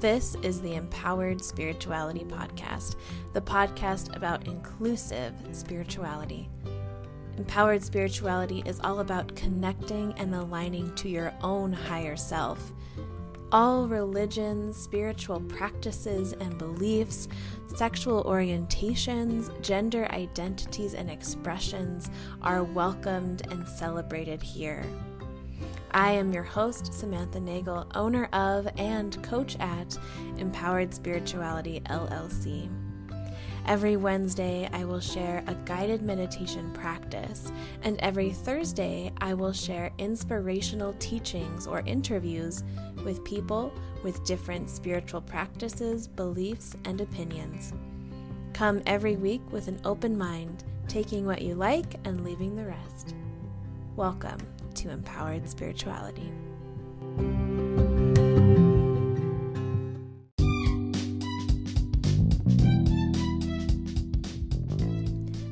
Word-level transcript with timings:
This 0.00 0.36
is 0.42 0.60
the 0.60 0.74
Empowered 0.74 1.42
Spirituality 1.42 2.22
Podcast, 2.24 2.96
the 3.32 3.40
podcast 3.40 4.14
about 4.14 4.46
inclusive 4.46 5.32
spirituality. 5.52 6.50
Empowered 7.38 7.82
spirituality 7.82 8.62
is 8.66 8.78
all 8.80 9.00
about 9.00 9.34
connecting 9.36 10.12
and 10.18 10.34
aligning 10.34 10.94
to 10.96 11.08
your 11.08 11.32
own 11.40 11.72
higher 11.72 12.14
self. 12.14 12.74
All 13.52 13.88
religions, 13.88 14.76
spiritual 14.76 15.40
practices 15.40 16.34
and 16.34 16.58
beliefs, 16.58 17.26
sexual 17.74 18.22
orientations, 18.24 19.50
gender 19.62 20.06
identities, 20.12 20.92
and 20.92 21.10
expressions 21.10 22.10
are 22.42 22.64
welcomed 22.64 23.50
and 23.50 23.66
celebrated 23.66 24.42
here. 24.42 24.84
I 25.96 26.10
am 26.10 26.30
your 26.30 26.42
host, 26.42 26.92
Samantha 26.92 27.40
Nagel, 27.40 27.86
owner 27.94 28.28
of 28.34 28.68
and 28.76 29.22
coach 29.22 29.56
at 29.60 29.96
Empowered 30.36 30.92
Spirituality 30.92 31.80
LLC. 31.86 32.68
Every 33.64 33.96
Wednesday, 33.96 34.68
I 34.74 34.84
will 34.84 35.00
share 35.00 35.42
a 35.46 35.54
guided 35.54 36.02
meditation 36.02 36.70
practice, 36.74 37.50
and 37.80 37.98
every 38.00 38.30
Thursday, 38.30 39.10
I 39.22 39.32
will 39.32 39.54
share 39.54 39.90
inspirational 39.96 40.94
teachings 40.98 41.66
or 41.66 41.80
interviews 41.86 42.62
with 43.02 43.24
people 43.24 43.72
with 44.04 44.22
different 44.26 44.68
spiritual 44.68 45.22
practices, 45.22 46.06
beliefs, 46.06 46.76
and 46.84 47.00
opinions. 47.00 47.72
Come 48.52 48.82
every 48.84 49.16
week 49.16 49.40
with 49.50 49.66
an 49.66 49.80
open 49.86 50.18
mind, 50.18 50.62
taking 50.88 51.24
what 51.24 51.40
you 51.40 51.54
like 51.54 51.94
and 52.04 52.22
leaving 52.22 52.54
the 52.54 52.66
rest. 52.66 53.14
Welcome 53.96 54.55
to 54.76 54.90
empowered 54.90 55.48
spirituality. 55.48 56.32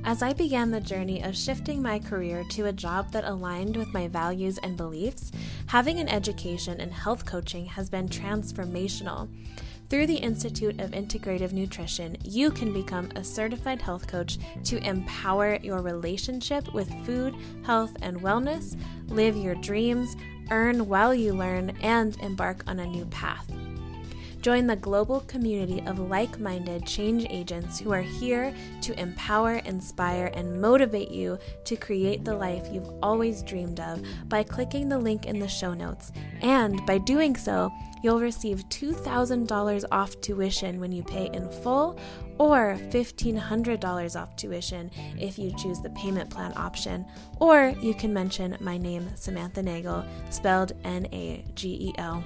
As 0.06 0.22
I 0.22 0.32
began 0.32 0.70
the 0.70 0.80
journey 0.80 1.22
of 1.24 1.34
shifting 1.34 1.82
my 1.82 1.98
career 1.98 2.44
to 2.50 2.66
a 2.66 2.72
job 2.72 3.10
that 3.12 3.24
aligned 3.24 3.76
with 3.76 3.92
my 3.92 4.06
values 4.06 4.58
and 4.58 4.76
beliefs, 4.76 5.32
having 5.66 5.98
an 5.98 6.08
education 6.08 6.78
in 6.78 6.90
health 6.90 7.26
coaching 7.26 7.66
has 7.66 7.90
been 7.90 8.08
transformational. 8.08 9.28
Through 9.90 10.06
the 10.06 10.16
Institute 10.16 10.80
of 10.80 10.92
Integrative 10.92 11.52
Nutrition, 11.52 12.16
you 12.24 12.50
can 12.50 12.72
become 12.72 13.10
a 13.14 13.22
certified 13.22 13.82
health 13.82 14.06
coach 14.06 14.38
to 14.64 14.78
empower 14.78 15.56
your 15.56 15.82
relationship 15.82 16.72
with 16.72 16.90
food, 17.04 17.34
health, 17.64 17.94
and 18.00 18.20
wellness, 18.20 18.80
live 19.08 19.36
your 19.36 19.54
dreams, 19.56 20.16
earn 20.50 20.88
while 20.88 21.14
you 21.14 21.34
learn, 21.34 21.76
and 21.82 22.18
embark 22.20 22.64
on 22.66 22.80
a 22.80 22.86
new 22.86 23.04
path. 23.06 23.46
Join 24.44 24.66
the 24.66 24.76
global 24.76 25.20
community 25.20 25.82
of 25.86 25.98
like 25.98 26.38
minded 26.38 26.86
change 26.86 27.26
agents 27.30 27.78
who 27.80 27.94
are 27.94 28.02
here 28.02 28.54
to 28.82 29.00
empower, 29.00 29.54
inspire, 29.64 30.30
and 30.34 30.60
motivate 30.60 31.10
you 31.10 31.38
to 31.64 31.76
create 31.76 32.26
the 32.26 32.36
life 32.36 32.68
you've 32.70 32.92
always 33.02 33.42
dreamed 33.42 33.80
of 33.80 34.02
by 34.28 34.42
clicking 34.42 34.90
the 34.90 34.98
link 34.98 35.24
in 35.24 35.38
the 35.38 35.48
show 35.48 35.72
notes. 35.72 36.12
And 36.42 36.84
by 36.84 36.98
doing 36.98 37.36
so, 37.36 37.72
you'll 38.02 38.20
receive 38.20 38.68
$2,000 38.68 39.84
off 39.90 40.20
tuition 40.20 40.78
when 40.78 40.92
you 40.92 41.02
pay 41.02 41.30
in 41.32 41.48
full 41.48 41.98
or 42.36 42.76
$1,500 42.90 44.20
off 44.20 44.36
tuition 44.36 44.90
if 45.18 45.38
you 45.38 45.54
choose 45.56 45.80
the 45.80 45.88
payment 45.90 46.28
plan 46.28 46.52
option. 46.54 47.06
Or 47.40 47.74
you 47.80 47.94
can 47.94 48.12
mention 48.12 48.58
my 48.60 48.76
name, 48.76 49.08
Samantha 49.14 49.62
Nagel, 49.62 50.04
spelled 50.28 50.72
N 50.84 51.06
A 51.12 51.46
G 51.54 51.88
E 51.88 51.94
L. 51.96 52.22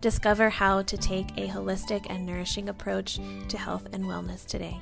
Discover 0.00 0.50
how 0.50 0.82
to 0.82 0.96
take 0.96 1.30
a 1.36 1.48
holistic 1.48 2.06
and 2.08 2.24
nourishing 2.24 2.68
approach 2.68 3.18
to 3.48 3.58
health 3.58 3.88
and 3.92 4.04
wellness 4.04 4.46
today. 4.46 4.78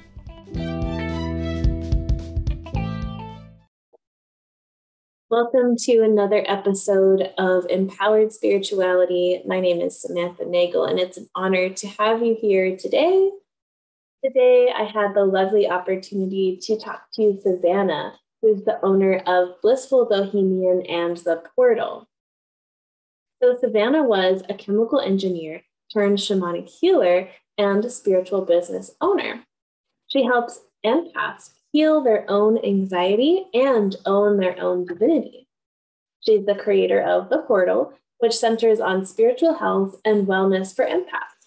Welcome 5.30 5.76
to 5.78 6.02
another 6.02 6.44
episode 6.46 7.32
of 7.38 7.64
Empowered 7.70 8.30
Spirituality. 8.30 9.42
My 9.46 9.58
name 9.58 9.80
is 9.80 10.02
Samantha 10.02 10.44
Nagel, 10.44 10.84
and 10.84 11.00
it's 11.00 11.16
an 11.16 11.30
honor 11.34 11.70
to 11.70 11.88
have 11.98 12.22
you 12.22 12.36
here 12.38 12.76
today. 12.76 13.30
Today, 14.22 14.70
I 14.76 14.84
had 14.84 15.14
the 15.14 15.24
lovely 15.24 15.66
opportunity 15.66 16.58
to 16.62 16.78
talk 16.78 17.04
to 17.14 17.40
Savannah, 17.42 18.12
who's 18.42 18.64
the 18.64 18.78
owner 18.84 19.22
of 19.26 19.60
Blissful 19.62 20.06
Bohemian 20.10 20.82
and 20.82 21.16
The 21.16 21.42
Portal. 21.54 22.06
So 23.46 23.56
Savannah 23.60 24.02
was 24.02 24.42
a 24.48 24.54
chemical 24.54 24.98
engineer 24.98 25.62
turned 25.92 26.18
shamanic 26.18 26.68
healer 26.68 27.28
and 27.56 27.92
spiritual 27.92 28.44
business 28.44 28.90
owner. 29.00 29.44
She 30.08 30.24
helps 30.24 30.62
empaths 30.84 31.50
heal 31.70 32.02
their 32.02 32.28
own 32.28 32.58
anxiety 32.64 33.46
and 33.54 33.94
own 34.04 34.38
their 34.38 34.60
own 34.60 34.84
divinity. 34.84 35.46
She's 36.26 36.44
the 36.44 36.56
creator 36.56 37.00
of 37.00 37.28
The 37.28 37.38
Portal, 37.38 37.92
which 38.18 38.36
centers 38.36 38.80
on 38.80 39.06
spiritual 39.06 39.54
health 39.54 40.00
and 40.04 40.26
wellness 40.26 40.74
for 40.74 40.84
empaths. 40.84 41.46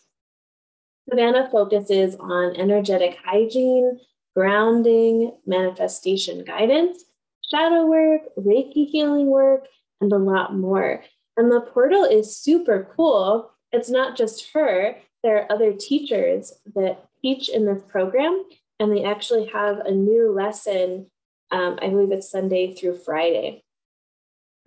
Savannah 1.10 1.50
focuses 1.52 2.16
on 2.16 2.56
energetic 2.56 3.18
hygiene, 3.26 4.00
grounding, 4.38 5.36
manifestation 5.46 6.46
guidance, 6.46 7.04
shadow 7.52 7.86
work, 7.88 8.22
Reiki 8.38 8.88
healing 8.88 9.28
work, 9.28 9.66
and 10.00 10.14
a 10.14 10.18
lot 10.18 10.56
more. 10.56 11.04
And 11.40 11.50
the 11.50 11.62
portal 11.62 12.04
is 12.04 12.36
super 12.36 12.86
cool. 12.98 13.52
It's 13.72 13.90
not 13.90 14.18
just 14.18 14.52
her, 14.54 14.98
there 15.24 15.38
are 15.38 15.52
other 15.52 15.72
teachers 15.72 16.52
that 16.76 17.06
teach 17.22 17.48
in 17.48 17.66
this 17.66 17.82
program, 17.88 18.44
and 18.78 18.92
they 18.92 19.06
actually 19.06 19.48
have 19.48 19.80
a 19.80 19.92
new 19.92 20.34
lesson. 20.34 21.08
Um, 21.50 21.80
I 21.82 21.88
believe 21.88 22.12
it's 22.12 22.30
Sunday 22.30 22.74
through 22.74 22.98
Friday. 22.98 23.64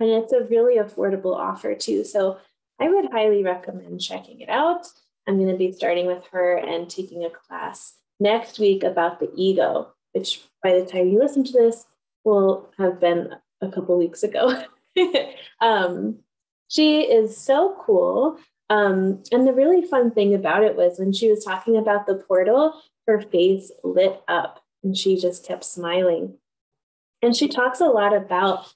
And 0.00 0.08
it's 0.08 0.32
a 0.32 0.44
really 0.44 0.78
affordable 0.78 1.36
offer, 1.36 1.74
too. 1.74 2.04
So 2.04 2.38
I 2.80 2.88
would 2.88 3.12
highly 3.12 3.42
recommend 3.42 4.00
checking 4.00 4.40
it 4.40 4.48
out. 4.48 4.86
I'm 5.28 5.36
going 5.36 5.52
to 5.52 5.58
be 5.58 5.72
starting 5.72 6.06
with 6.06 6.24
her 6.32 6.56
and 6.56 6.88
taking 6.88 7.22
a 7.22 7.30
class 7.30 7.98
next 8.18 8.58
week 8.58 8.82
about 8.82 9.20
the 9.20 9.30
ego, 9.36 9.92
which 10.12 10.40
by 10.62 10.72
the 10.72 10.86
time 10.86 11.08
you 11.08 11.18
listen 11.18 11.44
to 11.44 11.52
this 11.52 11.84
will 12.24 12.70
have 12.78 12.98
been 12.98 13.34
a 13.60 13.70
couple 13.70 13.98
weeks 13.98 14.22
ago. 14.22 14.64
um, 15.60 16.18
she 16.72 17.02
is 17.02 17.36
so 17.36 17.76
cool. 17.84 18.38
Um, 18.70 19.22
and 19.30 19.46
the 19.46 19.52
really 19.52 19.86
fun 19.86 20.10
thing 20.10 20.34
about 20.34 20.64
it 20.64 20.74
was 20.74 20.98
when 20.98 21.12
she 21.12 21.30
was 21.30 21.44
talking 21.44 21.76
about 21.76 22.06
the 22.06 22.14
portal, 22.14 22.80
her 23.06 23.20
face 23.20 23.70
lit 23.84 24.22
up 24.26 24.60
and 24.82 24.96
she 24.96 25.16
just 25.16 25.46
kept 25.46 25.64
smiling. 25.64 26.38
And 27.20 27.36
she 27.36 27.46
talks 27.46 27.80
a 27.80 27.86
lot 27.86 28.16
about 28.16 28.72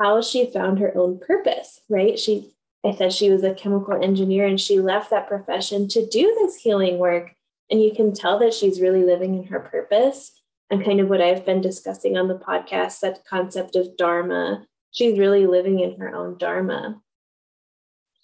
how 0.00 0.22
she 0.22 0.52
found 0.52 0.78
her 0.78 0.96
own 0.96 1.18
purpose, 1.18 1.80
right? 1.88 2.16
She, 2.16 2.52
I 2.84 2.94
said 2.94 3.12
she 3.12 3.30
was 3.30 3.42
a 3.42 3.54
chemical 3.54 4.00
engineer 4.00 4.46
and 4.46 4.60
she 4.60 4.78
left 4.78 5.10
that 5.10 5.26
profession 5.26 5.88
to 5.88 6.06
do 6.06 6.36
this 6.38 6.54
healing 6.56 6.98
work. 6.98 7.34
And 7.70 7.82
you 7.82 7.92
can 7.92 8.14
tell 8.14 8.38
that 8.38 8.54
she's 8.54 8.80
really 8.80 9.02
living 9.02 9.34
in 9.34 9.48
her 9.48 9.58
purpose 9.58 10.30
and 10.70 10.84
kind 10.84 11.00
of 11.00 11.08
what 11.08 11.20
I've 11.20 11.44
been 11.44 11.60
discussing 11.60 12.16
on 12.16 12.28
the 12.28 12.38
podcast 12.38 13.00
that 13.00 13.24
concept 13.24 13.74
of 13.74 13.96
Dharma. 13.96 14.64
She's 14.92 15.18
really 15.18 15.48
living 15.48 15.80
in 15.80 15.98
her 15.98 16.14
own 16.14 16.38
Dharma 16.38 17.02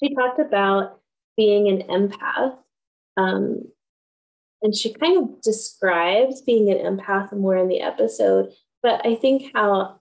she 0.01 0.15
talked 0.15 0.39
about 0.39 1.01
being 1.37 1.69
an 1.69 1.83
empath. 1.89 2.57
Um, 3.17 3.63
and 4.63 4.75
she 4.75 4.93
kind 4.93 5.19
of 5.19 5.41
describes 5.41 6.43
being 6.43 6.71
an 6.71 6.79
empath 6.79 7.33
more 7.33 7.57
in 7.57 7.69
the 7.69 7.81
episode. 7.81 8.53
But 8.83 9.05
I 9.07 9.15
think 9.15 9.53
how 9.55 10.01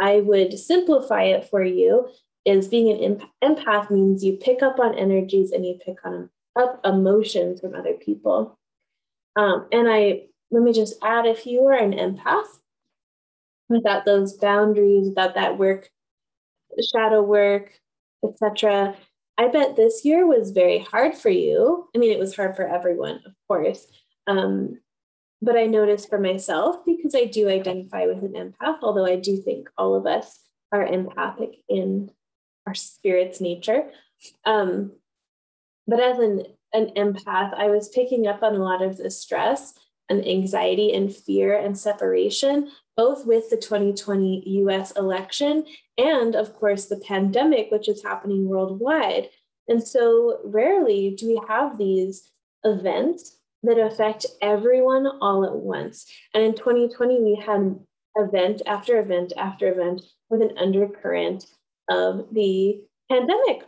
I 0.00 0.20
would 0.20 0.58
simplify 0.58 1.24
it 1.24 1.48
for 1.48 1.62
you 1.62 2.08
is 2.44 2.68
being 2.68 3.04
an 3.04 3.22
empath 3.44 3.90
means 3.90 4.24
you 4.24 4.34
pick 4.34 4.62
up 4.62 4.78
on 4.78 4.98
energies 4.98 5.52
and 5.52 5.66
you 5.66 5.78
pick 5.84 5.98
on 6.04 6.30
up 6.58 6.80
emotions 6.84 7.60
from 7.60 7.74
other 7.74 7.94
people. 7.94 8.58
Um, 9.36 9.66
and 9.70 9.88
I 9.88 10.22
let 10.50 10.62
me 10.62 10.72
just 10.72 10.94
add 11.02 11.26
if 11.26 11.46
you 11.46 11.66
are 11.66 11.76
an 11.76 11.92
empath 11.92 12.46
without 13.68 14.06
those 14.06 14.32
boundaries, 14.32 15.08
without 15.08 15.34
that 15.34 15.58
work, 15.58 15.90
shadow 16.92 17.22
work, 17.22 17.78
etc., 18.24 18.96
I 19.38 19.46
bet 19.48 19.76
this 19.76 20.04
year 20.04 20.26
was 20.26 20.50
very 20.50 20.80
hard 20.80 21.14
for 21.14 21.30
you. 21.30 21.88
I 21.94 21.98
mean, 21.98 22.10
it 22.10 22.18
was 22.18 22.34
hard 22.34 22.56
for 22.56 22.66
everyone, 22.66 23.20
of 23.24 23.32
course. 23.46 23.86
Um, 24.26 24.80
but 25.40 25.56
I 25.56 25.66
noticed 25.66 26.08
for 26.08 26.18
myself 26.18 26.84
because 26.84 27.14
I 27.14 27.24
do 27.24 27.48
identify 27.48 28.06
with 28.06 28.24
an 28.24 28.32
empath, 28.32 28.78
although 28.82 29.06
I 29.06 29.14
do 29.14 29.36
think 29.36 29.70
all 29.78 29.94
of 29.94 30.06
us 30.06 30.40
are 30.72 30.84
empathic 30.84 31.56
in 31.68 32.10
our 32.66 32.74
spirit's 32.74 33.40
nature. 33.40 33.90
Um, 34.44 34.92
but 35.86 36.00
as 36.00 36.18
an, 36.18 36.42
an 36.72 36.90
empath, 36.96 37.54
I 37.54 37.68
was 37.68 37.88
picking 37.88 38.26
up 38.26 38.42
on 38.42 38.56
a 38.56 38.62
lot 38.62 38.82
of 38.82 38.96
the 38.96 39.10
stress 39.10 39.72
and 40.08 40.26
anxiety 40.26 40.92
and 40.92 41.14
fear 41.14 41.56
and 41.56 41.78
separation, 41.78 42.70
both 42.96 43.26
with 43.26 43.50
the 43.50 43.56
2020 43.56 44.42
US 44.62 44.92
election 44.92 45.64
and, 45.96 46.34
of 46.34 46.54
course, 46.54 46.86
the 46.86 47.02
pandemic, 47.06 47.70
which 47.70 47.88
is 47.88 48.02
happening 48.02 48.48
worldwide. 48.48 49.28
And 49.68 49.86
so 49.86 50.40
rarely 50.44 51.14
do 51.16 51.28
we 51.28 51.40
have 51.48 51.76
these 51.76 52.30
events 52.64 53.36
that 53.62 53.78
affect 53.78 54.26
everyone 54.40 55.06
all 55.20 55.44
at 55.44 55.54
once. 55.54 56.06
And 56.34 56.42
in 56.42 56.54
2020, 56.54 57.20
we 57.20 57.34
had 57.34 57.78
event 58.14 58.62
after 58.66 58.98
event 58.98 59.32
after 59.36 59.70
event 59.70 60.02
with 60.30 60.42
an 60.42 60.56
undercurrent 60.58 61.46
of 61.88 62.26
the 62.32 62.80
pandemic. 63.10 63.64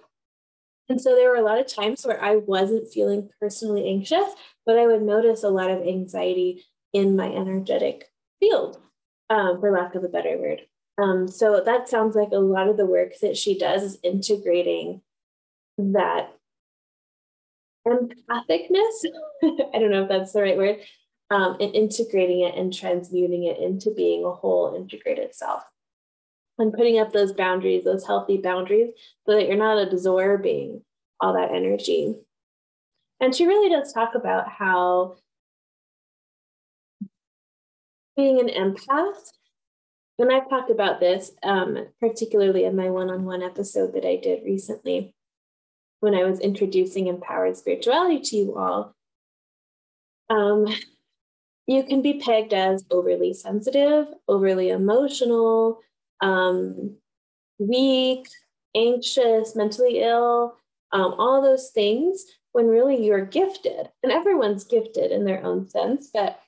And 0.90 1.00
so 1.00 1.14
there 1.14 1.30
were 1.30 1.36
a 1.36 1.44
lot 1.44 1.60
of 1.60 1.68
times 1.68 2.04
where 2.04 2.22
I 2.22 2.36
wasn't 2.36 2.92
feeling 2.92 3.30
personally 3.40 3.88
anxious, 3.88 4.34
but 4.66 4.76
I 4.76 4.88
would 4.88 5.02
notice 5.02 5.44
a 5.44 5.48
lot 5.48 5.70
of 5.70 5.86
anxiety 5.86 6.64
in 6.92 7.14
my 7.14 7.32
energetic 7.32 8.10
field, 8.40 8.80
um, 9.30 9.60
for 9.60 9.70
lack 9.70 9.94
of 9.94 10.02
a 10.02 10.08
better 10.08 10.36
word. 10.36 10.62
Um, 11.00 11.28
so 11.28 11.62
that 11.64 11.88
sounds 11.88 12.16
like 12.16 12.32
a 12.32 12.38
lot 12.38 12.68
of 12.68 12.76
the 12.76 12.86
work 12.86 13.12
that 13.22 13.36
she 13.36 13.56
does 13.56 13.84
is 13.84 13.98
integrating 14.02 15.00
that 15.78 16.32
empathicness. 17.86 19.06
I 19.44 19.78
don't 19.78 19.92
know 19.92 20.02
if 20.02 20.08
that's 20.08 20.32
the 20.32 20.42
right 20.42 20.56
word, 20.56 20.78
um, 21.30 21.56
and 21.60 21.72
integrating 21.72 22.40
it 22.40 22.56
and 22.56 22.74
transmuting 22.74 23.44
it 23.44 23.58
into 23.58 23.94
being 23.94 24.24
a 24.24 24.32
whole 24.32 24.74
integrated 24.74 25.36
self. 25.36 25.62
And 26.60 26.74
putting 26.74 26.98
up 26.98 27.12
those 27.12 27.32
boundaries, 27.32 27.84
those 27.84 28.06
healthy 28.06 28.36
boundaries, 28.36 28.92
so 29.26 29.34
that 29.34 29.48
you're 29.48 29.56
not 29.56 29.78
absorbing 29.78 30.82
all 31.18 31.32
that 31.32 31.54
energy. 31.54 32.14
And 33.18 33.34
she 33.34 33.46
really 33.46 33.70
does 33.70 33.94
talk 33.94 34.14
about 34.14 34.46
how 34.46 35.16
being 38.14 38.38
an 38.40 38.48
empath, 38.48 39.30
and 40.18 40.30
I've 40.30 40.50
talked 40.50 40.70
about 40.70 41.00
this 41.00 41.32
um, 41.42 41.86
particularly 41.98 42.64
in 42.64 42.76
my 42.76 42.90
one 42.90 43.08
on 43.08 43.24
one 43.24 43.42
episode 43.42 43.94
that 43.94 44.06
I 44.06 44.16
did 44.16 44.44
recently 44.44 45.14
when 46.00 46.14
I 46.14 46.24
was 46.24 46.40
introducing 46.40 47.06
empowered 47.06 47.56
spirituality 47.56 48.20
to 48.20 48.36
you 48.36 48.58
all. 48.58 48.94
Um, 50.28 50.66
you 51.66 51.84
can 51.84 52.02
be 52.02 52.20
pegged 52.20 52.52
as 52.52 52.84
overly 52.90 53.32
sensitive, 53.32 54.08
overly 54.28 54.68
emotional, 54.68 55.80
um, 56.20 56.96
weak, 57.58 58.28
anxious, 58.74 59.54
mentally 59.54 60.00
ill, 60.00 60.56
um, 60.92 61.14
all 61.18 61.42
those 61.42 61.70
things 61.70 62.24
when 62.52 62.66
really 62.66 63.04
you're 63.04 63.24
gifted. 63.24 63.88
And 64.02 64.12
everyone's 64.12 64.64
gifted 64.64 65.12
in 65.12 65.24
their 65.24 65.44
own 65.44 65.68
sense, 65.68 66.10
but 66.12 66.40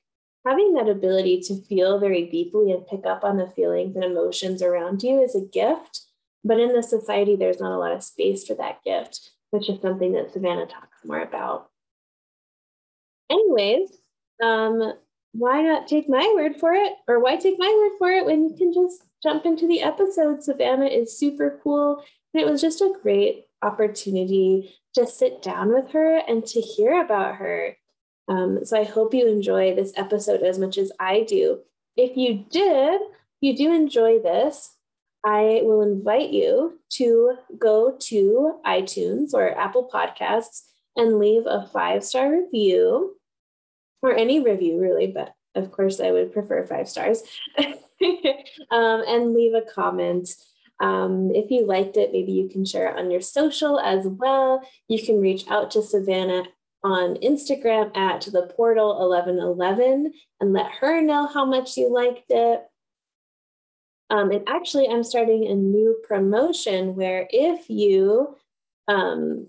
having 0.47 0.75
that 0.75 0.89
ability 0.89 1.41
to 1.43 1.63
feel 1.63 1.99
very 1.99 2.27
deeply 2.27 2.73
and 2.73 2.87
pick 2.87 3.07
up 3.07 3.25
on 3.25 3.37
the 3.37 3.47
feelings 3.49 3.95
and 3.95 4.05
emotions 4.05 4.63
around 4.63 5.03
you 5.03 5.23
is 5.23 5.35
a 5.35 5.47
gift. 5.47 6.03
But 6.45 6.59
in 6.59 6.73
the 6.73 6.83
society, 6.83 7.37
there's 7.37 7.61
not 7.61 7.73
a 7.73 7.79
lot 7.79 7.93
of 7.93 8.03
space 8.03 8.45
for 8.45 8.55
that 8.55 8.83
gift, 8.83 9.31
which 9.51 9.69
is 9.69 9.81
something 9.81 10.13
that 10.13 10.33
Savannah 10.33 10.67
talks 10.67 11.05
more 11.05 11.21
about. 11.21 11.69
Anyways, 13.31 13.91
um, 14.43 14.95
why 15.33 15.63
not 15.63 15.87
take 15.87 16.09
my 16.09 16.33
word 16.35 16.57
for 16.59 16.73
it? 16.73 16.93
Or 17.07 17.21
why 17.21 17.37
take 17.37 17.59
my 17.59 17.73
word 17.81 17.99
for 17.99 18.11
it 18.11 18.27
when 18.27 18.49
you 18.49 18.57
can 18.57 18.73
just 18.73 19.05
jump 19.23 19.47
into 19.47 19.67
the 19.67 19.83
episode? 19.83 20.43
Savannah 20.43 20.87
is 20.87 21.19
super 21.19 21.61
cool. 21.63 22.03
And 22.35 22.43
it 22.43 22.51
was 22.51 22.61
just 22.61 22.81
a 22.81 22.95
great 23.03 23.45
opportunity 23.63 24.75
to 24.95 25.07
sit 25.07 25.43
down 25.43 25.73
with 25.73 25.91
her 25.93 26.19
and 26.29 26.45
to 26.47 26.61
hear 26.61 27.01
about 27.03 27.37
her. 27.37 27.77
Um, 28.29 28.65
so 28.65 28.79
I 28.79 28.85
hope 28.85 29.15
you 29.15 29.27
enjoy 29.27 29.75
this 29.75 29.93
episode 29.97 30.43
as 30.43 30.59
much 30.59 30.79
as 30.79 30.93
I 30.99 31.23
do. 31.23 31.61
If 31.97 32.17
you 32.17 32.45
did, 32.51 33.01
you 33.41 33.57
do 33.57 33.73
enjoy 33.73 34.21
this, 34.21 34.77
I 35.25 35.61
will 35.63 35.83
invite 35.83 36.31
you 36.31 36.81
to 36.95 37.37
go 37.59 37.97
to 37.99 38.61
iTunes 38.67 39.35
or 39.35 39.57
Apple 39.57 39.89
Podcasts 39.93 40.63
and 40.97 41.19
leave 41.19 41.45
a 41.47 41.69
five 41.73 42.05
star 42.05 42.31
review 42.31 43.17
or 44.03 44.15
any 44.15 44.41
review, 44.41 44.81
really, 44.81 45.07
but 45.07 45.35
of 45.55 45.71
course, 45.71 46.01
I 46.01 46.11
would 46.11 46.33
prefer 46.33 46.67
five 46.67 46.89
stars. 46.89 47.23
um, 48.71 49.05
and 49.07 49.35
leave 49.35 49.55
a 49.55 49.63
comment. 49.63 50.35
Um, 50.81 51.31
if 51.35 51.51
you 51.51 51.67
liked 51.67 51.97
it, 51.97 52.13
maybe 52.13 52.33
you 52.33 52.49
can 52.49 52.65
share 52.65 52.91
it 52.91 52.99
on 52.99 53.11
your 53.11 53.21
social 53.21 53.79
as 53.79 54.07
well. 54.07 54.63
You 54.89 55.03
can 55.03 55.21
reach 55.21 55.49
out 55.49 55.71
to 55.73 55.83
Savannah 55.83 56.45
on 56.83 57.15
Instagram 57.17 57.97
at 57.97 58.23
the 58.23 58.51
portal 58.57 58.99
1111 59.09 60.13
and 60.41 60.53
let 60.53 60.71
her 60.81 61.01
know 61.01 61.27
how 61.27 61.45
much 61.45 61.77
you 61.77 61.93
liked 61.93 62.31
it. 62.31 62.65
Um, 64.11 64.31
and 64.31 64.49
actually, 64.49 64.89
I'm 64.89 65.05
starting 65.05 65.47
a 65.47 65.55
new 65.55 66.01
promotion 66.07 66.97
where 66.97 67.29
if 67.31 67.71
you 67.71 68.37
um, 68.89 69.47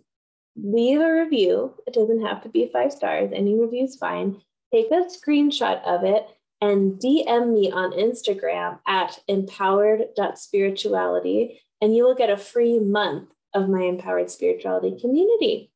leave 0.56 1.00
a 1.00 1.12
review. 1.12 1.74
It 1.88 1.94
doesn't 1.94 2.26
have 2.26 2.44
to 2.44 2.50
be 2.50 2.70
five 2.72 2.92
stars, 2.92 3.32
any 3.34 3.60
review 3.60 3.86
is 3.86 3.96
fine. 3.96 4.42
Take 4.74 4.92
a 4.92 5.06
screenshot 5.06 5.84
of 5.84 6.04
it 6.04 6.28
and 6.63 6.98
DM 6.98 7.54
me 7.54 7.69
on 7.69 7.92
Instagram 7.92 8.80
at 8.88 9.19
empowered.spirituality, 9.27 11.60
and 11.81 11.94
you 11.94 12.06
will 12.06 12.15
get 12.15 12.30
a 12.30 12.38
free 12.38 12.80
month 12.80 13.33
of 13.54 13.68
my 13.68 13.81
empowered 13.81 14.31
spirituality 14.31 14.98
community. 14.98 15.69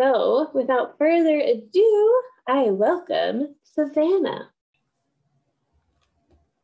So, 0.00 0.48
without 0.54 0.96
further 0.96 1.38
ado, 1.38 2.22
I 2.48 2.70
welcome 2.70 3.56
Savannah. 3.64 4.48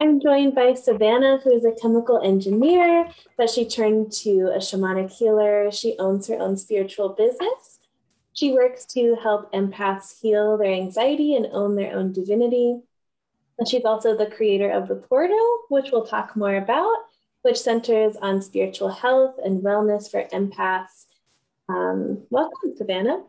I'm 0.01 0.19
joined 0.19 0.55
by 0.55 0.73
Savannah, 0.73 1.39
who 1.45 1.53
is 1.53 1.67
a 1.67 1.73
chemical 1.73 2.19
engineer, 2.23 3.11
but 3.37 3.51
she 3.51 3.69
turned 3.69 4.11
to 4.23 4.53
a 4.55 4.59
shamanic 4.59 5.13
healer. 5.13 5.71
She 5.71 5.99
owns 5.99 6.29
her 6.29 6.39
own 6.39 6.57
spiritual 6.57 7.11
business. 7.11 7.81
She 8.33 8.53
works 8.53 8.87
to 8.87 9.17
help 9.23 9.53
empaths 9.53 10.19
heal 10.23 10.57
their 10.57 10.73
anxiety 10.73 11.37
and 11.37 11.49
own 11.53 11.77
their 11.77 11.95
own 11.95 12.13
divinity. 12.13 12.81
And 13.63 13.69
she's 13.69 13.85
also 13.85 14.17
the 14.17 14.27
creator 14.27 14.73
of 14.73 14.89
The 14.89 14.97
Portal, 14.97 15.39
which 15.69 15.93
we'll 15.93 16.05
talk 16.05 16.35
more 16.35 16.57
about, 16.57 16.97
which 17.43 17.61
centers 17.61 18.17
on 18.17 18.43
spiritual 18.43 18.89
health 18.89 19.37
and 19.45 19.63
wellness 19.63 20.11
for 20.11 20.25
empaths. 20.33 21.05
Um, 21.69 22.27
welcome, 22.29 22.77
Savannah. 22.77 23.23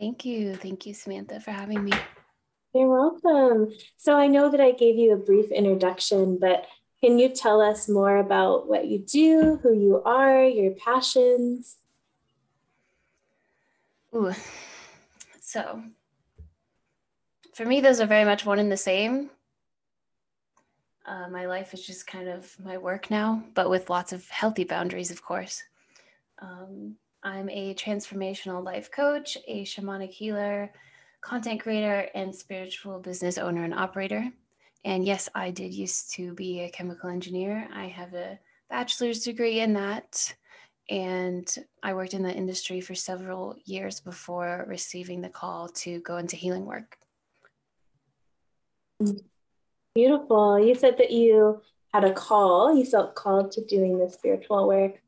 Thank 0.00 0.24
you. 0.24 0.54
Thank 0.54 0.86
you, 0.86 0.94
Samantha, 0.94 1.40
for 1.40 1.50
having 1.50 1.84
me. 1.84 1.92
You're 2.74 2.88
welcome. 2.88 3.70
So 3.98 4.16
I 4.16 4.28
know 4.28 4.48
that 4.48 4.62
I 4.62 4.72
gave 4.72 4.96
you 4.96 5.12
a 5.12 5.18
brief 5.18 5.50
introduction, 5.50 6.38
but 6.38 6.64
can 7.02 7.18
you 7.18 7.28
tell 7.28 7.60
us 7.60 7.86
more 7.86 8.16
about 8.16 8.66
what 8.66 8.86
you 8.86 8.98
do, 8.98 9.60
who 9.62 9.74
you 9.74 10.02
are, 10.06 10.42
your 10.42 10.72
passions? 10.72 11.76
Ooh. 14.14 14.32
So 15.42 15.82
for 17.54 17.64
me, 17.64 17.80
those 17.80 18.00
are 18.00 18.06
very 18.06 18.24
much 18.24 18.44
one 18.44 18.58
and 18.58 18.70
the 18.70 18.76
same. 18.76 19.30
Uh, 21.06 21.28
my 21.28 21.46
life 21.46 21.74
is 21.74 21.86
just 21.86 22.06
kind 22.06 22.28
of 22.28 22.56
my 22.64 22.78
work 22.78 23.10
now, 23.10 23.42
but 23.54 23.68
with 23.68 23.90
lots 23.90 24.12
of 24.12 24.28
healthy 24.28 24.64
boundaries, 24.64 25.10
of 25.10 25.22
course. 25.22 25.62
Um, 26.40 26.96
I'm 27.22 27.48
a 27.50 27.74
transformational 27.74 28.64
life 28.64 28.90
coach, 28.90 29.36
a 29.46 29.64
shamanic 29.64 30.10
healer, 30.10 30.72
content 31.20 31.60
creator, 31.60 32.08
and 32.14 32.34
spiritual 32.34 32.98
business 33.00 33.38
owner 33.38 33.64
and 33.64 33.74
operator. 33.74 34.30
And 34.84 35.04
yes, 35.06 35.28
I 35.34 35.50
did 35.50 35.72
used 35.72 36.12
to 36.14 36.34
be 36.34 36.60
a 36.60 36.70
chemical 36.70 37.08
engineer. 37.08 37.68
I 37.74 37.86
have 37.86 38.12
a 38.14 38.38
bachelor's 38.68 39.20
degree 39.20 39.60
in 39.60 39.72
that. 39.74 40.34
And 40.90 41.48
I 41.82 41.94
worked 41.94 42.12
in 42.12 42.22
the 42.22 42.34
industry 42.34 42.82
for 42.82 42.94
several 42.94 43.56
years 43.64 44.00
before 44.00 44.66
receiving 44.68 45.22
the 45.22 45.30
call 45.30 45.68
to 45.68 46.00
go 46.00 46.18
into 46.18 46.36
healing 46.36 46.66
work. 46.66 46.98
Beautiful. 49.94 50.58
You 50.58 50.74
said 50.74 50.98
that 50.98 51.12
you 51.12 51.62
had 51.92 52.04
a 52.04 52.12
call, 52.12 52.76
you 52.76 52.84
felt 52.84 53.14
called 53.14 53.52
to 53.52 53.64
doing 53.64 53.98
this 53.98 54.14
spiritual 54.14 54.66
work. 54.66 55.00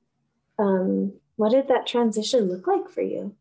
Um, 0.58 1.14
what 1.34 1.50
did 1.50 1.68
that 1.68 1.86
transition 1.86 2.48
look 2.48 2.66
like 2.66 2.88
for 2.88 3.02
you? 3.02 3.34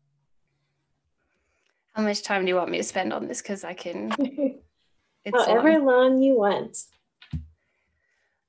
How 1.94 2.02
much 2.02 2.22
time 2.22 2.42
do 2.42 2.48
you 2.48 2.56
want 2.56 2.70
me 2.70 2.78
to 2.78 2.82
spend 2.82 3.12
on 3.12 3.28
this? 3.28 3.40
Because 3.40 3.64
I 3.64 3.74
can. 3.74 4.10
However 5.32 5.72
long. 5.74 5.84
long 5.86 6.22
you 6.22 6.36
want. 6.36 6.78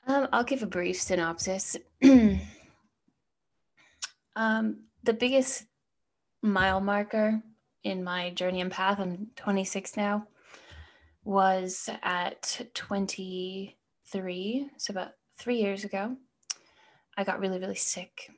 Um, 0.08 0.28
I'll 0.34 0.44
give 0.44 0.64
a 0.64 0.68
brief 0.68 1.00
synopsis. 1.00 1.78
um, 4.36 4.80
the 5.04 5.14
biggest 5.14 5.66
mile 6.42 6.82
marker 6.82 7.42
in 7.84 8.04
my 8.04 8.32
journey 8.32 8.62
and 8.62 8.72
path, 8.72 9.00
I'm 9.00 9.28
26 9.36 9.98
now, 9.98 10.28
was 11.28 11.90
at 12.04 12.62
23, 12.74 14.70
so 14.78 14.92
about 14.92 15.12
three 15.38 15.58
years 15.58 15.84
ago. 15.84 16.16
I 17.18 17.24
got 17.24 17.40
really, 17.40 17.60
really 17.60 17.76
sick. 17.76 18.32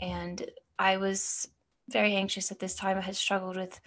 And 0.00 0.44
I 0.78 0.98
was 0.98 1.48
very 1.88 2.14
anxious 2.14 2.52
at 2.52 2.58
this 2.58 2.74
time. 2.74 2.98
I 2.98 3.02
had 3.02 3.16
struggled 3.16 3.56
with 3.56 3.80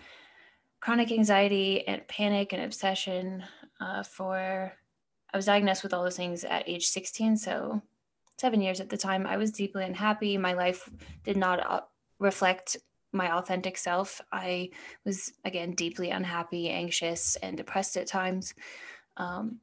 chronic 0.79 1.11
anxiety 1.11 1.87
and 1.87 2.07
panic 2.07 2.53
and 2.53 2.63
obsession 2.63 3.43
uh, 3.81 4.03
for 4.03 4.71
i 5.33 5.37
was 5.37 5.45
diagnosed 5.45 5.83
with 5.83 5.93
all 5.93 6.03
those 6.03 6.17
things 6.17 6.43
at 6.43 6.67
age 6.67 6.87
16 6.87 7.37
so 7.37 7.81
seven 8.37 8.61
years 8.61 8.79
at 8.79 8.89
the 8.89 8.97
time 8.97 9.25
i 9.25 9.37
was 9.37 9.51
deeply 9.51 9.83
unhappy 9.83 10.37
my 10.37 10.53
life 10.53 10.89
did 11.23 11.37
not 11.37 11.59
uh, 11.59 11.81
reflect 12.19 12.77
my 13.11 13.33
authentic 13.37 13.77
self. 13.77 14.21
I 14.31 14.69
was, 15.05 15.31
again, 15.45 15.71
deeply 15.71 16.09
unhappy, 16.09 16.69
anxious, 16.69 17.35
and 17.37 17.57
depressed 17.57 17.97
at 17.97 18.07
times. 18.07 18.53
Um, 19.17 19.59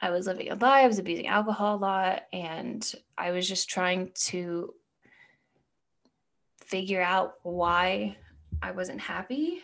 I 0.00 0.10
was 0.10 0.26
living 0.26 0.50
a 0.50 0.54
lie, 0.54 0.80
I 0.80 0.86
was 0.86 0.98
abusing 0.98 1.28
alcohol 1.28 1.76
a 1.76 1.78
lot, 1.78 2.22
and 2.32 2.92
I 3.16 3.30
was 3.30 3.48
just 3.48 3.70
trying 3.70 4.10
to 4.26 4.74
figure 6.64 7.02
out 7.02 7.34
why 7.42 8.16
I 8.62 8.72
wasn't 8.72 9.00
happy 9.00 9.60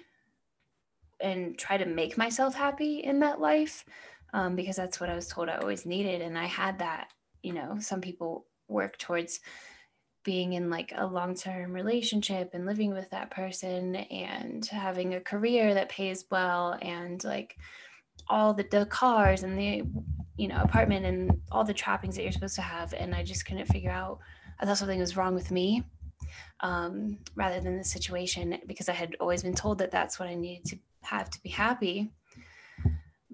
and 1.20 1.58
try 1.58 1.76
to 1.76 1.86
make 1.86 2.16
myself 2.16 2.54
happy 2.54 2.98
in 2.98 3.20
that 3.20 3.40
life 3.40 3.84
um, 4.32 4.56
because 4.56 4.76
that's 4.76 5.00
what 5.00 5.10
I 5.10 5.14
was 5.14 5.26
told 5.26 5.48
I 5.48 5.56
always 5.56 5.86
needed. 5.86 6.22
And 6.22 6.38
I 6.38 6.46
had 6.46 6.78
that, 6.78 7.08
you 7.42 7.52
know, 7.52 7.78
some 7.80 8.00
people 8.00 8.46
work 8.68 8.96
towards 8.98 9.40
being 10.22 10.52
in 10.52 10.70
like 10.70 10.92
a 10.96 11.06
long 11.06 11.34
term 11.34 11.72
relationship 11.72 12.50
and 12.52 12.66
living 12.66 12.92
with 12.92 13.08
that 13.10 13.30
person 13.30 13.96
and 13.96 14.66
having 14.66 15.14
a 15.14 15.20
career 15.20 15.74
that 15.74 15.88
pays 15.88 16.24
well 16.30 16.78
and 16.82 17.24
like 17.24 17.56
all 18.28 18.52
the, 18.52 18.66
the 18.70 18.86
cars 18.86 19.42
and 19.42 19.58
the 19.58 19.82
you 20.36 20.48
know 20.48 20.60
apartment 20.62 21.04
and 21.04 21.40
all 21.50 21.64
the 21.64 21.74
trappings 21.74 22.16
that 22.16 22.22
you're 22.22 22.32
supposed 22.32 22.54
to 22.54 22.62
have 22.62 22.92
and 22.94 23.14
i 23.14 23.22
just 23.22 23.44
couldn't 23.44 23.66
figure 23.66 23.90
out 23.90 24.18
i 24.60 24.66
thought 24.66 24.78
something 24.78 25.00
was 25.00 25.16
wrong 25.16 25.34
with 25.34 25.50
me 25.50 25.82
um, 26.60 27.18
rather 27.34 27.60
than 27.60 27.76
the 27.76 27.84
situation 27.84 28.58
because 28.66 28.88
i 28.88 28.92
had 28.92 29.16
always 29.20 29.42
been 29.42 29.54
told 29.54 29.78
that 29.78 29.90
that's 29.90 30.18
what 30.18 30.28
i 30.28 30.34
needed 30.34 30.64
to 30.64 30.78
have 31.02 31.30
to 31.30 31.42
be 31.42 31.48
happy 31.48 32.10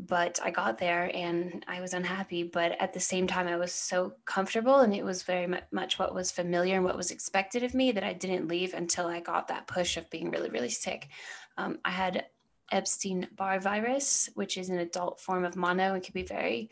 but 0.06 0.38
I 0.42 0.50
got 0.50 0.78
there 0.78 1.10
and 1.14 1.64
I 1.68 1.80
was 1.80 1.94
unhappy. 1.94 2.42
But 2.42 2.80
at 2.80 2.92
the 2.92 3.00
same 3.00 3.26
time, 3.26 3.46
I 3.46 3.56
was 3.56 3.72
so 3.72 4.14
comfortable 4.24 4.80
and 4.80 4.94
it 4.94 5.04
was 5.04 5.22
very 5.22 5.48
much 5.70 5.98
what 5.98 6.14
was 6.14 6.30
familiar 6.30 6.76
and 6.76 6.84
what 6.84 6.96
was 6.96 7.10
expected 7.10 7.62
of 7.62 7.74
me 7.74 7.92
that 7.92 8.04
I 8.04 8.12
didn't 8.12 8.48
leave 8.48 8.74
until 8.74 9.06
I 9.06 9.20
got 9.20 9.48
that 9.48 9.66
push 9.66 9.96
of 9.96 10.08
being 10.10 10.30
really, 10.30 10.50
really 10.50 10.70
sick. 10.70 11.08
Um, 11.56 11.78
I 11.84 11.90
had 11.90 12.26
Epstein 12.72 13.28
Barr 13.36 13.60
virus, 13.60 14.28
which 14.34 14.56
is 14.56 14.68
an 14.68 14.78
adult 14.78 15.20
form 15.20 15.44
of 15.44 15.56
mono 15.56 15.94
and 15.94 16.02
can 16.02 16.12
be 16.12 16.24
very 16.24 16.70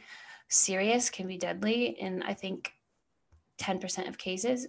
serious, 0.49 1.11
can 1.11 1.27
be 1.27 1.37
deadly 1.37 1.87
in, 1.87 2.23
I 2.23 2.35
think, 2.35 2.73
10% 3.59 4.09
of 4.09 4.19
cases. 4.19 4.67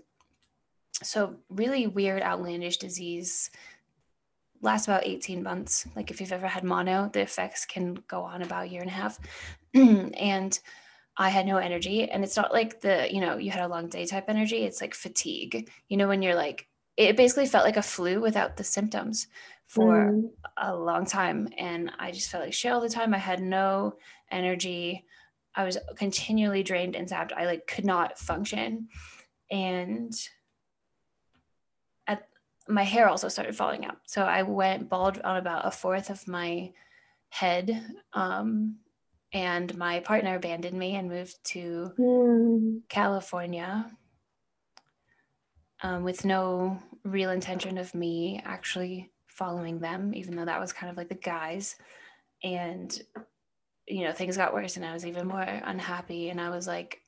So, 1.04 1.36
really 1.50 1.88
weird, 1.88 2.22
outlandish 2.22 2.78
disease 2.78 3.50
lasts 4.66 4.88
about 4.88 5.06
18 5.06 5.42
months. 5.42 5.88
Like 5.96 6.12
if 6.12 6.20
you've 6.20 6.34
ever 6.34 6.48
had 6.48 6.64
mono, 6.64 7.10
the 7.14 7.22
effects 7.22 7.66
can 7.66 7.98
go 8.08 8.24
on 8.24 8.42
about 8.42 8.66
a 8.66 8.68
year 8.68 8.82
and 8.82 8.90
a 8.90 8.94
half. 8.94 9.20
and 9.74 10.60
I 11.18 11.30
had 11.30 11.46
no 11.46 11.58
energy. 11.58 12.10
And 12.10 12.24
it's 12.24 12.36
not 12.36 12.52
like 12.52 12.82
the, 12.82 13.08
you 13.14 13.22
know, 13.22 13.38
you 13.38 13.52
had 13.52 13.64
a 13.64 13.70
long 13.70 13.88
day 13.88 14.06
type 14.06 14.26
energy. 14.28 14.66
It's 14.66 14.82
like 14.82 14.94
fatigue. 14.94 15.70
You 15.88 15.98
know, 15.98 16.10
when 16.10 16.22
you're 16.22 16.36
like, 16.36 16.68
it 16.98 17.16
basically 17.16 17.46
felt 17.46 17.66
like 17.66 17.78
a 17.78 17.82
flu 17.82 18.20
without 18.20 18.58
the 18.58 18.64
symptoms 18.64 19.28
for 19.68 20.12
mm. 20.12 20.30
a 20.58 20.76
long 20.76 21.06
time. 21.06 21.48
And 21.58 21.92
I 21.98 22.12
just 22.12 22.30
felt 22.30 22.44
like 22.44 22.54
shit 22.54 22.72
all 22.72 22.82
the 22.82 22.90
time. 22.90 23.14
I 23.14 23.18
had 23.20 23.42
no 23.42 23.96
energy. 24.32 25.06
I 25.56 25.64
was 25.64 25.78
continually 25.96 26.64
drained 26.64 26.96
and 26.96 27.08
zapped. 27.08 27.32
I 27.34 27.46
like 27.46 27.68
could 27.68 27.86
not 27.86 28.20
function. 28.20 28.90
And 29.50 30.14
my 32.68 32.84
hair 32.84 33.08
also 33.08 33.28
started 33.28 33.56
falling 33.56 33.86
out. 33.86 33.98
So 34.06 34.24
I 34.24 34.42
went 34.44 34.90
bald 34.90 35.20
on 35.22 35.38
about 35.38 35.68
a 35.68 35.72
fourth 35.72 36.10
of 36.10 36.28
my 36.28 36.72
head. 37.30 37.84
Um, 38.14 38.78
and 39.34 39.76
my 39.78 40.00
partner 40.00 40.36
abandoned 40.36 40.78
me 40.78 40.96
and 40.96 41.10
moved 41.10 41.36
to 41.46 41.92
mm. 42.00 42.80
California 42.88 43.92
um, 45.84 46.04
with 46.04 46.26
no 46.26 46.80
real 47.04 47.32
intention 47.32 47.78
of 47.78 47.94
me 47.94 48.42
actually 48.46 49.12
following 49.28 49.80
them, 49.80 50.14
even 50.16 50.36
though 50.36 50.46
that 50.46 50.60
was 50.60 50.74
kind 50.74 50.90
of 50.90 50.98
like 50.98 51.10
the 51.10 51.16
guise. 51.16 51.76
And, 52.44 52.98
you 53.88 54.06
know, 54.06 54.14
things 54.14 54.38
got 54.38 54.54
worse 54.54 54.78
and 54.78 54.86
I 54.86 54.94
was 54.94 55.06
even 55.06 55.28
more 55.28 55.42
unhappy. 55.42 56.30
And 56.30 56.40
I 56.40 56.50
was 56.50 56.66
like, 56.66 57.02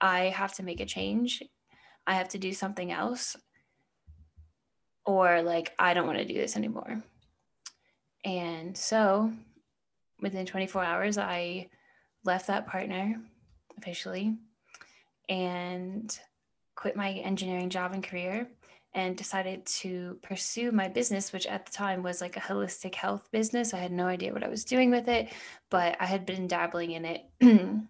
I 0.00 0.26
have 0.26 0.52
to 0.54 0.62
make 0.62 0.80
a 0.80 0.86
change. 0.86 1.42
I 2.06 2.14
have 2.14 2.28
to 2.30 2.38
do 2.38 2.52
something 2.52 2.92
else 2.92 3.36
or 5.08 5.40
like 5.40 5.72
I 5.78 5.94
don't 5.94 6.06
want 6.06 6.18
to 6.18 6.24
do 6.26 6.34
this 6.34 6.54
anymore. 6.54 7.02
And 8.26 8.76
so 8.76 9.32
within 10.20 10.44
24 10.44 10.84
hours, 10.84 11.16
I 11.16 11.70
left 12.24 12.48
that 12.48 12.66
partner 12.66 13.18
officially 13.78 14.36
and 15.30 16.16
quit 16.76 16.94
my 16.94 17.12
engineering 17.12 17.70
job 17.70 17.94
and 17.94 18.04
career 18.04 18.48
and 18.92 19.16
decided 19.16 19.64
to 19.64 20.18
pursue 20.20 20.72
my 20.72 20.88
business, 20.88 21.32
which 21.32 21.46
at 21.46 21.64
the 21.64 21.72
time 21.72 22.02
was 22.02 22.20
like 22.20 22.36
a 22.36 22.40
holistic 22.40 22.94
health 22.94 23.30
business. 23.30 23.72
I 23.72 23.78
had 23.78 23.92
no 23.92 24.04
idea 24.04 24.34
what 24.34 24.44
I 24.44 24.48
was 24.48 24.64
doing 24.66 24.90
with 24.90 25.08
it, 25.08 25.32
but 25.70 25.96
I 26.00 26.04
had 26.04 26.26
been 26.26 26.48
dabbling 26.48 26.90
in 26.90 27.06
it 27.06 27.24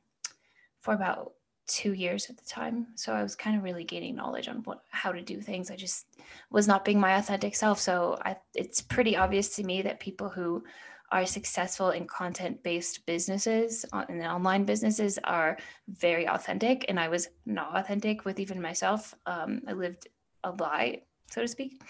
for 0.80 0.94
about 0.94 1.32
two 1.68 1.92
years 1.92 2.28
at 2.28 2.36
the 2.36 2.44
time. 2.44 2.88
So 2.96 3.12
i 3.12 3.22
was 3.22 3.36
kind 3.36 3.56
of 3.56 3.62
really 3.62 3.84
gaining 3.84 4.16
knowledge 4.16 4.48
on 4.48 4.56
what 4.64 4.82
how 4.88 5.12
to 5.12 5.22
do 5.22 5.40
things. 5.40 5.70
I 5.70 5.76
just 5.76 6.06
was 6.50 6.66
not 6.66 6.84
being 6.84 6.98
my 6.98 7.16
authentic 7.16 7.54
self. 7.54 7.78
So 7.78 8.18
I, 8.24 8.36
it's 8.54 8.80
pretty 8.80 9.16
obvious 9.16 9.54
to 9.56 9.62
me 9.62 9.82
that 9.82 10.00
people 10.00 10.28
who 10.28 10.64
are 11.12 11.24
successful 11.24 11.90
in 11.90 12.06
content 12.06 12.62
based 12.62 13.06
businesses 13.06 13.84
and 13.92 14.22
online 14.22 14.64
businesses 14.64 15.18
are 15.24 15.58
very 15.88 16.26
authentic. 16.26 16.86
And 16.88 16.98
i 16.98 17.08
was 17.08 17.28
not 17.46 17.76
authentic 17.76 18.24
with 18.24 18.40
even 18.40 18.60
myself. 18.60 19.14
Um, 19.26 19.62
i 19.68 19.72
lived 19.72 20.08
a 20.44 20.50
lie 20.52 21.02
so 21.30 21.42
to 21.42 21.48
speak. 21.48 21.82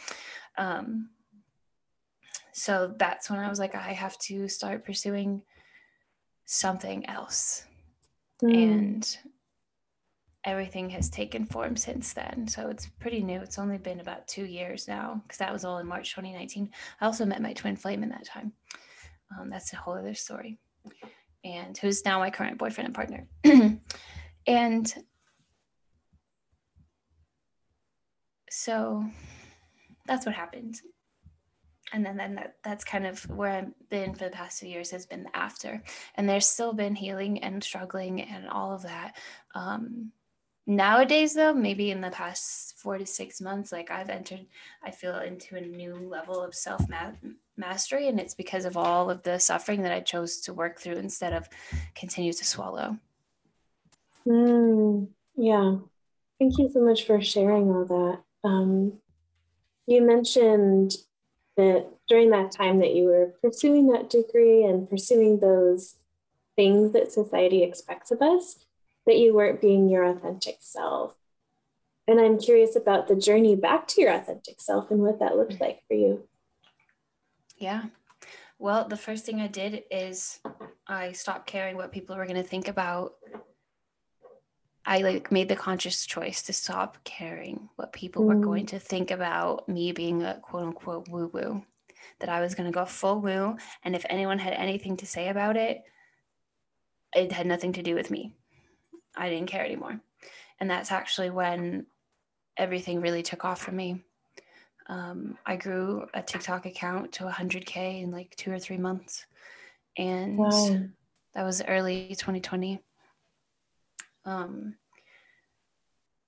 Um, 0.56 1.10
so 2.52 2.92
that's 2.98 3.30
when 3.30 3.38
i 3.38 3.48
was 3.48 3.60
like 3.60 3.76
i 3.76 3.92
have 3.92 4.18
to 4.18 4.48
start 4.48 4.84
pursuing 4.84 5.42
something 6.44 7.06
else. 7.06 7.64
Mm. 8.42 8.72
and 8.72 9.18
everything 10.48 10.88
has 10.90 11.10
taken 11.10 11.44
form 11.44 11.76
since 11.76 12.14
then. 12.14 12.48
So 12.48 12.68
it's 12.68 12.86
pretty 12.86 13.22
new. 13.22 13.40
It's 13.40 13.58
only 13.58 13.78
been 13.78 14.00
about 14.00 14.26
two 14.26 14.44
years 14.44 14.88
now 14.88 15.20
because 15.22 15.38
that 15.38 15.52
was 15.52 15.64
all 15.64 15.78
in 15.78 15.86
March 15.86 16.10
2019. 16.10 16.70
I 17.00 17.04
also 17.04 17.26
met 17.26 17.42
my 17.42 17.52
twin 17.52 17.76
flame 17.76 18.02
in 18.02 18.08
that 18.08 18.24
time. 18.24 18.52
Um, 19.38 19.50
that's 19.50 19.72
a 19.72 19.76
whole 19.76 19.94
other 19.94 20.14
story. 20.14 20.58
And 21.44 21.76
who's 21.76 22.04
now 22.04 22.18
my 22.18 22.30
current 22.30 22.58
boyfriend 22.58 22.86
and 22.86 22.94
partner. 22.94 23.26
and 24.46 24.94
so 28.50 29.04
that's 30.06 30.24
what 30.24 30.34
happened. 30.34 30.80
And 31.92 32.04
then, 32.04 32.16
then 32.16 32.34
that, 32.36 32.56
that's 32.64 32.84
kind 32.84 33.06
of 33.06 33.22
where 33.30 33.50
I've 33.50 33.88
been 33.90 34.14
for 34.14 34.24
the 34.24 34.30
past 34.30 34.60
two 34.60 34.68
years 34.68 34.90
has 34.90 35.06
been 35.06 35.26
after. 35.34 35.82
And 36.16 36.28
there's 36.28 36.46
still 36.46 36.72
been 36.72 36.94
healing 36.94 37.42
and 37.42 37.62
struggling 37.62 38.22
and 38.22 38.48
all 38.48 38.72
of 38.72 38.82
that. 38.82 39.16
Um, 39.54 40.12
nowadays 40.68 41.34
though 41.34 41.52
maybe 41.52 41.90
in 41.90 42.00
the 42.00 42.10
past 42.10 42.78
four 42.78 42.98
to 42.98 43.06
six 43.06 43.40
months 43.40 43.72
like 43.72 43.90
i've 43.90 44.10
entered 44.10 44.44
i 44.84 44.90
feel 44.90 45.18
into 45.20 45.56
a 45.56 45.60
new 45.60 45.94
level 45.94 46.40
of 46.40 46.54
self 46.54 46.82
mastery 47.56 48.06
and 48.06 48.20
it's 48.20 48.34
because 48.34 48.64
of 48.64 48.76
all 48.76 49.10
of 49.10 49.22
the 49.22 49.38
suffering 49.38 49.82
that 49.82 49.92
i 49.92 49.98
chose 49.98 50.40
to 50.40 50.52
work 50.52 50.78
through 50.78 50.96
instead 50.96 51.32
of 51.32 51.48
continue 51.94 52.32
to 52.32 52.44
swallow. 52.44 52.96
Mm, 54.26 55.08
yeah. 55.36 55.76
Thank 56.38 56.58
you 56.58 56.70
so 56.72 56.80
much 56.84 57.04
for 57.04 57.20
sharing 57.20 57.70
all 57.70 57.84
that. 57.84 58.48
Um, 58.48 58.94
you 59.86 60.02
mentioned 60.02 60.96
that 61.56 61.86
during 62.08 62.30
that 62.30 62.52
time 62.52 62.78
that 62.78 62.94
you 62.94 63.04
were 63.04 63.34
pursuing 63.42 63.88
that 63.88 64.10
degree 64.10 64.64
and 64.64 64.88
pursuing 64.88 65.40
those 65.40 65.96
things 66.56 66.92
that 66.92 67.10
society 67.10 67.62
expects 67.62 68.10
of 68.10 68.20
us 68.22 68.66
that 69.08 69.16
you 69.16 69.34
weren't 69.34 69.60
being 69.60 69.88
your 69.88 70.04
authentic 70.04 70.58
self. 70.60 71.14
And 72.06 72.20
I'm 72.20 72.38
curious 72.38 72.76
about 72.76 73.08
the 73.08 73.16
journey 73.16 73.56
back 73.56 73.88
to 73.88 74.02
your 74.02 74.12
authentic 74.12 74.60
self 74.60 74.90
and 74.90 75.00
what 75.00 75.18
that 75.20 75.34
looked 75.34 75.58
like 75.60 75.80
for 75.88 75.94
you. 75.94 76.28
Yeah. 77.56 77.84
Well, 78.58 78.86
the 78.86 78.98
first 78.98 79.24
thing 79.24 79.40
I 79.40 79.46
did 79.46 79.84
is 79.90 80.40
I 80.86 81.12
stopped 81.12 81.46
caring 81.46 81.76
what 81.76 81.90
people 81.90 82.16
were 82.16 82.26
going 82.26 82.42
to 82.42 82.42
think 82.42 82.68
about. 82.68 83.14
I 84.84 84.98
like 84.98 85.32
made 85.32 85.48
the 85.48 85.56
conscious 85.56 86.04
choice 86.04 86.42
to 86.42 86.52
stop 86.52 86.98
caring 87.04 87.70
what 87.76 87.94
people 87.94 88.24
mm. 88.24 88.26
were 88.26 88.44
going 88.44 88.66
to 88.66 88.78
think 88.78 89.10
about 89.10 89.66
me 89.70 89.92
being 89.92 90.22
a 90.22 90.38
quote 90.42 90.64
unquote 90.64 91.08
woo 91.08 91.30
woo. 91.32 91.64
That 92.20 92.28
I 92.28 92.42
was 92.42 92.54
going 92.54 92.70
to 92.70 92.78
go 92.78 92.84
full 92.84 93.22
woo. 93.22 93.56
And 93.82 93.96
if 93.96 94.04
anyone 94.10 94.38
had 94.38 94.52
anything 94.52 94.98
to 94.98 95.06
say 95.06 95.28
about 95.28 95.56
it, 95.56 95.82
it 97.14 97.32
had 97.32 97.46
nothing 97.46 97.72
to 97.72 97.82
do 97.82 97.94
with 97.94 98.10
me. 98.10 98.34
I 99.18 99.28
didn't 99.28 99.48
care 99.48 99.64
anymore. 99.64 100.00
And 100.60 100.70
that's 100.70 100.92
actually 100.92 101.30
when 101.30 101.86
everything 102.56 103.00
really 103.00 103.22
took 103.22 103.44
off 103.44 103.60
for 103.60 103.72
me. 103.72 104.04
Um, 104.88 105.36
I 105.44 105.56
grew 105.56 106.06
a 106.14 106.22
TikTok 106.22 106.66
account 106.66 107.12
to 107.12 107.24
100K 107.24 108.02
in 108.02 108.10
like 108.10 108.34
two 108.36 108.52
or 108.52 108.58
three 108.58 108.78
months. 108.78 109.26
And 109.96 110.38
wow. 110.38 110.78
that 111.34 111.44
was 111.44 111.62
early 111.66 112.08
2020. 112.08 112.80
Um, 114.24 114.74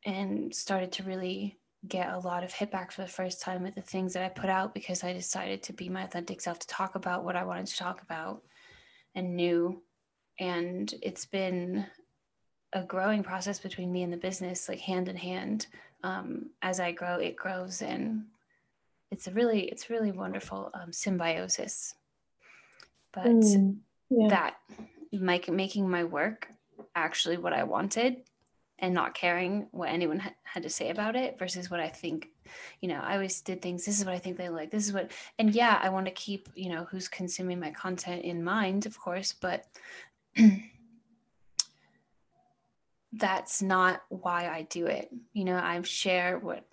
and 0.04 0.54
started 0.54 0.92
to 0.92 1.02
really 1.02 1.59
get 1.88 2.12
a 2.12 2.18
lot 2.18 2.44
of 2.44 2.52
hitback 2.52 2.92
for 2.92 3.02
the 3.02 3.09
first 3.09 3.40
time 3.40 3.62
with 3.62 3.75
the 3.75 3.82
things 3.82 4.12
that 4.12 4.25
I 4.25 4.28
put 4.28 4.50
out 4.50 4.75
because 4.75 5.02
I 5.02 5.12
decided 5.12 5.62
to 5.64 5.73
be 5.73 5.88
my 5.88 6.04
authentic 6.04 6.40
self 6.40 6.59
to 6.59 6.66
talk 6.66 6.94
about 6.94 7.25
what 7.25 7.37
I 7.37 7.44
wanted 7.44 7.66
to 7.68 7.76
talk 7.76 8.02
about 8.02 8.42
and 9.14 9.37
knew. 9.37 9.82
And 10.38 10.92
it's 11.02 11.26
been 11.26 11.87
a 12.73 12.83
growing 12.83 13.23
process 13.23 13.59
between 13.59 13.93
me 13.93 14.03
and 14.03 14.12
the 14.12 14.17
business, 14.17 14.69
like 14.69 14.81
hand 14.81 15.09
in 15.09 15.17
hand. 15.17 15.67
Um, 16.03 16.50
as 16.62 16.81
I 16.81 16.93
grow, 16.93 17.17
it 17.17 17.37
grows, 17.37 17.83
and 17.83 18.25
it's 19.11 19.27
a 19.27 19.33
really, 19.33 19.62
it's 19.62 19.91
really 19.91 20.12
wonderful 20.12 20.71
um, 20.75 20.93
symbiosis. 20.93 21.95
But 23.12 23.27
mm, 23.27 23.77
yeah. 24.09 24.29
that, 24.29 24.57
like 25.12 25.49
making 25.49 25.91
my 25.91 26.05
work 26.05 26.49
actually 26.95 27.37
what 27.37 27.53
I 27.53 27.65
wanted 27.65 28.23
and 28.79 28.95
not 28.95 29.15
caring 29.15 29.69
what 29.73 29.91
anyone 29.91 30.19
ha- 30.19 30.35
had 30.43 30.62
to 30.62 30.71
say 30.71 30.91
about 30.91 31.17
it 31.17 31.39
versus 31.39 31.71
what 31.71 31.81
I 31.81 31.89
think, 31.89 32.29
you 32.81 32.89
know, 32.89 33.00
I 33.03 33.15
always 33.15 33.41
did 33.41 33.61
things. 33.61 33.85
This 33.85 33.99
is 33.99 34.07
what 34.07 34.15
I 34.15 34.19
think 34.19 34.37
they 34.37 34.49
like. 34.49 34.71
This 34.71 34.87
is 34.87 34.93
what, 34.93 35.11
and 35.39 35.55
yeah, 35.55 35.79
I 35.83 35.91
want 35.91 36.07
to 36.07 36.12
keep, 36.12 36.49
you 36.55 36.71
know, 36.71 36.87
who's 36.91 37.09
consuming 37.09 37.61
my 37.61 37.71
content 37.71 38.25
in 38.25 38.43
mind, 38.43 38.87
of 38.87 38.99
course, 38.99 39.35
but 39.39 39.67
that's 43.12 43.61
not 43.61 44.02
why 44.09 44.49
I 44.49 44.62
do 44.62 44.87
it. 44.87 45.11
You 45.33 45.45
know, 45.45 45.57
I 45.57 45.81
share 45.83 46.38
what 46.38 46.64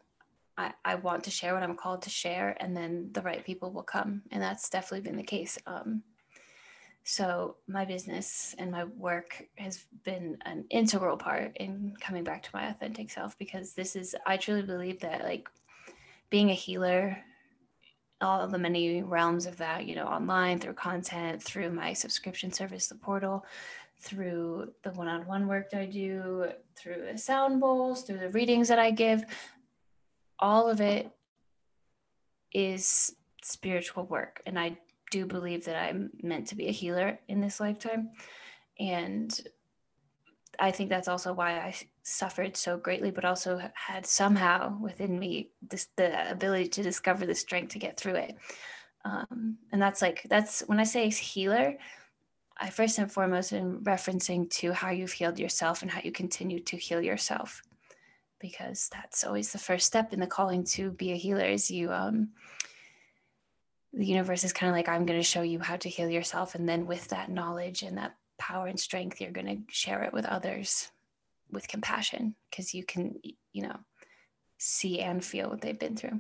I, 0.58 0.74
I 0.84 0.96
want 0.96 1.24
to 1.26 1.32
share, 1.32 1.54
what 1.54 1.64
I'm 1.64 1.76
called 1.76 2.04
to 2.04 2.10
share, 2.10 2.56
and 2.60 2.76
then 2.76 3.10
the 3.12 3.22
right 3.22 3.44
people 3.44 3.72
will 3.72 3.84
come. 3.84 4.24
And 4.32 4.42
that's 4.42 4.70
definitely 4.70 5.08
been 5.10 5.18
the 5.18 5.24
case. 5.24 5.58
Um, 5.66 6.04
so 7.04 7.56
my 7.68 7.86
business 7.86 8.54
and 8.58 8.70
my 8.70 8.84
work 8.84 9.48
has 9.58 9.86
been 10.04 10.38
an 10.46 10.66
integral 10.70 11.16
part 11.16 11.56
in 11.56 11.96
coming 12.02 12.24
back 12.24 12.44
to 12.44 12.50
my 12.54 12.68
authentic 12.68 13.10
self 13.10 13.38
because 13.38 13.74
this 13.74 13.96
is 13.96 14.14
I 14.26 14.36
truly 14.36 14.64
believe 14.64 15.00
that 15.00 15.24
like 15.24 15.48
being 16.30 16.50
a 16.50 16.54
healer 16.54 17.18
all 18.20 18.48
the 18.48 18.58
many 18.58 19.04
realms 19.04 19.46
of 19.46 19.58
that, 19.58 19.86
you 19.86 19.96
know, 19.96 20.08
online 20.08 20.60
through 20.60 20.74
content, 20.74 21.42
through 21.42 21.72
my 21.72 21.94
subscription 21.94 22.52
service, 22.52 22.88
the 22.88 22.96
portal, 22.96 23.46
through 24.00 24.72
the 24.84 24.92
one-on-one 24.92 25.48
work 25.48 25.72
that 25.72 25.82
I 25.82 25.86
do, 25.86 26.46
through 26.76 27.08
the 27.12 27.18
sound 27.18 27.60
bowls, 27.60 28.04
through 28.04 28.20
the 28.20 28.30
readings 28.30 28.68
that 28.68 28.80
I 28.80 28.92
give, 28.92 29.24
all 30.40 30.70
of 30.70 30.82
it 30.82 31.10
is 32.54 33.16
spiritual 33.42 34.06
work. 34.06 34.42
And 34.46 34.60
I 34.60 34.78
do 35.12 35.26
believe 35.26 35.66
that 35.66 35.82
I'm 35.82 36.12
meant 36.22 36.48
to 36.48 36.56
be 36.56 36.68
a 36.68 36.72
healer 36.72 37.20
in 37.28 37.42
this 37.42 37.60
lifetime. 37.60 38.12
And 38.80 39.40
I 40.60 40.72
think 40.72 40.90
that's 40.90 41.08
also 41.08 41.34
why 41.34 41.54
I 41.54 41.76
suffered 42.04 42.58
so 42.58 42.78
greatly, 42.78 43.12
but 43.12 43.26
also 43.26 43.62
had 43.74 44.06
somehow 44.06 44.78
within 44.80 45.20
me 45.20 45.52
this 45.62 45.88
the 45.98 46.30
ability 46.32 46.70
to 46.70 46.84
discover 46.84 47.26
the 47.26 47.36
strength 47.36 47.74
to 47.74 47.80
get 47.80 47.98
through 48.00 48.16
it. 48.16 48.36
Um, 49.06 49.58
and 49.72 49.82
that's 49.82 50.02
like 50.02 50.26
that's 50.30 50.62
when 50.62 50.80
I 50.80 50.84
say 50.84 51.10
healer, 51.10 51.78
I 52.60 52.70
first 52.70 52.98
and 52.98 53.12
foremost 53.12 53.54
am 53.54 53.84
referencing 53.84 54.50
to 54.52 54.74
how 54.74 54.90
you've 54.90 55.12
healed 55.12 55.40
yourself 55.40 55.82
and 55.82 55.92
how 55.92 56.02
you 56.04 56.12
continue 56.12 56.60
to 56.60 56.78
heal 56.78 57.02
yourself, 57.02 57.62
because 58.40 58.90
that's 58.92 59.24
always 59.24 59.52
the 59.52 59.58
first 59.58 59.86
step 59.86 60.14
in 60.14 60.20
the 60.20 60.28
calling 60.28 60.64
to 60.66 60.92
be 60.92 61.12
a 61.12 61.16
healer. 61.16 61.46
Is 61.46 61.70
you 61.70 61.92
um, 61.92 62.30
the 63.94 64.06
universe 64.06 64.44
is 64.44 64.54
kind 64.54 64.70
of 64.70 64.76
like, 64.76 64.90
I'm 64.90 65.06
going 65.06 65.20
to 65.20 65.24
show 65.24 65.42
you 65.42 65.60
how 65.60 65.76
to 65.78 65.90
heal 65.90 66.10
yourself. 66.10 66.56
And 66.56 66.68
then 66.68 66.86
with 66.86 67.08
that 67.08 67.32
knowledge 67.32 67.84
and 67.84 67.98
that 67.98 68.16
power 68.38 68.68
and 68.68 68.80
strength, 68.80 69.20
you're 69.20 69.32
going 69.32 69.48
to 69.48 69.74
share 69.74 70.04
it 70.04 70.14
with 70.14 70.26
others 70.26 70.92
with 71.52 71.68
compassion 71.68 72.36
because 72.50 72.74
you 72.74 72.84
can, 72.84 73.16
you 73.54 73.64
know, 73.64 73.78
see 74.58 75.00
and 75.00 75.24
feel 75.24 75.50
what 75.50 75.62
they've 75.62 75.80
been 75.80 75.96
through. 75.96 76.20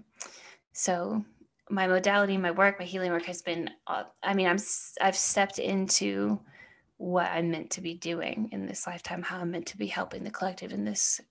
So 0.74 1.26
my 1.70 1.88
modality, 1.88 2.38
my 2.38 2.52
work, 2.52 2.80
my 2.80 2.86
healing 2.86 3.12
work 3.12 3.26
has 3.26 3.42
been, 3.42 3.70
uh, 3.88 4.04
I 4.24 4.34
mean, 4.34 4.48
I'm, 4.48 4.60
I've 5.02 5.16
stepped 5.16 5.60
into 5.60 6.40
what 6.98 7.28
I'm 7.28 7.52
meant 7.52 7.72
to 7.72 7.82
be 7.82 7.94
doing 7.94 8.50
in 8.52 8.66
this 8.66 8.88
lifetime, 8.88 9.22
how 9.22 9.40
I'm 9.40 9.52
meant 9.52 9.68
to 9.68 9.78
be 9.78 9.88
helping 9.88 10.24
the 10.24 10.32
collective 10.32 10.72
in 10.72 10.86
this 10.86 11.22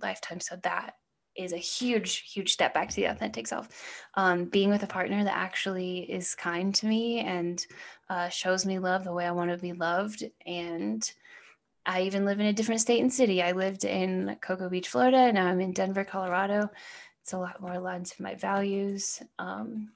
lifetime. 0.00 0.40
So 0.40 0.56
that 0.62 0.94
is 1.36 1.52
a 1.52 1.58
huge, 1.58 2.30
huge 2.32 2.52
step 2.52 2.74
back 2.74 2.90
to 2.90 2.96
the 2.96 3.06
authentic 3.06 3.46
self. 3.46 3.68
Um, 4.14 4.46
being 4.46 4.70
with 4.70 4.82
a 4.82 4.86
partner 4.88 5.24
that 5.24 5.36
actually 5.36 6.10
is 6.10 6.34
kind 6.34 6.74
to 6.76 6.86
me 6.86 7.20
and 7.20 7.64
uh, 8.08 8.28
shows 8.28 8.66
me 8.66 8.78
love 8.78 9.04
the 9.04 9.12
way 9.12 9.26
I 9.26 9.32
want 9.32 9.50
to 9.50 9.56
be 9.56 9.72
loved. 9.72 10.24
And 10.46 11.10
I 11.84 12.02
even 12.02 12.24
live 12.24 12.38
in 12.38 12.46
a 12.46 12.52
different 12.52 12.80
state 12.80 13.00
and 13.00 13.12
city. 13.12 13.42
I 13.42 13.52
lived 13.52 13.84
in 13.84 14.36
Cocoa 14.40 14.68
Beach, 14.68 14.88
Florida. 14.88 15.32
Now 15.32 15.46
I'm 15.46 15.60
in 15.60 15.72
Denver, 15.72 16.04
Colorado. 16.04 16.70
It's 17.22 17.32
a 17.32 17.38
lot 17.38 17.60
more 17.60 17.74
aligned 17.74 18.06
to 18.06 18.22
my 18.22 18.34
values. 18.34 19.22
Um, 19.38 19.92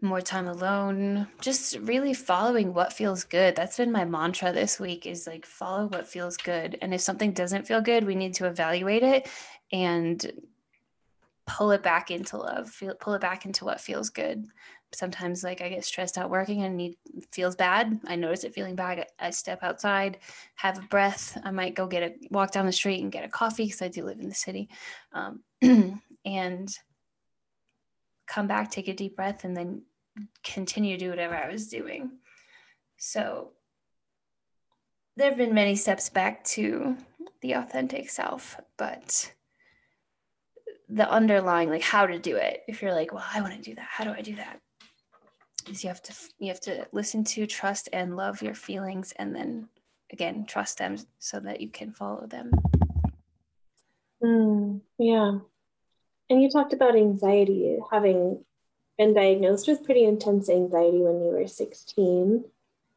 more 0.00 0.20
time 0.20 0.48
alone 0.48 1.28
just 1.40 1.78
really 1.78 2.12
following 2.12 2.74
what 2.74 2.92
feels 2.92 3.22
good 3.22 3.54
that's 3.54 3.76
been 3.76 3.92
my 3.92 4.04
mantra 4.04 4.52
this 4.52 4.80
week 4.80 5.06
is 5.06 5.28
like 5.28 5.46
follow 5.46 5.86
what 5.86 6.08
feels 6.08 6.36
good 6.36 6.76
and 6.82 6.92
if 6.92 7.00
something 7.00 7.30
doesn't 7.30 7.68
feel 7.68 7.80
good 7.80 8.04
we 8.04 8.16
need 8.16 8.34
to 8.34 8.48
evaluate 8.48 9.04
it 9.04 9.28
and 9.70 10.32
pull 11.46 11.70
it 11.70 11.84
back 11.84 12.10
into 12.10 12.36
love 12.36 12.68
feel, 12.68 12.96
pull 12.96 13.14
it 13.14 13.20
back 13.20 13.46
into 13.46 13.64
what 13.64 13.80
feels 13.80 14.10
good 14.10 14.44
sometimes 14.94 15.42
like 15.42 15.62
i 15.62 15.68
get 15.68 15.84
stressed 15.84 16.18
out 16.18 16.30
working 16.30 16.62
and 16.62 16.76
need 16.76 16.96
feels 17.30 17.56
bad. 17.56 18.00
I 18.06 18.16
notice 18.16 18.44
it 18.44 18.54
feeling 18.54 18.76
bad. 18.76 19.06
I 19.18 19.30
step 19.30 19.62
outside 19.62 20.18
have 20.54 20.78
a 20.78 20.82
breath. 20.82 21.38
I 21.44 21.50
might 21.50 21.74
go 21.74 21.86
get 21.86 22.02
a 22.02 22.14
walk 22.30 22.52
down 22.52 22.66
the 22.66 22.72
street 22.72 23.02
and 23.02 23.12
get 23.12 23.24
a 23.24 23.28
coffee 23.28 23.64
because 23.64 23.82
i 23.82 23.88
do 23.88 24.04
live 24.04 24.20
in 24.20 24.28
the 24.28 24.34
city. 24.34 24.68
Um, 25.12 25.42
and 26.24 26.78
come 28.26 28.46
back 28.46 28.70
take 28.70 28.88
a 28.88 28.94
deep 28.94 29.16
breath 29.16 29.44
and 29.44 29.56
then 29.56 29.82
continue 30.42 30.96
to 30.96 31.04
do 31.04 31.10
whatever 31.10 31.34
I 31.34 31.50
was 31.50 31.68
doing. 31.68 32.12
So 32.96 33.50
there 35.16 35.28
have 35.28 35.38
been 35.38 35.54
many 35.54 35.76
steps 35.76 36.08
back 36.08 36.44
to 36.44 36.96
the 37.40 37.52
authentic 37.52 38.08
self, 38.08 38.60
but 38.76 39.32
the 40.88 41.10
underlying 41.10 41.70
like 41.70 41.82
how 41.82 42.06
to 42.06 42.18
do 42.18 42.36
it. 42.36 42.62
If 42.68 42.82
you're 42.82 42.94
like 42.94 43.12
well 43.12 43.24
i 43.34 43.40
want 43.40 43.54
to 43.54 43.60
do 43.60 43.74
that. 43.74 43.86
How 43.88 44.04
do 44.04 44.10
i 44.10 44.20
do 44.20 44.36
that 44.36 44.60
is 45.68 45.82
you 45.82 45.88
have 45.88 46.02
to 46.02 46.14
you 46.38 46.48
have 46.48 46.60
to 46.60 46.86
listen 46.92 47.24
to 47.24 47.46
trust 47.46 47.88
and 47.92 48.16
love 48.16 48.42
your 48.42 48.54
feelings 48.54 49.12
and 49.16 49.34
then 49.34 49.68
again 50.12 50.44
trust 50.46 50.78
them 50.78 50.96
so 51.18 51.40
that 51.40 51.60
you 51.60 51.68
can 51.68 51.90
follow 51.90 52.26
them 52.26 52.50
mm, 54.22 54.80
yeah 54.98 55.38
and 56.30 56.42
you 56.42 56.48
talked 56.50 56.72
about 56.72 56.96
anxiety 56.96 57.78
having 57.90 58.44
been 58.98 59.14
diagnosed 59.14 59.68
with 59.68 59.84
pretty 59.84 60.04
intense 60.04 60.48
anxiety 60.48 60.98
when 60.98 61.22
you 61.22 61.30
were 61.30 61.46
16. 61.46 62.44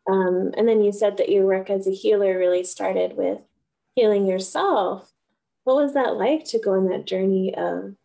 Um, 0.08 0.52
and 0.56 0.68
then 0.68 0.84
you 0.84 0.92
said 0.92 1.18
that 1.18 1.30
your 1.30 1.46
work 1.46 1.70
as 1.70 1.88
a 1.88 1.92
healer 1.92 2.38
really 2.38 2.64
started 2.64 3.18
with 3.18 3.42
healing 3.96 4.28
yourself. 4.28 5.12
What 5.64 5.78
was 5.78 5.94
that 5.96 6.16
like 6.16 6.46
to 6.46 6.60
go 6.60 6.74
on 6.74 6.90
that 6.90 7.08
journey 7.08 7.56
of 7.56 7.96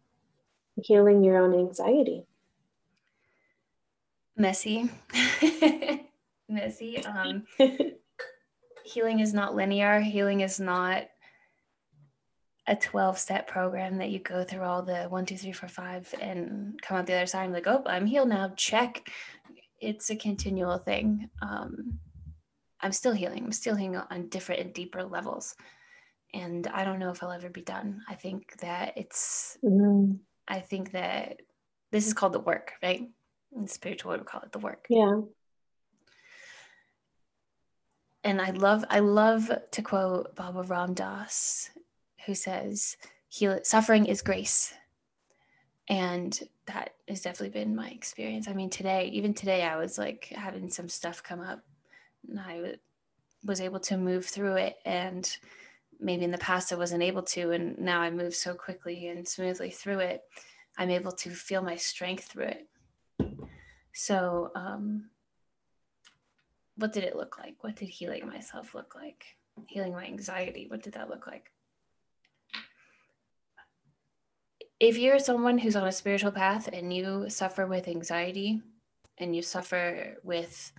healing 0.83 1.23
your 1.23 1.37
own 1.37 1.55
anxiety? 1.55 2.25
Messy. 4.41 4.89
Messy. 6.49 7.05
Um, 7.05 7.45
healing 8.85 9.21
is 9.21 9.35
not 9.35 9.55
linear. 9.55 10.01
Healing 10.01 10.41
is 10.41 10.59
not 10.59 11.05
a 12.67 12.75
12 12.75 13.19
step 13.19 13.47
program 13.47 13.99
that 13.99 14.09
you 14.09 14.19
go 14.19 14.43
through 14.43 14.63
all 14.63 14.83
the 14.83 15.05
one, 15.05 15.27
two, 15.27 15.37
three, 15.37 15.53
four, 15.53 15.69
five, 15.69 16.13
and 16.23 16.81
come 16.81 16.97
out 16.97 17.07
the 17.07 17.15
other 17.15 17.27
side 17.27 17.45
and 17.45 17.53
like, 17.53 17.67
oh, 17.67 17.83
I'm 17.85 18.07
healed 18.07 18.31
now. 18.31 18.51
Check. 18.57 19.11
It's 19.79 20.09
a 20.09 20.17
continual 20.17 20.79
thing. 20.79 21.29
Um, 21.43 21.99
I'm 22.81 22.93
still 22.93 23.13
healing. 23.13 23.45
I'm 23.45 23.53
still 23.53 23.77
healing 23.77 23.99
on 23.99 24.29
different 24.29 24.63
and 24.63 24.73
deeper 24.73 25.05
levels. 25.05 25.55
And 26.33 26.67
I 26.69 26.85
don't 26.85 26.99
know 26.99 27.11
if 27.11 27.23
I'll 27.23 27.33
ever 27.33 27.51
be 27.51 27.63
done. 27.63 28.01
I 28.09 28.15
think 28.15 28.57
that 28.61 28.95
it's, 28.97 29.59
mm-hmm. 29.63 30.15
I 30.49 30.61
think 30.61 30.93
that 30.93 31.41
this 31.93 32.07
is 32.07 32.15
called 32.15 32.33
the 32.33 32.41
work, 32.41 32.73
right? 32.83 33.11
In 33.57 33.67
spiritual, 33.67 34.13
we 34.13 34.19
call 34.25 34.43
it 34.43 34.53
the 34.53 34.59
work. 34.59 34.87
Yeah. 34.89 35.21
And 38.23 38.41
I 38.41 38.51
love, 38.51 38.85
I 38.91 39.01
love 39.01 39.51
to 39.71 39.83
quote 39.83 40.37
Baba 40.37 40.63
Ram 40.63 40.95
Dass 40.95 41.71
who 42.27 42.35
says 42.35 42.97
heal 43.29 43.61
suffering 43.63 44.07
is 44.07 44.23
grace 44.23 44.75
and 45.89 46.41
that 46.67 46.95
has 47.09 47.23
definitely 47.23 47.59
been 47.59 47.75
my 47.75 47.89
experience 47.91 48.49
i 48.49 48.53
mean 48.53 48.71
today 48.71 49.11
even 49.13 49.35
today 49.35 49.63
i 49.63 49.77
was 49.77 49.99
like 49.99 50.27
having 50.35 50.69
some 50.69 50.89
stuff 50.89 51.23
come 51.23 51.41
up 51.41 51.61
and 52.29 52.39
I 52.39 52.75
was 53.45 53.63
able 53.63 53.81
to 53.81 53.97
move 53.97 54.27
through 54.27 54.57
it 54.57 54.77
and 54.85 55.29
maybe 55.99 56.25
in 56.25 56.31
the 56.31 56.39
past 56.39 56.73
i 56.73 56.77
wasn't 56.77 57.03
able 57.03 57.23
to 57.23 57.53
and 57.53 57.79
now 57.79 58.01
i 58.01 58.11
move 58.11 58.35
so 58.35 58.55
quickly 58.55 59.09
and 59.09 59.27
smoothly 59.27 59.71
through 59.71 60.01
it 60.01 60.23
i'm 60.77 60.91
able 60.91 61.13
to 61.13 61.31
feel 61.31 61.63
my 61.63 61.77
strength 61.77 62.25
through 62.25 62.45
it 62.45 62.69
so 63.93 64.51
um, 64.55 65.11
what 66.77 66.93
did 66.93 67.05
it 67.05 67.17
look 67.17 67.39
like? 67.39 67.63
What 67.63 67.77
did 67.77 67.89
healing 67.89 68.27
myself 68.27 68.75
look 68.75 68.95
like? 68.95 69.25
Healing 69.69 69.93
my 69.93 70.05
anxiety 70.05 70.67
what 70.69 70.83
did 70.83 70.95
that 70.95 71.11
look 71.11 71.27
like? 71.27 71.51
If 74.79 74.97
you're 74.97 75.19
someone 75.19 75.59
who's 75.59 75.77
on 75.77 75.87
a 75.87 75.93
spiritual 75.93 76.33
path 76.33 76.69
and 76.73 76.93
you 76.93 77.29
suffer 77.29 77.67
with 77.67 77.87
anxiety 77.87 78.63
and 79.19 79.37
you 79.37 79.43
suffer 79.43 80.17
with 80.25 80.73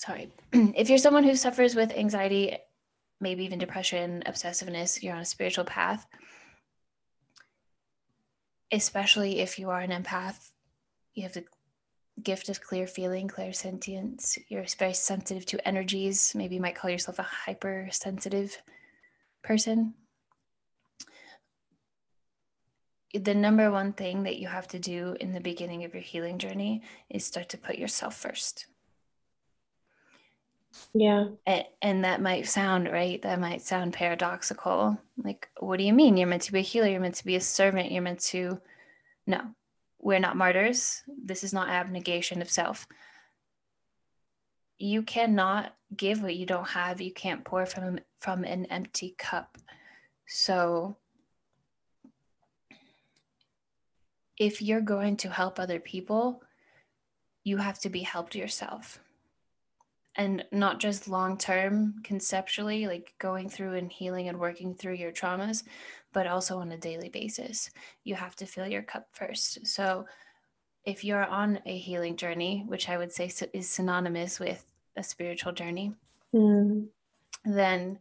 sorry. 0.00 0.30
If 0.52 0.88
you're 0.88 0.98
someone 0.98 1.24
who 1.24 1.34
suffers 1.34 1.74
with 1.74 1.92
anxiety 1.92 2.56
maybe 3.20 3.44
even 3.44 3.58
depression 3.58 4.22
obsessiveness 4.26 5.02
you're 5.02 5.14
on 5.14 5.22
a 5.22 5.24
spiritual 5.24 5.64
path 5.64 6.06
especially 8.72 9.40
if 9.40 9.58
you 9.58 9.70
are 9.70 9.80
an 9.80 9.90
empath 9.90 10.50
you 11.14 11.22
have 11.22 11.32
the 11.32 11.44
gift 12.22 12.48
of 12.48 12.60
clear 12.60 12.86
feeling, 12.86 13.28
clear 13.28 13.52
sentience. 13.52 14.38
You're 14.48 14.64
very 14.78 14.92
sensitive 14.92 15.46
to 15.46 15.68
energies. 15.68 16.32
Maybe 16.34 16.56
you 16.56 16.60
might 16.60 16.74
call 16.74 16.90
yourself 16.90 17.18
a 17.18 17.22
hypersensitive 17.22 18.56
person. 19.42 19.94
The 23.12 23.34
number 23.34 23.70
one 23.70 23.92
thing 23.92 24.22
that 24.22 24.38
you 24.38 24.48
have 24.48 24.68
to 24.68 24.78
do 24.78 25.16
in 25.20 25.32
the 25.32 25.40
beginning 25.40 25.84
of 25.84 25.94
your 25.94 26.02
healing 26.02 26.38
journey 26.38 26.82
is 27.08 27.24
start 27.24 27.48
to 27.50 27.58
put 27.58 27.76
yourself 27.76 28.16
first. 28.16 28.66
Yeah. 30.92 31.28
And, 31.46 31.64
and 31.82 32.04
that 32.04 32.20
might 32.20 32.46
sound 32.46 32.90
right. 32.90 33.20
That 33.22 33.40
might 33.40 33.62
sound 33.62 33.92
paradoxical. 33.92 34.98
Like, 35.22 35.48
what 35.58 35.78
do 35.78 35.84
you 35.84 35.92
mean? 35.92 36.16
You're 36.16 36.28
meant 36.28 36.42
to 36.42 36.52
be 36.52 36.60
a 36.60 36.62
healer. 36.62 36.88
You're 36.88 37.00
meant 37.00 37.16
to 37.16 37.24
be 37.24 37.36
a 37.36 37.40
servant. 37.40 37.92
You're 37.92 38.02
meant 38.02 38.20
to. 38.20 38.60
No, 39.26 39.40
we're 39.98 40.18
not 40.18 40.36
martyrs. 40.36 41.02
This 41.06 41.44
is 41.44 41.52
not 41.52 41.68
abnegation 41.68 42.42
of 42.42 42.50
self. 42.50 42.86
You 44.78 45.02
cannot 45.02 45.74
give 45.94 46.22
what 46.22 46.36
you 46.36 46.46
don't 46.46 46.68
have. 46.68 47.00
You 47.00 47.12
can't 47.12 47.44
pour 47.44 47.66
from 47.66 48.00
from 48.18 48.44
an 48.44 48.66
empty 48.66 49.14
cup. 49.18 49.58
So 50.26 50.96
if 54.38 54.62
you're 54.62 54.80
going 54.80 55.18
to 55.18 55.28
help 55.28 55.58
other 55.58 55.80
people, 55.80 56.42
you 57.44 57.58
have 57.58 57.78
to 57.80 57.90
be 57.90 58.00
helped 58.00 58.34
yourself 58.34 59.00
and 60.16 60.44
not 60.52 60.80
just 60.80 61.08
long 61.08 61.38
term 61.38 61.96
conceptually, 62.02 62.86
like 62.86 63.14
going 63.18 63.48
through 63.48 63.74
and 63.74 63.90
healing 63.90 64.28
and 64.28 64.38
working 64.38 64.74
through 64.74 64.94
your 64.94 65.12
traumas, 65.12 65.62
but 66.12 66.26
also 66.26 66.58
on 66.58 66.72
a 66.72 66.78
daily 66.78 67.08
basis. 67.08 67.70
You 68.04 68.16
have 68.16 68.34
to 68.36 68.46
fill 68.46 68.66
your 68.66 68.82
cup 68.82 69.08
first. 69.12 69.66
So, 69.66 70.06
if 70.84 71.04
you're 71.04 71.24
on 71.24 71.60
a 71.66 71.76
healing 71.76 72.16
journey, 72.16 72.64
which 72.66 72.88
I 72.88 72.96
would 72.96 73.12
say 73.12 73.30
is 73.52 73.68
synonymous 73.68 74.40
with 74.40 74.64
a 74.96 75.02
spiritual 75.02 75.52
journey, 75.52 75.94
mm. 76.34 76.86
then 77.44 77.98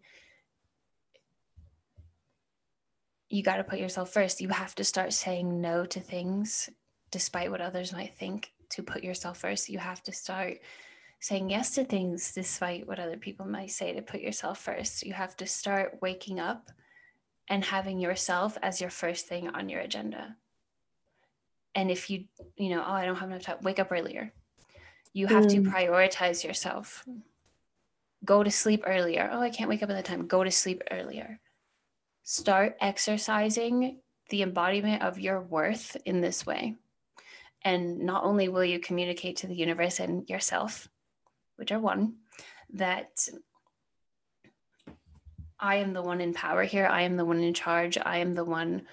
you 3.29 3.43
got 3.43 3.57
to 3.57 3.63
put 3.63 3.79
yourself 3.79 4.11
first. 4.11 4.41
You 4.41 4.49
have 4.49 4.75
to 4.75 4.83
start 4.83 5.13
saying 5.13 5.61
no 5.61 5.85
to 5.85 5.99
things 5.99 6.69
despite 7.11 7.51
what 7.51 7.61
others 7.61 7.93
might 7.93 8.15
think 8.17 8.53
to 8.69 8.83
put 8.83 9.03
yourself 9.03 9.39
first. 9.39 9.69
You 9.69 9.79
have 9.79 10.01
to 10.03 10.11
start 10.11 10.59
saying 11.19 11.49
yes 11.49 11.71
to 11.75 11.83
things 11.83 12.31
despite 12.33 12.87
what 12.87 12.99
other 12.99 13.17
people 13.17 13.45
might 13.45 13.71
say 13.71 13.93
to 13.93 14.01
put 14.01 14.21
yourself 14.21 14.59
first. 14.59 15.05
You 15.05 15.13
have 15.13 15.35
to 15.37 15.45
start 15.45 15.99
waking 16.01 16.39
up 16.39 16.71
and 17.49 17.63
having 17.65 17.99
yourself 17.99 18.57
as 18.61 18.79
your 18.79 18.89
first 18.89 19.27
thing 19.27 19.49
on 19.49 19.69
your 19.69 19.81
agenda. 19.81 20.37
And 21.75 21.91
if 21.91 22.09
you, 22.09 22.25
you 22.55 22.69
know, 22.69 22.83
oh, 22.85 22.93
I 22.93 23.05
don't 23.05 23.15
have 23.15 23.29
enough 23.29 23.43
time, 23.43 23.57
wake 23.61 23.79
up 23.79 23.91
earlier. 23.91 24.31
You 25.13 25.27
have 25.27 25.45
mm. 25.45 25.49
to 25.49 25.69
prioritize 25.69 26.43
yourself. 26.43 27.05
Go 28.23 28.43
to 28.43 28.51
sleep 28.51 28.83
earlier. 28.85 29.29
Oh, 29.31 29.41
I 29.41 29.49
can't 29.49 29.69
wake 29.69 29.83
up 29.83 29.89
at 29.89 29.95
the 29.95 30.03
time. 30.03 30.27
Go 30.27 30.43
to 30.43 30.51
sleep 30.51 30.83
earlier. 30.91 31.39
Start 32.23 32.77
exercising 32.79 33.99
the 34.29 34.41
embodiment 34.41 35.01
of 35.01 35.19
your 35.19 35.41
worth 35.41 35.97
in 36.05 36.21
this 36.21 36.45
way. 36.45 36.75
And 37.63 37.99
not 37.99 38.23
only 38.23 38.47
will 38.47 38.63
you 38.63 38.79
communicate 38.79 39.37
to 39.37 39.47
the 39.47 39.55
universe 39.55 39.99
and 39.99 40.29
yourself, 40.29 40.87
which 41.59 41.71
are 41.71 41.79
one, 41.79 42.15
that 42.73 43.27
I 45.59 45.75
am 45.75 45.93
the 45.93 46.01
one 46.01 46.21
in 46.21 46.33
power 46.33 46.63
here. 46.63 46.87
I 46.87 47.01
am 47.01 47.17
the 47.17 47.25
one 47.25 47.41
in 47.41 47.53
charge. 47.53 47.97
I 47.97 48.17
am 48.17 48.33
the 48.33 48.45
one 48.45 48.83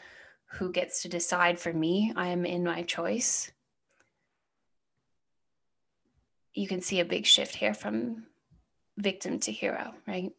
who 0.53 0.73
gets 0.73 1.03
to 1.03 1.09
decide 1.09 1.59
for 1.59 1.73
me. 1.73 2.13
I 2.17 2.29
am 2.29 2.45
in 2.45 2.65
my 2.65 2.83
choice. 2.83 3.51
You 6.55 6.67
can 6.67 6.81
see 6.81 7.01
a 7.01 7.05
big 7.05 7.27
shift 7.27 7.55
here 7.55 7.75
from 7.75 8.27
victim 8.97 9.39
to 9.41 9.53
hero, 9.53 9.95
right? 10.09 10.33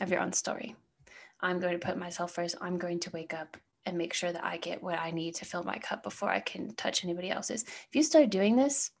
Of 0.00 0.10
your 0.10 0.20
own 0.20 0.32
story. 0.32 0.76
I'm 1.40 1.60
going 1.60 1.78
to 1.78 1.86
put 1.86 1.98
myself 1.98 2.32
first. 2.32 2.56
I'm 2.60 2.78
going 2.78 3.00
to 3.00 3.10
wake 3.10 3.34
up 3.34 3.56
and 3.86 3.98
make 3.98 4.14
sure 4.14 4.30
that 4.30 4.44
I 4.44 4.58
get 4.58 4.82
what 4.82 4.98
I 4.98 5.10
need 5.10 5.34
to 5.36 5.44
fill 5.44 5.64
my 5.64 5.78
cup 5.78 6.02
before 6.02 6.30
I 6.30 6.40
can 6.40 6.74
touch 6.74 7.04
anybody 7.04 7.30
else's. 7.30 7.64
If 7.64 7.88
you 7.92 8.02
start 8.02 8.30
doing 8.30 8.56
this, 8.56 8.92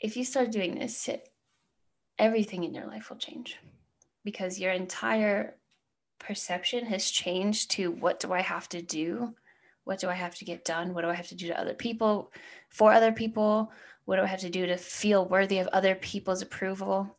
if 0.00 0.16
you 0.16 0.24
start 0.24 0.50
doing 0.50 0.78
this, 0.78 1.08
everything 2.18 2.64
in 2.64 2.74
your 2.74 2.86
life 2.86 3.10
will 3.10 3.16
change 3.16 3.58
because 4.24 4.58
your 4.58 4.72
entire 4.72 5.56
perception 6.18 6.86
has 6.86 7.10
changed 7.10 7.70
to 7.72 7.90
what 7.90 8.20
do 8.20 8.32
I 8.32 8.40
have 8.40 8.68
to 8.70 8.82
do? 8.82 9.34
What 9.84 9.98
do 9.98 10.08
I 10.08 10.14
have 10.14 10.34
to 10.36 10.44
get 10.44 10.64
done? 10.64 10.94
What 10.94 11.02
do 11.02 11.08
I 11.08 11.14
have 11.14 11.28
to 11.28 11.34
do 11.34 11.48
to 11.48 11.58
other 11.58 11.74
people, 11.74 12.32
for 12.68 12.92
other 12.92 13.12
people? 13.12 13.72
What 14.04 14.16
do 14.16 14.22
I 14.22 14.26
have 14.26 14.40
to 14.40 14.50
do 14.50 14.66
to 14.66 14.76
feel 14.76 15.26
worthy 15.26 15.58
of 15.58 15.66
other 15.68 15.94
people's 15.94 16.42
approval? 16.42 17.16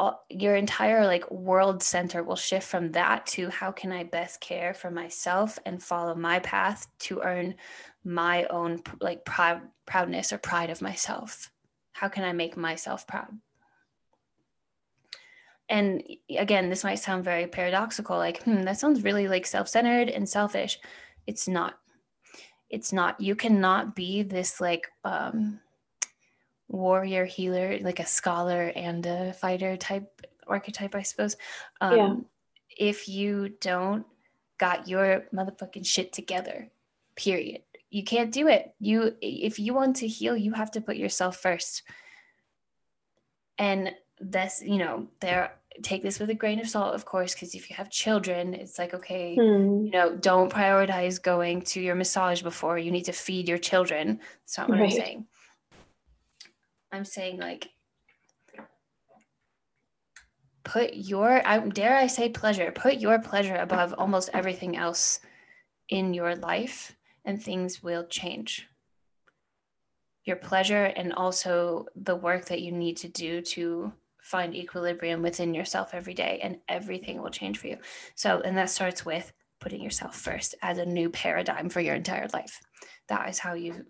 All, 0.00 0.24
your 0.30 0.56
entire 0.56 1.04
like 1.04 1.30
world 1.30 1.82
center 1.82 2.22
will 2.22 2.34
shift 2.34 2.66
from 2.66 2.92
that 2.92 3.26
to 3.34 3.50
how 3.50 3.70
can 3.70 3.92
I 3.92 4.04
best 4.04 4.40
care 4.40 4.72
for 4.72 4.90
myself 4.90 5.58
and 5.66 5.82
follow 5.82 6.14
my 6.14 6.38
path 6.38 6.86
to 7.00 7.20
earn 7.20 7.54
my 8.02 8.44
own 8.44 8.82
like 9.02 9.26
proud 9.26 9.60
proudness 9.84 10.32
or 10.32 10.38
pride 10.38 10.70
of 10.70 10.80
myself? 10.80 11.50
How 11.92 12.08
can 12.08 12.24
i 12.24 12.32
make 12.32 12.56
myself 12.56 13.06
proud? 13.06 13.28
And 15.68 16.02
again 16.30 16.70
this 16.70 16.82
might 16.82 16.94
sound 16.94 17.22
very 17.22 17.46
paradoxical 17.46 18.16
like 18.16 18.42
hmm 18.44 18.62
that 18.62 18.78
sounds 18.78 19.04
really 19.04 19.28
like 19.28 19.44
self-centered 19.44 20.08
and 20.08 20.26
selfish. 20.26 20.78
It's 21.26 21.46
not. 21.46 21.74
It's 22.70 22.90
not. 22.90 23.20
You 23.20 23.34
cannot 23.36 23.94
be 23.94 24.22
this 24.22 24.62
like 24.62 24.88
um 25.04 25.60
warrior 26.70 27.24
healer 27.24 27.78
like 27.80 28.00
a 28.00 28.06
scholar 28.06 28.72
and 28.76 29.04
a 29.04 29.32
fighter 29.32 29.76
type 29.76 30.26
archetype 30.46 30.94
i 30.94 31.02
suppose. 31.02 31.36
Um 31.80 31.96
yeah. 31.96 32.14
if 32.78 33.08
you 33.08 33.50
don't 33.60 34.06
got 34.58 34.88
your 34.88 35.24
motherfucking 35.34 35.86
shit 35.86 36.12
together 36.12 36.70
period. 37.16 37.62
You 37.90 38.04
can't 38.04 38.32
do 38.32 38.46
it. 38.46 38.72
You 38.78 39.16
if 39.20 39.58
you 39.58 39.74
want 39.74 39.96
to 39.96 40.06
heal 40.06 40.36
you 40.36 40.52
have 40.52 40.70
to 40.72 40.80
put 40.80 40.96
yourself 40.96 41.36
first. 41.36 41.82
And 43.58 43.92
this 44.20 44.62
you 44.64 44.78
know 44.78 45.08
there 45.20 45.54
take 45.82 46.02
this 46.02 46.18
with 46.18 46.30
a 46.30 46.34
grain 46.34 46.60
of 46.60 46.68
salt 46.68 46.94
of 46.94 47.06
course 47.06 47.32
because 47.32 47.54
if 47.54 47.70
you 47.70 47.76
have 47.76 47.88
children 47.88 48.52
it's 48.52 48.78
like 48.78 48.92
okay 48.92 49.34
hmm. 49.34 49.86
you 49.86 49.90
know 49.90 50.14
don't 50.14 50.52
prioritize 50.52 51.22
going 51.22 51.62
to 51.62 51.80
your 51.80 51.94
massage 51.94 52.42
before. 52.42 52.78
You 52.78 52.90
need 52.90 53.04
to 53.04 53.12
feed 53.12 53.48
your 53.48 53.58
children. 53.58 54.20
That's 54.42 54.58
not 54.58 54.68
what 54.68 54.78
right. 54.78 54.90
i'm 54.92 54.96
saying 54.96 55.26
i'm 56.92 57.04
saying 57.04 57.38
like 57.38 57.70
put 60.64 60.94
your 60.94 61.46
I 61.46 61.58
dare 61.58 61.96
I 61.96 62.06
say 62.06 62.28
pleasure, 62.28 62.72
put 62.72 63.00
your 63.00 63.18
pleasure 63.18 63.56
above 63.56 63.94
almost 63.96 64.30
everything 64.32 64.76
else 64.76 65.20
in 65.88 66.14
your 66.14 66.36
life 66.36 66.96
and 67.24 67.42
things 67.42 67.82
will 67.82 68.06
change. 68.06 68.68
Your 70.24 70.36
pleasure 70.36 70.84
and 70.84 71.12
also 71.12 71.86
the 71.96 72.14
work 72.14 72.46
that 72.46 72.60
you 72.60 72.72
need 72.72 72.98
to 72.98 73.08
do 73.08 73.40
to 73.42 73.92
find 74.22 74.54
equilibrium 74.54 75.22
within 75.22 75.54
yourself 75.54 75.92
every 75.92 76.14
day, 76.14 76.38
and 76.42 76.58
everything 76.68 77.20
will 77.20 77.30
change 77.30 77.58
for 77.58 77.66
you. 77.66 77.78
So, 78.14 78.40
and 78.42 78.56
that 78.56 78.70
starts 78.70 79.04
with 79.04 79.32
putting 79.60 79.82
yourself 79.82 80.14
first 80.14 80.54
as 80.62 80.78
a 80.78 80.86
new 80.86 81.10
paradigm 81.10 81.68
for 81.68 81.80
your 81.80 81.94
entire 81.94 82.28
life. 82.32 82.60
That 83.08 83.28
is 83.28 83.38
how 83.38 83.54
you 83.54 83.86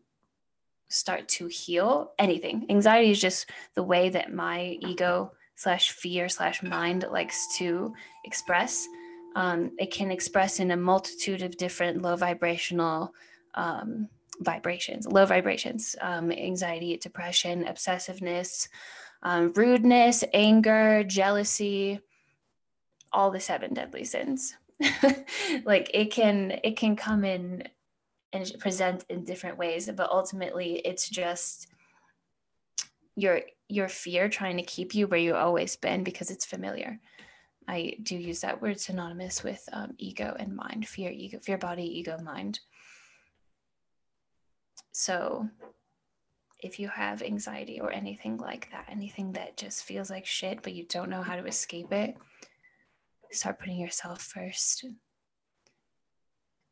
start 0.91 1.29
to 1.29 1.47
heal 1.47 2.13
anything. 2.19 2.67
Anxiety 2.69 3.11
is 3.11 3.21
just 3.21 3.51
the 3.75 3.83
way 3.83 4.11
that 4.11 4.35
my 4.35 4.79
ego 4.81 5.33
slash 5.57 5.91
fear 5.91 6.29
slash 6.29 6.63
mind 6.63 7.07
likes 7.11 7.57
to 7.59 7.95
express 8.25 8.87
um, 9.35 9.73
it 9.79 9.91
can 9.91 10.11
express 10.11 10.61
in 10.61 10.71
a 10.71 10.77
multitude 10.77 11.43
of 11.43 11.57
different 11.57 12.03
low 12.03 12.17
vibrational 12.17 13.15
um, 13.55 14.09
vibrations, 14.41 15.07
low 15.07 15.27
vibrations, 15.27 15.95
um, 16.01 16.33
anxiety, 16.33 16.97
depression, 16.97 17.65
obsessiveness, 17.65 18.69
um, 19.23 19.53
rudeness, 19.55 20.25
anger, 20.33 21.05
jealousy, 21.05 22.01
all 23.13 23.31
the 23.31 23.41
seven 23.41 23.75
deadly 23.75 24.05
sins. 24.05 24.55
like 25.65 25.91
it 25.93 26.11
can 26.11 26.59
it 26.65 26.77
can 26.77 26.97
come 26.97 27.23
in 27.23 27.65
and 28.33 28.53
present 28.59 29.05
in 29.09 29.25
different 29.25 29.59
ways, 29.59 29.91
but 29.95 30.11
ultimately 30.11 30.81
it's 30.85 31.09
just 31.09 31.69
your 33.17 33.43
your 33.69 33.89
fear 33.89 34.29
trying 34.29 34.57
to 34.57 34.63
keep 34.63 34.95
you 34.95 35.07
where 35.07 35.21
you 35.21 35.35
always 35.35 35.77
been 35.77 36.03
because 36.05 36.31
it's 36.31 36.45
familiar. 36.45 36.99
I 37.69 37.95
do 38.03 38.17
use 38.17 38.41
that 38.41 38.61
word 38.61 38.81
synonymous 38.81 39.45
with 39.45 39.69
um, 39.73 39.95
ego 39.99 40.35
and 40.39 40.57
mind 40.57 40.89
fear 40.89 41.11
ego 41.11 41.39
fear 41.43 41.59
body 41.59 41.85
ego 41.85 42.19
mind. 42.23 42.61
So 44.93 45.49
if 46.63 46.79
you 46.79 46.89
have 46.89 47.23
anxiety 47.23 47.81
or 47.81 47.91
anything 47.91 48.37
like 48.37 48.71
that 48.71 48.87
anything 48.89 49.33
that 49.33 49.57
just 49.57 49.85
feels 49.85 50.11
like 50.11 50.27
shit 50.27 50.63
but 50.63 50.75
you 50.75 50.85
don't 50.87 51.11
know 51.11 51.23
how 51.23 51.37
to 51.37 51.47
escape 51.47 51.93
it 51.93 52.17
start 53.31 53.59
putting 53.59 53.79
yourself 53.79 54.21
first 54.21 54.85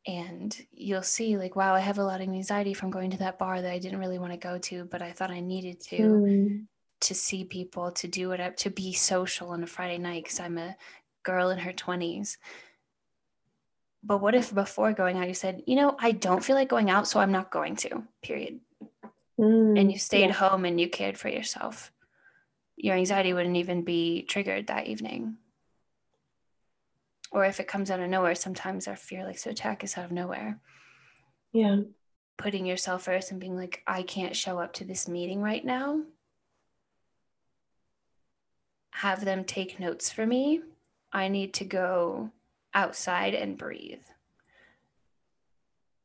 and 0.07 0.65
you'll 0.71 1.03
see 1.03 1.37
like 1.37 1.55
wow 1.55 1.73
i 1.73 1.79
have 1.79 1.97
a 1.97 2.03
lot 2.03 2.21
of 2.21 2.27
anxiety 2.27 2.73
from 2.73 2.89
going 2.89 3.11
to 3.11 3.17
that 3.17 3.37
bar 3.37 3.61
that 3.61 3.71
i 3.71 3.79
didn't 3.79 3.99
really 3.99 4.19
want 4.19 4.31
to 4.31 4.37
go 4.37 4.57
to 4.57 4.85
but 4.85 5.01
i 5.01 5.11
thought 5.11 5.31
i 5.31 5.39
needed 5.39 5.79
to 5.79 5.97
mm. 5.97 6.65
to 7.01 7.13
see 7.13 7.43
people 7.43 7.91
to 7.91 8.07
do 8.07 8.31
it 8.31 8.39
up 8.39 8.55
to 8.55 8.69
be 8.69 8.93
social 8.93 9.49
on 9.49 9.63
a 9.63 9.67
friday 9.67 9.97
night 9.97 10.23
because 10.23 10.39
i'm 10.39 10.57
a 10.57 10.75
girl 11.23 11.49
in 11.49 11.59
her 11.59 11.73
20s 11.73 12.37
but 14.01 14.21
what 14.21 14.35
if 14.35 14.53
before 14.53 14.93
going 14.93 15.17
out 15.17 15.27
you 15.27 15.33
said 15.33 15.61
you 15.67 15.75
know 15.75 15.95
i 15.99 16.11
don't 16.11 16.43
feel 16.43 16.55
like 16.55 16.69
going 16.69 16.89
out 16.89 17.07
so 17.07 17.19
i'm 17.19 17.31
not 17.31 17.51
going 17.51 17.75
to 17.75 18.03
period 18.23 18.59
mm. 19.37 19.79
and 19.79 19.91
you 19.91 19.97
stayed 19.97 20.27
yeah. 20.27 20.33
home 20.33 20.63
and 20.63 20.79
you 20.79 20.89
cared 20.89 21.17
for 21.17 21.27
yourself 21.27 21.91
your 22.77 22.95
anxiety 22.95 23.33
wouldn't 23.33 23.57
even 23.57 23.83
be 23.83 24.21
triggered 24.23 24.67
that 24.67 24.87
evening 24.87 25.35
or 27.31 27.45
if 27.45 27.59
it 27.59 27.67
comes 27.67 27.91
out 27.91 27.99
of 27.99 28.09
nowhere 28.09 28.35
sometimes 28.35 28.87
our 28.87 28.95
fear 28.95 29.25
likes 29.25 29.43
to 29.43 29.49
attack 29.49 29.83
us 29.83 29.97
out 29.97 30.05
of 30.05 30.11
nowhere. 30.11 30.59
Yeah. 31.51 31.81
Putting 32.37 32.65
yourself 32.65 33.03
first 33.03 33.31
and 33.31 33.39
being 33.39 33.55
like 33.55 33.83
i 33.85 34.01
can't 34.01 34.35
show 34.35 34.59
up 34.59 34.73
to 34.73 34.85
this 34.85 35.07
meeting 35.07 35.41
right 35.41 35.63
now. 35.63 36.01
Have 38.91 39.23
them 39.23 39.43
take 39.43 39.79
notes 39.79 40.09
for 40.09 40.25
me. 40.25 40.61
I 41.11 41.27
need 41.27 41.53
to 41.55 41.65
go 41.65 42.31
outside 42.73 43.33
and 43.33 43.57
breathe. 43.57 44.01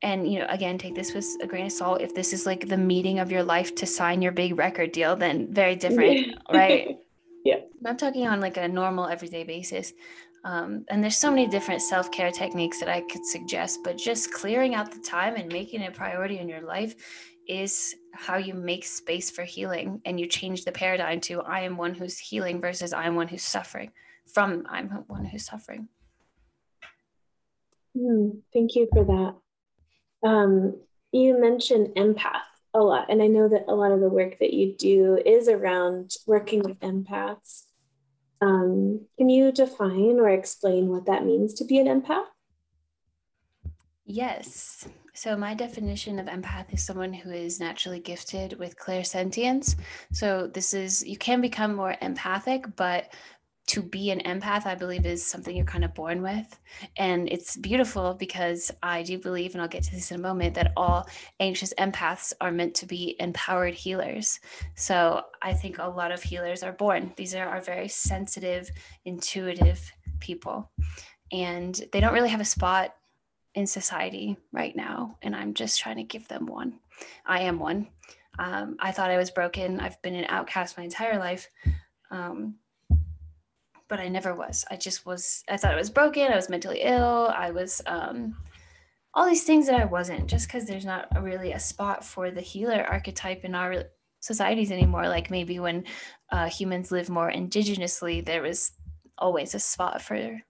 And 0.02 0.30
you 0.30 0.38
know 0.38 0.46
again 0.48 0.76
take 0.76 0.94
this 0.94 1.14
with 1.14 1.26
a 1.42 1.46
grain 1.46 1.66
of 1.66 1.72
salt. 1.72 2.02
If 2.02 2.14
this 2.14 2.32
is 2.32 2.44
like 2.44 2.68
the 2.68 2.76
meeting 2.76 3.18
of 3.18 3.32
your 3.32 3.42
life 3.42 3.74
to 3.76 3.86
sign 3.86 4.20
your 4.20 4.32
big 4.32 4.58
record 4.58 4.92
deal 4.92 5.16
then 5.16 5.52
very 5.52 5.76
different 5.76 6.36
right? 6.52 6.98
Yeah. 7.44 7.60
I'm 7.86 7.96
talking 7.96 8.26
on 8.26 8.40
like 8.40 8.56
a 8.56 8.68
normal 8.68 9.06
everyday 9.06 9.44
basis 9.44 9.92
um, 10.44 10.84
and 10.88 11.02
there's 11.02 11.16
so 11.16 11.30
many 11.30 11.46
different 11.46 11.80
self 11.80 12.10
care 12.10 12.30
techniques 12.30 12.78
that 12.80 12.88
I 12.88 13.00
could 13.00 13.24
suggest, 13.24 13.80
but 13.82 13.96
just 13.96 14.32
clearing 14.32 14.74
out 14.74 14.92
the 14.92 15.00
time 15.00 15.36
and 15.36 15.50
making 15.50 15.80
it 15.80 15.88
a 15.88 15.92
priority 15.92 16.38
in 16.38 16.48
your 16.48 16.60
life 16.60 16.94
is 17.48 17.94
how 18.12 18.36
you 18.36 18.54
make 18.54 18.84
space 18.84 19.30
for 19.30 19.42
healing 19.42 20.00
and 20.04 20.18
you 20.18 20.26
change 20.26 20.64
the 20.64 20.72
paradigm 20.72 21.20
to 21.20 21.42
I 21.42 21.60
am 21.60 21.76
one 21.76 21.94
who's 21.94 22.18
healing 22.18 22.60
versus 22.60 22.92
I 22.92 23.06
am 23.06 23.16
one 23.16 23.28
who's 23.28 23.42
suffering 23.42 23.90
from 24.32 24.66
I'm 24.68 24.88
one 25.06 25.24
who's 25.24 25.46
suffering. 25.46 25.88
Mm, 27.96 28.40
thank 28.52 28.74
you 28.74 28.88
for 28.92 29.04
that. 29.04 30.28
Um, 30.28 30.76
you 31.12 31.40
mentioned 31.40 31.88
empath 31.96 32.42
a 32.72 32.80
lot, 32.80 33.06
and 33.08 33.22
I 33.22 33.28
know 33.28 33.48
that 33.48 33.66
a 33.68 33.74
lot 33.74 33.92
of 33.92 34.00
the 34.00 34.08
work 34.08 34.38
that 34.40 34.52
you 34.52 34.74
do 34.76 35.18
is 35.24 35.48
around 35.48 36.16
working 36.26 36.62
with 36.62 36.80
empaths. 36.80 37.64
Um, 38.44 39.06
can 39.16 39.30
you 39.30 39.52
define 39.52 40.18
or 40.20 40.28
explain 40.28 40.88
what 40.88 41.06
that 41.06 41.24
means 41.24 41.54
to 41.54 41.64
be 41.64 41.78
an 41.78 41.86
empath? 41.86 42.26
Yes. 44.04 44.86
So, 45.14 45.36
my 45.36 45.54
definition 45.54 46.18
of 46.18 46.26
empath 46.26 46.74
is 46.74 46.84
someone 46.84 47.12
who 47.12 47.30
is 47.30 47.60
naturally 47.60 48.00
gifted 48.00 48.58
with 48.58 48.76
clairsentience. 48.76 49.76
So, 50.12 50.48
this 50.48 50.74
is, 50.74 51.06
you 51.06 51.16
can 51.16 51.40
become 51.40 51.74
more 51.74 51.96
empathic, 52.02 52.76
but 52.76 53.14
to 53.66 53.82
be 53.82 54.10
an 54.10 54.20
empath, 54.20 54.66
I 54.66 54.74
believe, 54.74 55.06
is 55.06 55.26
something 55.26 55.56
you're 55.56 55.64
kind 55.64 55.84
of 55.84 55.94
born 55.94 56.20
with. 56.20 56.58
And 56.96 57.28
it's 57.30 57.56
beautiful 57.56 58.12
because 58.14 58.70
I 58.82 59.02
do 59.02 59.18
believe, 59.18 59.54
and 59.54 59.62
I'll 59.62 59.68
get 59.68 59.84
to 59.84 59.92
this 59.92 60.10
in 60.10 60.18
a 60.18 60.22
moment, 60.22 60.54
that 60.54 60.72
all 60.76 61.08
anxious 61.40 61.72
empaths 61.78 62.34
are 62.40 62.52
meant 62.52 62.74
to 62.76 62.86
be 62.86 63.16
empowered 63.18 63.74
healers. 63.74 64.38
So 64.74 65.22
I 65.40 65.54
think 65.54 65.78
a 65.78 65.88
lot 65.88 66.12
of 66.12 66.22
healers 66.22 66.62
are 66.62 66.72
born. 66.72 67.12
These 67.16 67.34
are, 67.34 67.46
are 67.46 67.62
very 67.62 67.88
sensitive, 67.88 68.70
intuitive 69.06 69.92
people. 70.20 70.70
And 71.32 71.80
they 71.92 72.00
don't 72.00 72.14
really 72.14 72.28
have 72.28 72.42
a 72.42 72.44
spot 72.44 72.94
in 73.54 73.66
society 73.66 74.36
right 74.52 74.76
now. 74.76 75.16
And 75.22 75.34
I'm 75.34 75.54
just 75.54 75.80
trying 75.80 75.96
to 75.96 76.02
give 76.02 76.28
them 76.28 76.46
one. 76.46 76.80
I 77.24 77.42
am 77.42 77.58
one. 77.58 77.88
Um, 78.38 78.76
I 78.78 78.92
thought 78.92 79.10
I 79.10 79.16
was 79.16 79.30
broken. 79.30 79.80
I've 79.80 80.00
been 80.02 80.16
an 80.16 80.26
outcast 80.28 80.76
my 80.76 80.84
entire 80.84 81.18
life. 81.18 81.48
Um, 82.10 82.56
but 83.94 84.02
I 84.02 84.08
never 84.08 84.34
was. 84.34 84.64
I 84.68 84.74
just 84.74 85.06
was, 85.06 85.44
I 85.48 85.56
thought 85.56 85.72
I 85.72 85.76
was 85.76 85.88
broken. 85.88 86.32
I 86.32 86.34
was 86.34 86.48
mentally 86.48 86.80
ill. 86.82 87.32
I 87.32 87.52
was, 87.52 87.80
um, 87.86 88.34
all 89.14 89.24
these 89.24 89.44
things 89.44 89.68
that 89.68 89.80
I 89.80 89.84
wasn't 89.84 90.26
just 90.26 90.48
because 90.48 90.66
there's 90.66 90.84
not 90.84 91.06
really 91.22 91.52
a 91.52 91.60
spot 91.60 92.04
for 92.04 92.32
the 92.32 92.40
healer 92.40 92.82
archetype 92.82 93.44
in 93.44 93.54
our 93.54 93.84
societies 94.18 94.72
anymore. 94.72 95.06
Like 95.08 95.30
maybe 95.30 95.60
when 95.60 95.84
uh, 96.32 96.48
humans 96.48 96.90
live 96.90 97.08
more 97.08 97.30
indigenously, 97.30 98.24
there 98.24 98.42
was 98.42 98.72
always 99.16 99.54
a 99.54 99.60
spot 99.60 100.02
for 100.02 100.40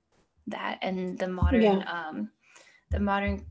that. 0.46 0.78
And 0.80 1.18
the 1.18 1.28
modern, 1.28 1.60
yeah. 1.60 2.08
um, 2.08 2.30
the 2.90 3.00
modern 3.00 3.44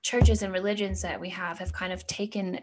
churches 0.00 0.40
and 0.40 0.54
religions 0.54 1.02
that 1.02 1.20
we 1.20 1.28
have 1.28 1.58
have 1.58 1.74
kind 1.74 1.92
of 1.92 2.06
taken 2.06 2.60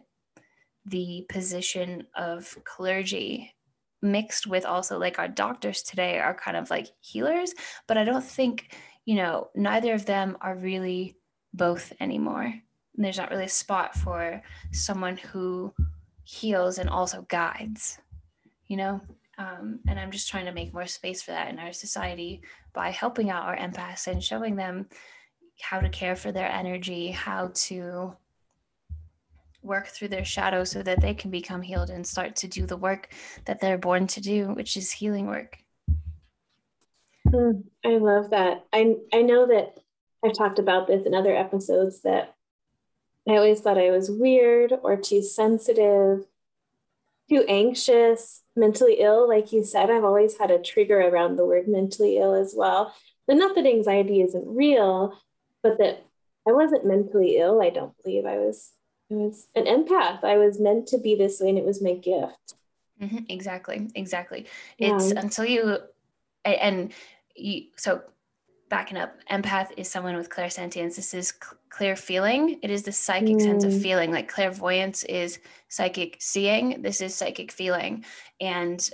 the 0.83 1.27
position 1.29 2.07
of 2.15 2.57
clergy 2.63 3.53
mixed 4.01 4.47
with 4.47 4.65
also 4.65 4.97
like 4.97 5.19
our 5.19 5.27
doctors 5.27 5.83
today 5.83 6.19
are 6.19 6.33
kind 6.33 6.55
of 6.55 6.69
like 6.69 6.87
healers 7.01 7.53
but 7.87 7.97
i 7.97 8.03
don't 8.03 8.23
think 8.23 8.73
you 9.05 9.15
know 9.15 9.49
neither 9.55 9.93
of 9.93 10.05
them 10.05 10.37
are 10.41 10.55
really 10.55 11.17
both 11.53 11.93
anymore. 11.99 12.43
And 12.43 13.05
there's 13.05 13.17
not 13.17 13.31
really 13.31 13.45
a 13.45 13.49
spot 13.49 13.95
for 13.95 14.41
someone 14.71 15.17
who 15.17 15.73
heals 16.23 16.77
and 16.77 16.89
also 16.89 17.25
guides 17.27 17.99
you 18.67 18.77
know? 18.77 19.01
Um, 19.39 19.79
and 19.87 19.97
i'm 19.97 20.11
just 20.11 20.29
trying 20.29 20.45
to 20.45 20.51
make 20.51 20.73
more 20.73 20.85
space 20.85 21.21
for 21.21 21.31
that 21.31 21.49
in 21.49 21.59
our 21.59 21.71
society 21.71 22.41
by 22.73 22.89
helping 22.89 23.29
out 23.29 23.45
our 23.45 23.55
empaths 23.55 24.07
and 24.07 24.21
showing 24.21 24.57
them 24.57 24.87
how 25.61 25.79
to 25.79 25.87
care 25.87 26.17
for 26.17 26.33
their 26.33 26.51
energy 26.51 27.09
how 27.09 27.51
to 27.53 28.15
work 29.61 29.87
through 29.87 30.07
their 30.07 30.25
shadow 30.25 30.63
so 30.63 30.81
that 30.83 31.01
they 31.01 31.13
can 31.13 31.31
become 31.31 31.61
healed 31.61 31.89
and 31.89 32.05
start 32.05 32.35
to 32.37 32.47
do 32.47 32.65
the 32.65 32.77
work 32.77 33.09
that 33.45 33.59
they're 33.59 33.77
born 33.77 34.07
to 34.07 34.21
do, 34.21 34.47
which 34.53 34.77
is 34.77 34.91
healing 34.91 35.27
work. 35.27 35.57
Mm, 37.27 37.63
I 37.85 37.97
love 37.97 38.31
that. 38.31 38.65
I 38.73 38.95
I 39.13 39.21
know 39.21 39.47
that 39.47 39.77
I've 40.23 40.33
talked 40.33 40.59
about 40.59 40.87
this 40.87 41.05
in 41.05 41.13
other 41.13 41.35
episodes 41.35 42.01
that 42.01 42.35
I 43.27 43.35
always 43.35 43.61
thought 43.61 43.77
I 43.77 43.91
was 43.91 44.09
weird 44.09 44.73
or 44.81 44.97
too 44.97 45.21
sensitive, 45.21 46.25
too 47.29 47.45
anxious, 47.47 48.41
mentally 48.55 48.97
ill. 48.99 49.27
Like 49.27 49.51
you 49.51 49.63
said, 49.63 49.91
I've 49.91 50.03
always 50.03 50.37
had 50.37 50.51
a 50.51 50.61
trigger 50.61 50.99
around 50.99 51.35
the 51.35 51.45
word 51.45 51.67
mentally 51.67 52.17
ill 52.17 52.33
as 52.33 52.53
well. 52.57 52.93
And 53.27 53.37
not 53.37 53.55
that 53.55 53.67
anxiety 53.67 54.21
isn't 54.21 54.47
real, 54.47 55.15
but 55.61 55.77
that 55.77 56.03
I 56.47 56.51
wasn't 56.53 56.87
mentally 56.87 57.37
ill. 57.37 57.61
I 57.61 57.69
don't 57.69 57.93
believe 58.03 58.25
I 58.25 58.37
was 58.37 58.71
I 59.11 59.15
was 59.15 59.47
an 59.55 59.65
empath. 59.65 60.23
I 60.23 60.37
was 60.37 60.59
meant 60.59 60.87
to 60.87 60.97
be 60.97 61.15
this 61.15 61.39
way, 61.39 61.49
and 61.49 61.57
it 61.57 61.65
was 61.65 61.81
my 61.81 61.93
gift. 61.93 62.53
Mm-hmm. 63.01 63.25
Exactly. 63.29 63.89
Exactly. 63.95 64.45
Yeah. 64.77 64.95
It's 64.95 65.11
until 65.11 65.45
you, 65.45 65.79
and 66.45 66.91
you, 67.35 67.63
so 67.75 68.01
backing 68.69 68.97
up, 68.97 69.15
empath 69.31 69.69
is 69.77 69.89
someone 69.89 70.15
with 70.15 70.29
clairsentience. 70.29 70.95
This 70.95 71.13
is 71.13 71.31
clear 71.69 71.95
feeling. 71.95 72.59
It 72.61 72.69
is 72.69 72.83
the 72.83 72.91
psychic 72.91 73.37
mm. 73.37 73.41
sense 73.41 73.63
of 73.63 73.71
mm. 73.71 73.81
feeling. 73.81 74.11
Like 74.11 74.27
clairvoyance 74.27 75.03
is 75.05 75.39
psychic 75.69 76.17
seeing. 76.19 76.81
This 76.81 77.01
is 77.01 77.15
psychic 77.15 77.51
feeling. 77.51 78.05
And 78.39 78.87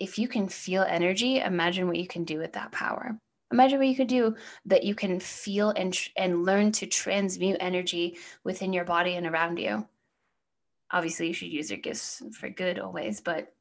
if 0.00 0.18
you 0.18 0.28
can 0.28 0.48
feel 0.48 0.82
energy, 0.82 1.40
imagine 1.40 1.88
what 1.88 1.98
you 1.98 2.06
can 2.06 2.24
do 2.24 2.38
with 2.38 2.54
that 2.54 2.72
power. 2.72 3.18
Imagine 3.50 3.78
what 3.78 3.88
you 3.88 3.96
could 3.96 4.08
do 4.08 4.36
that 4.66 4.84
you 4.84 4.94
can 4.94 5.20
feel 5.20 5.70
and 5.70 5.98
and 6.16 6.44
learn 6.44 6.72
to 6.72 6.86
transmute 6.86 7.56
energy 7.60 8.18
within 8.44 8.72
your 8.72 8.84
body 8.84 9.14
and 9.14 9.26
around 9.26 9.58
you. 9.58 9.86
Obviously, 10.90 11.28
you 11.28 11.34
should 11.34 11.52
use 11.52 11.70
your 11.70 11.78
gifts 11.78 12.22
for 12.32 12.48
good 12.48 12.78
always, 12.78 13.20
but 13.20 13.52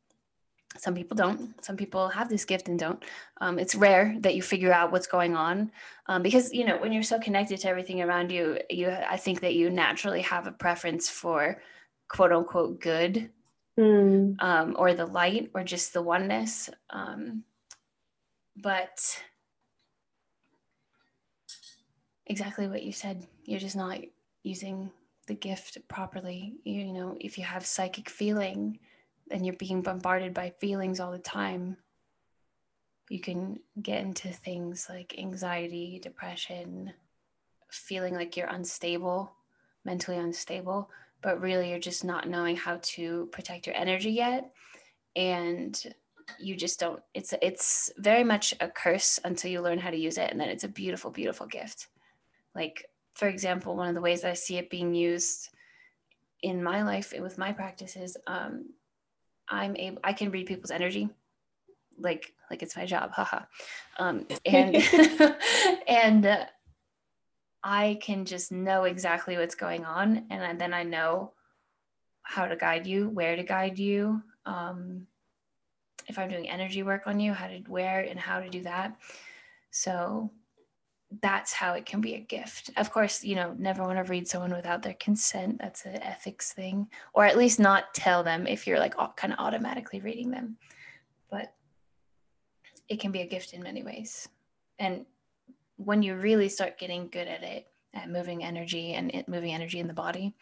some 0.77 0.93
people 0.93 1.15
don't. 1.15 1.63
Some 1.63 1.77
people 1.77 2.09
have 2.09 2.29
this 2.29 2.45
gift 2.45 2.67
and 2.67 2.77
don't. 2.77 3.03
Um, 3.39 3.59
it's 3.59 3.75
rare 3.75 4.15
that 4.19 4.35
you 4.35 4.41
figure 4.41 4.73
out 4.73 4.91
what's 4.91 5.07
going 5.07 5.35
on 5.35 5.71
um, 6.07 6.21
because 6.21 6.53
you 6.53 6.65
know 6.65 6.77
when 6.77 6.91
you're 6.91 7.03
so 7.03 7.19
connected 7.19 7.59
to 7.61 7.69
everything 7.69 8.01
around 8.01 8.31
you, 8.31 8.59
you 8.69 8.89
I 8.89 9.17
think 9.17 9.39
that 9.41 9.55
you 9.55 9.69
naturally 9.69 10.21
have 10.21 10.47
a 10.47 10.51
preference 10.51 11.09
for 11.09 11.61
quote 12.09 12.31
unquote 12.31 12.81
good 12.81 13.29
mm. 13.79 14.35
um, 14.41 14.75
or 14.77 14.93
the 14.93 15.05
light 15.05 15.51
or 15.53 15.63
just 15.63 15.93
the 15.93 16.01
oneness. 16.01 16.69
Um, 16.89 17.43
but 18.55 19.21
exactly 22.27 22.67
what 22.67 22.83
you 22.83 22.91
said. 22.91 23.25
You're 23.43 23.59
just 23.59 23.75
not 23.75 23.99
using 24.43 24.91
the 25.27 25.35
gift 25.35 25.77
properly. 25.87 26.55
You, 26.63 26.81
you 26.81 26.93
know, 26.93 27.17
if 27.19 27.37
you 27.37 27.43
have 27.43 27.65
psychic 27.65 28.09
feeling, 28.09 28.79
and 29.31 29.45
you're 29.45 29.55
being 29.55 29.81
bombarded 29.81 30.33
by 30.33 30.53
feelings 30.59 30.99
all 30.99 31.11
the 31.11 31.19
time, 31.19 31.77
you 33.09 33.19
can 33.19 33.59
get 33.81 34.01
into 34.01 34.29
things 34.29 34.87
like 34.89 35.15
anxiety, 35.17 35.99
depression, 36.01 36.93
feeling 37.69 38.15
like 38.15 38.35
you're 38.35 38.47
unstable, 38.47 39.31
mentally 39.85 40.17
unstable, 40.17 40.89
but 41.21 41.41
really 41.41 41.69
you're 41.69 41.79
just 41.79 42.03
not 42.03 42.29
knowing 42.29 42.55
how 42.55 42.79
to 42.81 43.27
protect 43.31 43.65
your 43.65 43.75
energy 43.75 44.11
yet. 44.11 44.51
And 45.15 45.81
you 46.39 46.57
just 46.57 46.77
don't 46.77 47.01
it's 47.13 47.33
it's 47.41 47.89
very 47.99 48.23
much 48.23 48.53
a 48.59 48.67
curse 48.67 49.17
until 49.23 49.49
you 49.49 49.61
learn 49.61 49.79
how 49.79 49.89
to 49.89 49.95
use 49.95 50.17
it 50.17 50.29
and 50.29 50.37
then 50.37 50.49
it's 50.49 50.65
a 50.65 50.67
beautiful 50.67 51.09
beautiful 51.09 51.47
gift 51.47 51.87
like 52.57 52.89
for 53.13 53.27
example 53.27 53.77
one 53.77 53.87
of 53.87 53.95
the 53.95 54.01
ways 54.01 54.25
i 54.25 54.33
see 54.33 54.57
it 54.57 54.69
being 54.69 54.93
used 54.93 55.49
in 56.41 56.61
my 56.61 56.83
life 56.83 57.13
with 57.19 57.37
my 57.37 57.53
practices 57.53 58.17
um, 58.27 58.65
i'm 59.47 59.75
able 59.77 59.99
i 60.03 60.11
can 60.11 60.31
read 60.31 60.47
people's 60.47 60.71
energy. 60.71 61.09
Like 61.99 62.33
like 62.51 62.61
it's 62.61 62.75
my 62.75 62.85
job 62.85 63.11
haha. 63.11 63.45
Um, 63.97 64.27
and 64.45 64.75
and 65.87 66.25
uh, 66.25 66.45
i 67.63 67.97
can 68.01 68.25
just 68.25 68.51
know 68.51 68.83
exactly 68.83 69.37
what's 69.37 69.55
going 69.55 69.83
on 69.85 70.25
and 70.29 70.59
then 70.59 70.73
i 70.73 70.83
know 70.83 71.33
how 72.21 72.45
to 72.45 72.55
guide 72.55 72.85
you 72.85 73.09
where 73.09 73.35
to 73.35 73.43
guide 73.43 73.79
you 73.79 74.21
um, 74.45 75.07
if 76.07 76.19
i'm 76.19 76.29
doing 76.29 76.49
energy 76.49 76.83
work 76.83 77.07
on 77.07 77.19
you 77.19 77.33
how 77.33 77.47
to 77.47 77.59
where 77.67 78.01
and 78.01 78.19
how 78.19 78.39
to 78.39 78.49
do 78.49 78.61
that. 78.61 78.95
So 79.71 80.31
that's 81.21 81.53
how 81.53 81.73
it 81.73 81.85
can 81.85 82.01
be 82.01 82.15
a 82.15 82.19
gift. 82.19 82.69
Of 82.75 82.91
course, 82.91 83.23
you 83.23 83.35
know, 83.35 83.55
never 83.57 83.83
want 83.83 83.97
to 83.97 84.11
read 84.11 84.27
someone 84.27 84.53
without 84.53 84.81
their 84.81 84.95
consent. 84.95 85.59
That's 85.59 85.85
an 85.85 86.01
ethics 86.01 86.51
thing, 86.51 86.87
or 87.13 87.25
at 87.25 87.37
least 87.37 87.59
not 87.59 87.93
tell 87.93 88.23
them 88.23 88.45
if 88.45 88.67
you're 88.67 88.79
like 88.79 88.95
kind 89.15 89.33
of 89.33 89.39
automatically 89.39 90.01
reading 90.01 90.31
them. 90.31 90.57
But 91.29 91.53
it 92.89 92.99
can 92.99 93.11
be 93.11 93.21
a 93.21 93.27
gift 93.27 93.53
in 93.53 93.63
many 93.63 93.83
ways. 93.83 94.27
And 94.79 95.05
when 95.77 96.03
you 96.03 96.15
really 96.15 96.49
start 96.49 96.77
getting 96.77 97.07
good 97.07 97.27
at 97.27 97.43
it, 97.43 97.67
at 97.93 98.09
moving 98.09 98.43
energy 98.43 98.93
and 98.93 99.13
it, 99.13 99.29
moving 99.29 99.53
energy 99.53 99.79
in 99.79 99.87
the 99.87 99.93
body, 99.93 100.35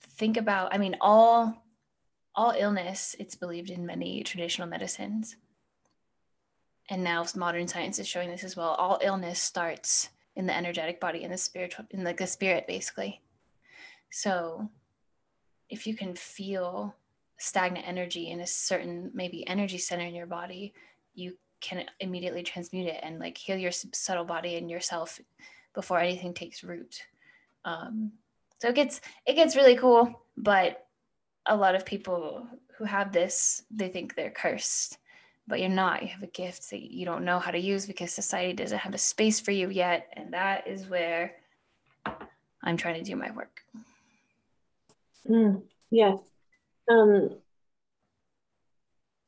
think 0.00 0.36
about, 0.36 0.72
I 0.72 0.78
mean, 0.78 0.96
all 1.00 1.62
all 2.34 2.54
illness, 2.56 3.14
it's 3.18 3.34
believed 3.34 3.68
in 3.68 3.84
many 3.84 4.22
traditional 4.22 4.66
medicines 4.66 5.36
and 6.88 7.02
now 7.02 7.24
modern 7.36 7.68
science 7.68 7.98
is 7.98 8.08
showing 8.08 8.30
this 8.30 8.44
as 8.44 8.56
well. 8.56 8.70
All 8.70 8.98
illness 9.02 9.40
starts 9.40 10.10
in 10.36 10.46
the 10.46 10.56
energetic 10.56 11.00
body 11.00 11.22
in 11.22 11.30
the 11.30 11.38
spiritual 11.38 11.84
in 11.90 12.04
like 12.04 12.16
the 12.16 12.26
spirit 12.26 12.66
basically. 12.66 13.20
So 14.10 14.68
if 15.68 15.86
you 15.86 15.94
can 15.94 16.14
feel 16.14 16.94
stagnant 17.38 17.86
energy 17.88 18.30
in 18.30 18.40
a 18.40 18.46
certain 18.46 19.10
maybe 19.14 19.46
energy 19.46 19.78
center 19.78 20.04
in 20.04 20.14
your 20.14 20.26
body 20.26 20.74
you 21.14 21.36
can 21.60 21.84
immediately 22.00 22.42
transmute 22.42 22.86
it 22.86 23.00
and 23.02 23.18
like 23.18 23.36
heal 23.36 23.56
your 23.56 23.72
subtle 23.72 24.24
body 24.24 24.56
and 24.56 24.70
yourself 24.70 25.20
before 25.74 25.98
anything 25.98 26.34
takes 26.34 26.64
root. 26.64 27.02
Um, 27.64 28.12
so 28.58 28.68
it 28.68 28.74
gets 28.74 29.00
it 29.26 29.34
gets 29.34 29.56
really 29.56 29.76
cool 29.76 30.22
but 30.36 30.86
a 31.46 31.56
lot 31.56 31.74
of 31.74 31.84
people 31.84 32.46
who 32.76 32.84
have 32.84 33.12
this 33.12 33.64
they 33.70 33.88
think 33.88 34.14
they're 34.14 34.30
cursed 34.30 34.98
but 35.52 35.60
you're 35.60 35.68
not. 35.68 36.00
You 36.00 36.08
have 36.08 36.22
a 36.22 36.28
gift 36.28 36.70
that 36.70 36.80
you 36.80 37.04
don't 37.04 37.26
know 37.26 37.38
how 37.38 37.50
to 37.50 37.58
use 37.58 37.84
because 37.84 38.10
society 38.10 38.54
doesn't 38.54 38.78
have 38.78 38.94
a 38.94 38.98
space 38.98 39.38
for 39.38 39.50
you 39.50 39.68
yet. 39.68 40.10
And 40.14 40.32
that 40.32 40.66
is 40.66 40.88
where 40.88 41.34
I'm 42.64 42.78
trying 42.78 42.94
to 42.94 43.02
do 43.02 43.16
my 43.16 43.30
work. 43.32 43.60
Mm, 45.28 45.60
yes. 45.90 46.16
Um, 46.90 47.36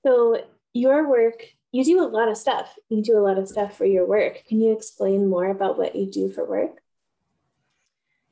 so, 0.03 0.39
your 0.73 1.07
work, 1.11 1.45
you 1.73 1.85
do 1.85 2.03
a 2.03 2.09
lot 2.09 2.31
of 2.31 2.39
stuff. 2.39 2.75
You 2.89 3.03
do 3.03 3.19
a 3.19 3.21
lot 3.21 3.37
of 3.37 3.47
stuff 3.47 3.77
for 3.77 3.85
your 3.85 4.07
work. 4.07 4.47
Can 4.49 4.63
you 4.63 4.73
explain 4.73 5.29
more 5.29 5.51
about 5.51 5.77
what 5.77 5.95
you 5.95 6.11
do 6.11 6.31
for 6.31 6.43
work? 6.43 6.81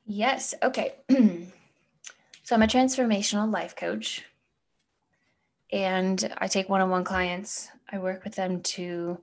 Yes. 0.07 0.55
Okay. 0.63 0.95
so, 1.11 2.55
I'm 2.55 2.63
a 2.63 2.65
transformational 2.65 3.53
life 3.53 3.75
coach 3.75 4.23
and 5.73 6.31
I 6.37 6.47
take 6.47 6.69
one 6.69 6.81
on 6.81 6.91
one 6.91 7.03
clients. 7.03 7.67
I 7.91 7.97
work 7.97 8.23
with 8.23 8.35
them 8.35 8.61
to 8.61 9.19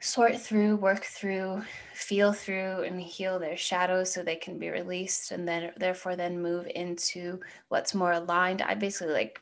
sort 0.00 0.40
through, 0.40 0.74
work 0.74 1.04
through, 1.04 1.62
feel 1.94 2.32
through, 2.32 2.82
and 2.82 3.00
heal 3.00 3.38
their 3.38 3.56
shadows 3.56 4.12
so 4.12 4.24
they 4.24 4.34
can 4.34 4.58
be 4.58 4.70
released 4.70 5.30
and 5.30 5.46
then, 5.46 5.70
therefore, 5.76 6.16
then 6.16 6.42
move 6.42 6.66
into 6.74 7.38
what's 7.68 7.94
more 7.94 8.10
aligned. 8.10 8.60
I 8.60 8.74
basically 8.74 9.14
like, 9.14 9.40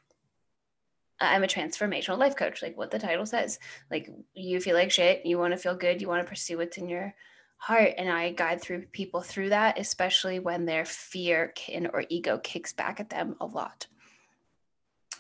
I'm 1.21 1.43
a 1.43 1.47
transformational 1.47 2.19
life 2.19 2.37
coach, 2.37 2.63
like 2.63 2.77
what 2.77 2.91
the 2.91 2.99
title 2.99 3.25
says. 3.25 3.59
Like, 3.91 4.11
you 4.35 4.61
feel 4.61 4.77
like 4.77 4.91
shit, 4.91 5.25
you 5.25 5.39
want 5.39 5.55
to 5.55 5.59
feel 5.59 5.75
good, 5.75 6.03
you 6.03 6.09
want 6.09 6.23
to 6.23 6.29
pursue 6.29 6.59
what's 6.59 6.77
in 6.77 6.91
your 6.91 7.15
heart 7.59 7.95
and 7.97 8.11
i 8.11 8.31
guide 8.33 8.61
through 8.61 8.83
people 8.93 9.23
through 9.23 9.49
that 9.49 9.79
especially 9.79 10.39
when 10.39 10.67
their 10.67 10.85
fear 10.85 11.55
or 11.95 12.05
ego 12.11 12.39
kicks 12.45 12.75
back 12.75 13.01
at 13.01 13.09
them 13.09 13.35
a 13.41 13.47
lot 13.47 13.87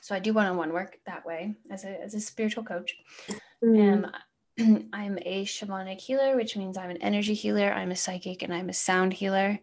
so 0.06 0.14
I 0.14 0.20
do 0.20 0.32
one-on-one 0.32 0.72
work 0.72 0.98
that 1.06 1.26
way 1.26 1.56
as 1.68 1.82
a, 1.82 2.00
as 2.00 2.14
a 2.14 2.20
spiritual 2.20 2.62
coach. 2.62 2.96
Mm. 3.60 4.04
Um, 4.56 4.88
I'm 4.92 5.18
a 5.20 5.44
shamanic 5.44 6.00
healer, 6.00 6.36
which 6.36 6.56
means 6.56 6.78
I'm 6.78 6.90
an 6.90 7.02
energy 7.02 7.34
healer, 7.34 7.72
I'm 7.72 7.90
a 7.90 7.96
psychic, 7.96 8.44
and 8.44 8.54
I'm 8.54 8.68
a 8.68 8.72
sound 8.72 9.14
healer 9.14 9.58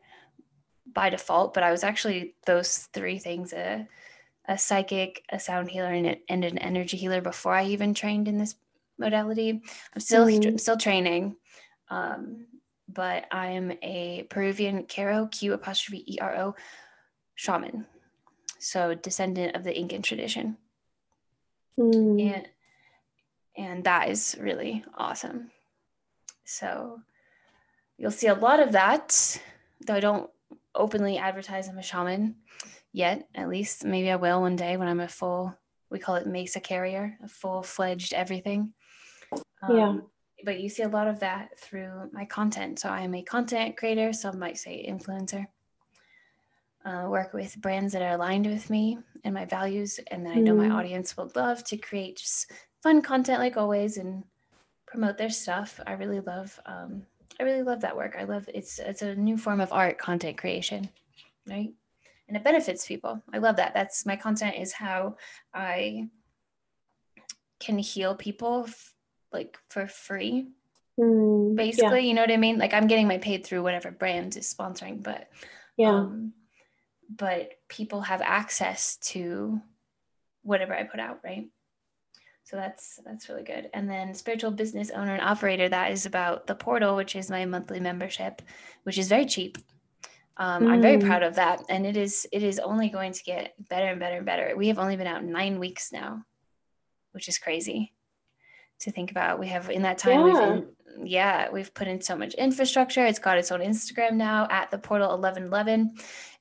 by 0.94 1.10
default. 1.10 1.54
But 1.54 1.64
I 1.64 1.72
was 1.72 1.86
actually 1.86 2.36
those 2.46 2.90
three 2.92 3.20
things 3.20 3.54
a, 3.54 3.88
a 4.46 4.58
psychic, 4.58 5.24
a 5.30 5.40
sound 5.40 5.72
healer, 5.72 5.94
and, 5.94 6.18
and 6.28 6.44
an 6.44 6.58
energy 6.58 6.98
healer 6.98 7.22
before 7.22 7.54
I 7.54 7.64
even 7.68 7.94
trained 7.94 8.28
in 8.28 8.38
this 8.38 8.56
modality. 8.98 9.62
I'm 9.94 10.02
still 10.02 10.26
mm. 10.26 10.60
still 10.60 10.76
training, 10.76 11.38
um, 11.88 12.48
but 12.90 13.28
I'm 13.32 13.72
a 13.82 14.28
Peruvian 14.30 14.88
Q'ero 14.88 15.32
Q 15.32 15.54
apostrophe 15.54 16.04
E 16.06 16.20
R 16.20 16.36
O 16.36 16.56
shaman 17.36 17.86
so 18.64 18.94
descendant 18.94 19.56
of 19.56 19.64
the 19.64 19.78
Incan 19.78 20.02
tradition. 20.02 20.58
Mm. 21.78 22.34
And 22.34 22.48
and 23.56 23.84
that 23.84 24.10
is 24.10 24.36
really 24.40 24.84
awesome. 24.98 25.52
So 26.46 27.02
you'll 27.98 28.12
see 28.12 28.28
a 28.28 28.34
lot 28.34 28.60
of 28.60 28.72
that, 28.72 29.40
though 29.86 29.96
I 29.96 30.00
don't 30.00 30.30
openly 30.74 31.20
advertise 31.20 31.68
I'm 31.68 31.78
a 31.78 31.84
shaman 31.84 32.38
yet. 32.92 33.28
At 33.36 33.50
least 33.50 33.86
maybe 33.86 34.10
I 34.10 34.16
will 34.16 34.42
one 34.42 34.56
day 34.56 34.76
when 34.78 34.88
I'm 34.88 35.00
a 35.00 35.08
full, 35.08 35.56
we 35.92 36.00
call 36.00 36.16
it 36.16 36.26
mesa 36.26 36.60
carrier, 36.60 37.16
a 37.24 37.28
full 37.28 37.62
fledged 37.62 38.14
everything. 38.14 38.74
Um, 39.62 39.78
yeah. 39.78 39.98
But 40.44 40.60
you 40.60 40.68
see 40.68 40.84
a 40.84 40.90
lot 40.90 41.08
of 41.08 41.20
that 41.20 41.60
through 41.60 42.10
my 42.12 42.26
content. 42.26 42.80
So 42.80 42.90
I 42.90 43.02
am 43.02 43.14
a 43.14 43.22
content 43.22 43.78
creator, 43.78 44.14
some 44.14 44.40
might 44.40 44.58
say 44.58 44.84
influencer 44.90 45.46
uh, 46.86 47.06
work 47.08 47.34
with 47.34 47.60
brands 47.62 47.94
that 47.94 48.02
are 48.02 48.16
aligned 48.16 48.46
with 48.46 48.70
me 48.70 48.98
and 49.24 49.34
my 49.34 49.46
values. 49.46 50.00
And 50.12 50.26
then 50.26 50.34
I 50.34 50.42
know 50.42 50.54
mm. 50.54 50.68
my 50.68 50.76
audience 50.76 51.16
will 51.16 51.32
love 51.36 51.64
to 51.66 51.78
create 51.78 52.18
just 52.18 52.52
fun 52.82 53.02
content 53.02 53.40
like 53.40 53.58
always 53.58 53.98
and 53.98 54.24
promote 54.86 55.18
their 55.18 55.30
stuff. 55.30 55.80
I 55.88 55.94
really 55.94 56.20
love, 56.20 56.60
um, 56.66 57.04
I 57.40 57.44
really 57.44 57.64
love 57.64 57.82
that 57.82 57.96
work. 57.96 58.16
I 58.20 58.26
love 58.26 58.48
it's 58.54 58.80
it's 58.80 59.02
a 59.02 59.16
new 59.16 59.38
form 59.38 59.60
of 59.60 59.72
art 59.72 59.98
content 59.98 60.38
creation, 60.38 60.90
right? 61.48 61.72
And 62.28 62.38
it 62.38 62.44
benefits 62.44 62.86
people. 62.86 63.22
I 63.34 63.40
love 63.40 63.56
that. 63.58 63.74
That's 63.74 64.06
my 64.06 64.16
content 64.16 64.56
is 64.58 64.72
how 64.72 65.18
I 65.54 66.10
can 67.60 67.78
heal 67.80 68.16
people 68.16 68.66
f- 68.68 68.94
like 69.32 69.58
for 69.70 69.88
free. 69.88 70.50
Mm, 71.00 71.56
basically, 71.56 72.02
yeah. 72.02 72.08
you 72.08 72.14
know 72.14 72.22
what 72.22 72.32
I 72.32 72.38
mean? 72.38 72.60
Like 72.60 72.74
I'm 72.74 72.88
getting 72.88 73.08
my 73.08 73.18
paid 73.18 73.46
through 73.46 73.64
whatever 73.64 73.90
brand 73.90 74.38
is 74.38 74.54
sponsoring, 74.54 75.02
but 75.02 75.30
yeah. 75.76 75.90
Um, 75.90 76.34
but 77.10 77.52
people 77.68 78.02
have 78.02 78.22
access 78.22 78.98
to 78.98 79.62
whatever 80.44 80.76
I 80.76 80.84
put 80.84 81.00
out, 81.00 81.20
right? 81.24 81.50
So 82.44 82.58
that's 82.58 83.00
that's 83.06 83.30
really 83.30 83.44
good. 83.44 83.70
And 83.74 83.90
then 83.90 84.14
spiritual 84.14 84.52
business 84.52 84.92
owner 84.92 85.14
and 85.14 85.22
operator, 85.22 85.70
that 85.70 85.92
is 85.92 86.06
about 86.06 86.46
the 86.46 86.56
portal, 86.56 86.96
which 86.96 87.16
is 87.16 87.30
my 87.30 87.46
monthly 87.46 87.80
membership, 87.80 88.42
which 88.84 88.98
is 88.98 89.08
very 89.08 89.26
cheap. 89.26 89.58
Um, 90.36 90.64
mm. 90.64 90.72
I'm 90.72 90.82
very 90.82 91.00
hmm. 91.00 91.08
proud 91.08 91.24
of 91.24 91.36
that, 91.36 91.64
and 91.70 91.86
it 91.86 91.96
is 91.96 92.28
it 92.32 92.44
is 92.44 92.60
only 92.60 92.90
going 92.90 93.14
to 93.14 93.24
get 93.24 93.54
better 93.70 93.88
and 93.88 94.00
better 94.00 94.18
and 94.18 94.26
better. 94.26 94.54
We 94.58 94.68
have 94.68 94.80
only 94.80 94.98
been 94.98 95.08
out 95.08 95.24
nine 95.24 95.60
weeks 95.60 95.92
now, 95.92 96.26
which 97.12 97.28
is 97.28 97.38
crazy 97.38 97.94
to 98.80 98.92
think 98.92 99.12
about. 99.12 99.40
We 99.40 99.48
have 99.48 99.70
in 99.70 99.84
that 99.84 100.00
time 100.00 100.28
yeah. 100.28 100.54
we've 100.54 100.66
yeah 101.06 101.50
we've 101.52 101.74
put 101.74 101.88
in 101.88 102.02
so 102.02 102.16
much 102.16 102.34
infrastructure. 102.34 103.06
It's 103.06 103.20
got 103.20 103.38
its 103.38 103.52
own 103.52 103.62
Instagram 103.62 104.14
now 104.14 104.48
at 104.50 104.70
the 104.70 104.80
portal 104.80 105.10
1111 105.10 105.96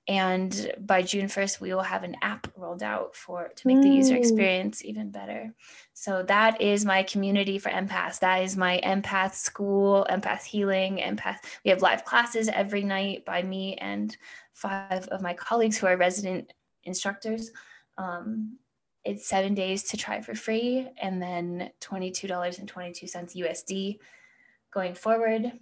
and 0.08 0.72
by 0.80 1.02
June 1.02 1.26
1st, 1.26 1.60
we 1.60 1.72
will 1.72 1.82
have 1.82 2.02
an 2.02 2.16
app 2.22 2.48
rolled 2.56 2.82
out 2.82 3.14
for 3.14 3.52
to 3.54 3.66
make 3.68 3.78
mm. 3.78 3.82
the 3.82 3.88
user 3.88 4.14
mm. 4.14 4.18
experience 4.18 4.84
even 4.84 5.10
better. 5.10 5.54
So 5.94 6.24
that 6.24 6.60
is 6.60 6.84
my 6.84 7.04
community 7.04 7.58
for 7.58 7.70
empaths. 7.70 8.18
That 8.18 8.42
is 8.42 8.56
my 8.56 8.80
empath 8.84 9.34
school, 9.34 10.04
empath 10.10 10.42
healing, 10.42 10.96
empath. 10.96 11.38
We 11.64 11.70
have 11.70 11.82
live 11.82 12.04
classes 12.04 12.48
every 12.48 12.82
night 12.82 13.24
by 13.24 13.42
me 13.42 13.76
and 13.76 14.16
five 14.54 15.06
of 15.08 15.22
my 15.22 15.34
colleagues 15.34 15.78
who 15.78 15.86
are 15.86 15.96
resident 15.96 16.52
instructors. 16.82 17.52
Um, 17.96 18.58
it's 19.04 19.28
seven 19.28 19.54
days 19.54 19.84
to 19.84 19.96
try 19.96 20.20
for 20.20 20.34
free 20.34 20.88
and 21.00 21.22
then 21.22 21.70
$22.22 21.80 23.36
USD 23.36 23.98
going 24.72 24.94
forward. 24.94 25.52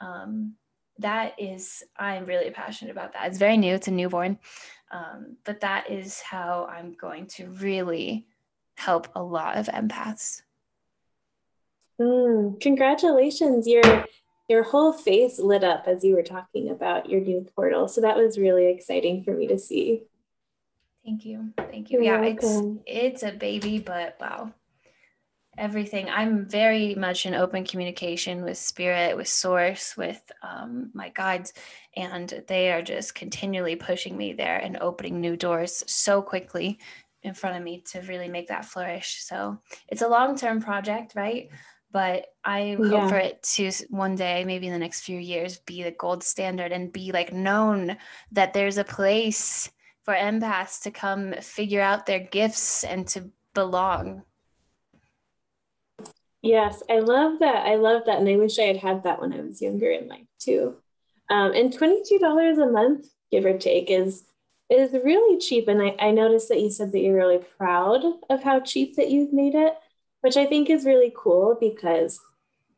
Um, 0.00 0.54
that 0.98 1.34
is, 1.38 1.82
I'm 1.96 2.24
really 2.24 2.50
passionate 2.50 2.92
about 2.92 3.12
that. 3.12 3.26
It's 3.26 3.38
very 3.38 3.56
new, 3.56 3.74
it's 3.74 3.88
a 3.88 3.90
newborn, 3.90 4.38
um, 4.90 5.36
but 5.44 5.60
that 5.60 5.90
is 5.90 6.20
how 6.20 6.66
I'm 6.70 6.94
going 6.94 7.26
to 7.28 7.48
really 7.50 8.26
help 8.76 9.08
a 9.14 9.22
lot 9.22 9.56
of 9.56 9.66
empaths. 9.66 10.42
Mm, 12.00 12.60
congratulations. 12.60 13.66
Your 13.66 14.04
your 14.48 14.62
whole 14.62 14.92
face 14.92 15.38
lit 15.38 15.64
up 15.64 15.84
as 15.86 16.04
you 16.04 16.14
were 16.14 16.22
talking 16.22 16.68
about 16.68 17.08
your 17.08 17.20
new 17.20 17.46
portal. 17.54 17.88
So 17.88 18.00
that 18.02 18.16
was 18.16 18.36
really 18.36 18.66
exciting 18.66 19.24
for 19.24 19.32
me 19.32 19.46
to 19.46 19.58
see. 19.58 20.02
Thank 21.04 21.24
you. 21.24 21.52
Thank 21.56 21.90
you. 21.90 22.02
You're 22.02 22.14
yeah, 22.14 22.20
welcome. 22.20 22.80
it's 22.86 23.22
it's 23.22 23.22
a 23.22 23.36
baby, 23.36 23.78
but 23.78 24.16
wow. 24.20 24.52
Everything. 25.56 26.08
I'm 26.10 26.46
very 26.46 26.94
much 26.94 27.26
in 27.26 27.34
open 27.34 27.64
communication 27.64 28.42
with 28.42 28.58
spirit, 28.58 29.16
with 29.16 29.28
source, 29.28 29.96
with 29.96 30.20
um, 30.42 30.90
my 30.94 31.10
guides, 31.10 31.52
and 31.96 32.42
they 32.48 32.72
are 32.72 32.82
just 32.82 33.14
continually 33.14 33.76
pushing 33.76 34.16
me 34.16 34.32
there 34.32 34.58
and 34.58 34.78
opening 34.80 35.20
new 35.20 35.36
doors 35.36 35.84
so 35.86 36.20
quickly 36.22 36.78
in 37.22 37.34
front 37.34 37.56
of 37.56 37.62
me 37.62 37.82
to 37.92 38.00
really 38.02 38.28
make 38.28 38.48
that 38.48 38.64
flourish. 38.64 39.22
So 39.22 39.58
it's 39.88 40.02
a 40.02 40.08
long 40.08 40.36
term 40.36 40.60
project, 40.60 41.14
right? 41.14 41.48
But 41.90 42.26
I 42.44 42.76
yeah. 42.80 42.88
hope 42.88 43.10
for 43.10 43.18
it 43.18 43.42
to 43.54 43.70
one 43.88 44.16
day, 44.16 44.44
maybe 44.44 44.66
in 44.66 44.72
the 44.72 44.78
next 44.80 45.02
few 45.02 45.18
years, 45.18 45.58
be 45.60 45.84
the 45.84 45.92
gold 45.92 46.24
standard 46.24 46.72
and 46.72 46.92
be 46.92 47.12
like 47.12 47.32
known 47.32 47.96
that 48.32 48.52
there's 48.52 48.78
a 48.78 48.84
place 48.84 49.70
for 50.02 50.14
empaths 50.14 50.82
to 50.82 50.90
come 50.90 51.34
figure 51.34 51.80
out 51.80 52.04
their 52.04 52.18
gifts 52.18 52.82
and 52.82 53.06
to 53.08 53.30
belong. 53.54 54.22
Yes, 56.44 56.82
I 56.90 56.98
love 56.98 57.38
that. 57.40 57.66
I 57.66 57.76
love 57.76 58.02
that. 58.06 58.18
And 58.18 58.28
I 58.28 58.36
wish 58.36 58.58
I 58.58 58.64
had 58.64 58.76
had 58.76 59.02
that 59.04 59.18
when 59.20 59.32
I 59.32 59.40
was 59.40 59.62
younger 59.62 59.90
in 59.90 60.08
life 60.08 60.26
too. 60.38 60.76
Um, 61.30 61.52
and 61.52 61.72
$22 61.72 62.58
a 62.58 62.66
month, 62.70 63.06
give 63.30 63.46
or 63.46 63.56
take, 63.58 63.90
is 63.90 64.24
is 64.70 64.92
really 64.92 65.38
cheap. 65.38 65.68
And 65.68 65.80
I, 65.80 65.96
I 65.98 66.10
noticed 66.10 66.48
that 66.50 66.60
you 66.60 66.70
said 66.70 66.92
that 66.92 67.00
you're 67.00 67.16
really 67.16 67.40
proud 67.58 68.02
of 68.30 68.42
how 68.42 68.60
cheap 68.60 68.96
that 68.96 69.10
you've 69.10 69.32
made 69.32 69.54
it, 69.54 69.74
which 70.20 70.36
I 70.36 70.46
think 70.46 70.68
is 70.68 70.84
really 70.86 71.12
cool 71.16 71.56
because 71.58 72.20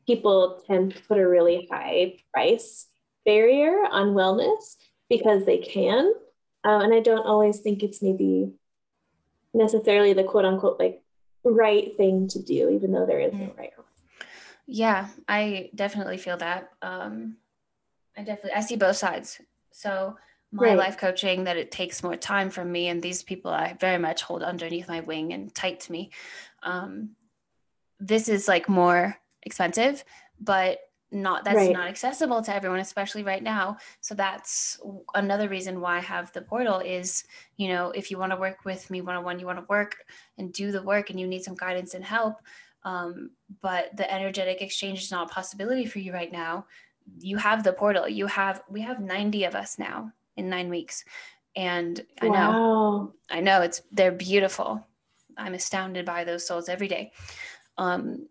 people 0.06 0.62
tend 0.66 0.94
to 0.94 1.02
put 1.02 1.18
a 1.18 1.28
really 1.28 1.68
high 1.70 2.18
price 2.32 2.86
barrier 3.24 3.84
on 3.90 4.14
wellness 4.14 4.76
because 5.10 5.44
they 5.44 5.58
can. 5.58 6.12
Um, 6.64 6.82
and 6.82 6.94
I 6.94 7.00
don't 7.00 7.26
always 7.26 7.60
think 7.60 7.82
it's 7.82 8.02
maybe 8.02 8.52
necessarily 9.54 10.12
the 10.12 10.24
quote 10.24 10.44
unquote 10.44 10.78
like 10.78 11.02
right 11.52 11.96
thing 11.96 12.28
to 12.28 12.42
do, 12.42 12.70
even 12.70 12.92
though 12.92 13.06
there 13.06 13.20
is 13.20 13.32
no 13.32 13.46
mm. 13.46 13.58
right 13.58 13.72
or 13.76 13.84
Yeah, 14.66 15.08
I 15.28 15.70
definitely 15.74 16.18
feel 16.18 16.36
that. 16.38 16.70
Um, 16.82 17.36
I 18.16 18.22
definitely 18.22 18.52
I 18.52 18.60
see 18.60 18.76
both 18.76 18.96
sides. 18.96 19.40
So 19.72 20.16
my 20.52 20.68
right. 20.68 20.78
life 20.78 20.96
coaching 20.98 21.44
that 21.44 21.56
it 21.56 21.70
takes 21.70 22.02
more 22.02 22.16
time 22.16 22.50
from 22.50 22.70
me, 22.72 22.88
and 22.88 23.02
these 23.02 23.22
people 23.22 23.50
I 23.50 23.76
very 23.78 23.98
much 23.98 24.22
hold 24.22 24.42
underneath 24.42 24.88
my 24.88 25.00
wing 25.00 25.32
and 25.32 25.54
tight 25.54 25.80
to 25.80 25.92
me. 25.92 26.10
Um, 26.62 27.10
this 28.00 28.28
is 28.28 28.48
like 28.48 28.68
more 28.68 29.16
expensive, 29.42 30.04
but 30.40 30.78
not 31.12 31.44
that's 31.44 31.56
right. 31.56 31.72
not 31.72 31.86
accessible 31.86 32.42
to 32.42 32.54
everyone 32.54 32.80
especially 32.80 33.22
right 33.22 33.42
now. 33.42 33.76
So 34.00 34.14
that's 34.14 34.80
another 35.14 35.48
reason 35.48 35.80
why 35.80 35.96
i 35.96 36.00
have 36.00 36.32
the 36.32 36.42
portal 36.42 36.80
is 36.80 37.24
you 37.56 37.68
know 37.68 37.90
if 37.90 38.10
you 38.10 38.18
want 38.18 38.32
to 38.32 38.36
work 38.36 38.64
with 38.64 38.90
me 38.90 39.00
one-on-one 39.00 39.38
you 39.38 39.46
want 39.46 39.58
to 39.58 39.64
work 39.68 39.96
and 40.38 40.52
do 40.52 40.72
the 40.72 40.82
work 40.82 41.10
and 41.10 41.20
you 41.20 41.26
need 41.26 41.42
some 41.42 41.54
guidance 41.54 41.94
and 41.94 42.04
help 42.04 42.36
um, 42.86 43.30
but 43.62 43.94
the 43.96 44.10
energetic 44.10 44.62
exchange 44.62 45.02
is 45.02 45.10
not 45.10 45.28
a 45.28 45.34
possibility 45.34 45.86
for 45.86 45.98
you 45.98 46.12
right 46.12 46.30
now. 46.30 46.66
You 47.18 47.36
have 47.36 47.64
the 47.64 47.72
portal. 47.72 48.08
You 48.08 48.28
have 48.28 48.62
we 48.70 48.80
have 48.82 49.00
90 49.00 49.44
of 49.44 49.56
us 49.56 49.76
now 49.76 50.12
in 50.36 50.48
nine 50.48 50.70
weeks. 50.70 51.04
And 51.56 52.00
i 52.20 52.28
wow. 52.28 52.52
know 52.52 53.14
i 53.30 53.40
know 53.40 53.60
it's 53.62 53.82
they're 53.90 54.12
beautiful. 54.12 54.86
I'm 55.36 55.54
astounded 55.54 56.06
by 56.06 56.24
those 56.24 56.46
souls 56.46 56.68
every 56.68 56.88
day. 56.88 57.12
Um, 57.76 58.28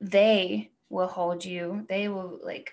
they 0.00 0.70
will 0.90 1.08
hold 1.08 1.44
you. 1.44 1.86
They 1.88 2.08
will 2.08 2.40
like 2.42 2.72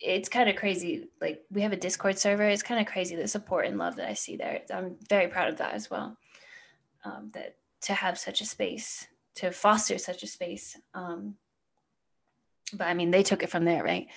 it's 0.00 0.28
kind 0.28 0.48
of 0.48 0.56
crazy. 0.56 1.08
Like 1.20 1.42
we 1.50 1.62
have 1.62 1.72
a 1.72 1.76
Discord 1.76 2.18
server. 2.18 2.44
It's 2.44 2.62
kind 2.62 2.80
of 2.80 2.92
crazy 2.92 3.16
the 3.16 3.28
support 3.28 3.66
and 3.66 3.78
love 3.78 3.96
that 3.96 4.08
I 4.08 4.14
see 4.14 4.36
there. 4.36 4.62
I'm 4.72 4.96
very 5.08 5.28
proud 5.28 5.48
of 5.48 5.58
that 5.58 5.74
as 5.74 5.90
well. 5.90 6.16
Um, 7.04 7.30
that 7.34 7.56
to 7.82 7.94
have 7.94 8.18
such 8.18 8.40
a 8.40 8.46
space, 8.46 9.06
to 9.36 9.50
foster 9.50 9.98
such 9.98 10.22
a 10.22 10.26
space. 10.26 10.76
Um, 10.94 11.36
but 12.72 12.86
I 12.86 12.94
mean, 12.94 13.10
they 13.10 13.22
took 13.22 13.42
it 13.42 13.50
from 13.50 13.64
there, 13.64 13.84
right? 13.84 14.08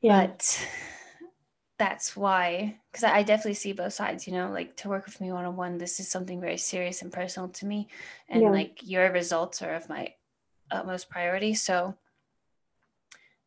Yeah. 0.00 0.26
But 0.26 0.68
that's 1.78 2.14
why, 2.14 2.76
because 2.90 3.04
I 3.04 3.22
definitely 3.22 3.54
see 3.54 3.72
both 3.72 3.94
sides. 3.94 4.26
You 4.26 4.34
know, 4.34 4.50
like 4.50 4.76
to 4.78 4.88
work 4.88 5.06
with 5.06 5.20
me 5.20 5.32
one 5.32 5.46
on 5.46 5.56
one, 5.56 5.78
this 5.78 5.98
is 5.98 6.08
something 6.08 6.40
very 6.40 6.58
serious 6.58 7.02
and 7.02 7.12
personal 7.12 7.48
to 7.48 7.66
me, 7.66 7.88
and 8.28 8.42
yeah. 8.42 8.50
like 8.50 8.80
your 8.82 9.10
results 9.10 9.62
are 9.62 9.74
of 9.74 9.88
my 9.88 10.12
utmost 10.70 11.10
priority. 11.10 11.54
So 11.54 11.96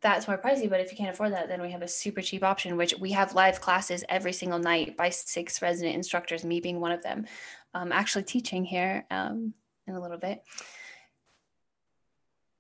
that's 0.01 0.28
more 0.28 0.38
pricey. 0.38 0.69
But 0.69 0.82
if 0.82 0.91
you 0.91 0.97
can't 0.97 1.13
afford 1.13 1.34
that, 1.34 1.47
then 1.47 1.61
we 1.61 1.71
have 1.71 1.82
a 1.82 1.88
super 1.88 2.21
cheap 2.21 2.43
option, 2.43 2.78
which 2.78 2.93
we 2.99 3.11
have 3.11 3.34
live 3.34 3.61
classes 3.61 4.03
every 4.09 4.34
single 4.34 4.59
night 4.59 4.97
by 4.97 5.09
six 5.09 5.61
resident 5.61 5.95
instructors, 5.95 6.43
me 6.43 6.59
being 6.59 6.80
one 6.80 6.91
of 6.91 7.01
them, 7.01 7.26
actually 7.74 8.24
teaching 8.24 8.65
here 8.65 9.05
um, 9.09 9.53
in 9.88 9.95
a 9.95 10.01
little 10.01 10.17
bit. 10.17 10.43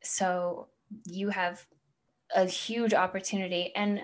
So 0.01 0.67
you 1.05 1.29
have 1.29 1.65
a 2.33 2.45
huge 2.45 2.93
opportunity 2.93 3.71
and 3.75 4.01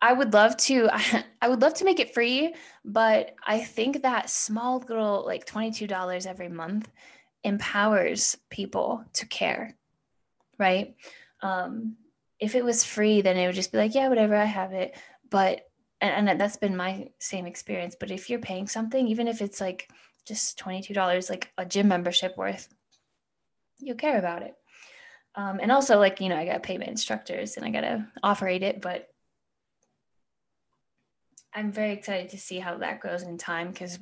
I 0.00 0.12
would 0.12 0.32
love 0.32 0.56
to 0.58 0.88
I 1.42 1.48
would 1.48 1.62
love 1.62 1.74
to 1.74 1.84
make 1.84 2.00
it 2.00 2.14
free, 2.14 2.54
but 2.84 3.34
I 3.46 3.60
think 3.60 4.02
that 4.02 4.30
small 4.30 4.78
little 4.78 5.24
like 5.26 5.46
$22 5.46 6.26
every 6.26 6.48
month 6.48 6.88
empowers 7.44 8.36
people 8.50 9.04
to 9.14 9.26
care, 9.26 9.76
right? 10.58 10.94
Um, 11.42 11.96
if 12.38 12.54
it 12.54 12.64
was 12.64 12.84
free, 12.84 13.20
then 13.20 13.36
it 13.36 13.46
would 13.46 13.54
just 13.54 13.72
be 13.72 13.78
like, 13.78 13.94
yeah, 13.94 14.08
whatever, 14.08 14.36
I 14.36 14.44
have 14.44 14.72
it. 14.72 14.96
But, 15.30 15.68
and, 16.00 16.28
and 16.28 16.40
that's 16.40 16.56
been 16.56 16.76
my 16.76 17.08
same 17.18 17.46
experience. 17.46 17.96
But 17.98 18.10
if 18.10 18.30
you're 18.30 18.38
paying 18.38 18.68
something, 18.68 19.08
even 19.08 19.28
if 19.28 19.40
it's 19.40 19.60
like 19.60 19.90
just 20.24 20.58
$22, 20.58 21.30
like 21.30 21.52
a 21.58 21.64
gym 21.64 21.88
membership 21.88 22.36
worth, 22.36 22.68
you 23.78 23.94
care 23.94 24.18
about 24.18 24.42
it. 24.42 24.54
Um, 25.34 25.60
and 25.60 25.70
also, 25.70 25.98
like, 25.98 26.20
you 26.20 26.28
know, 26.28 26.36
I 26.36 26.46
got 26.46 26.62
payment 26.62 26.90
instructors 26.90 27.56
and 27.56 27.64
I 27.64 27.70
got 27.70 27.82
to 27.82 28.06
operate 28.22 28.62
it, 28.62 28.80
but 28.80 29.08
I'm 31.54 31.72
very 31.72 31.92
excited 31.92 32.30
to 32.30 32.38
see 32.38 32.58
how 32.58 32.78
that 32.78 33.00
goes 33.00 33.22
in 33.22 33.38
time 33.38 33.70
because 33.70 33.98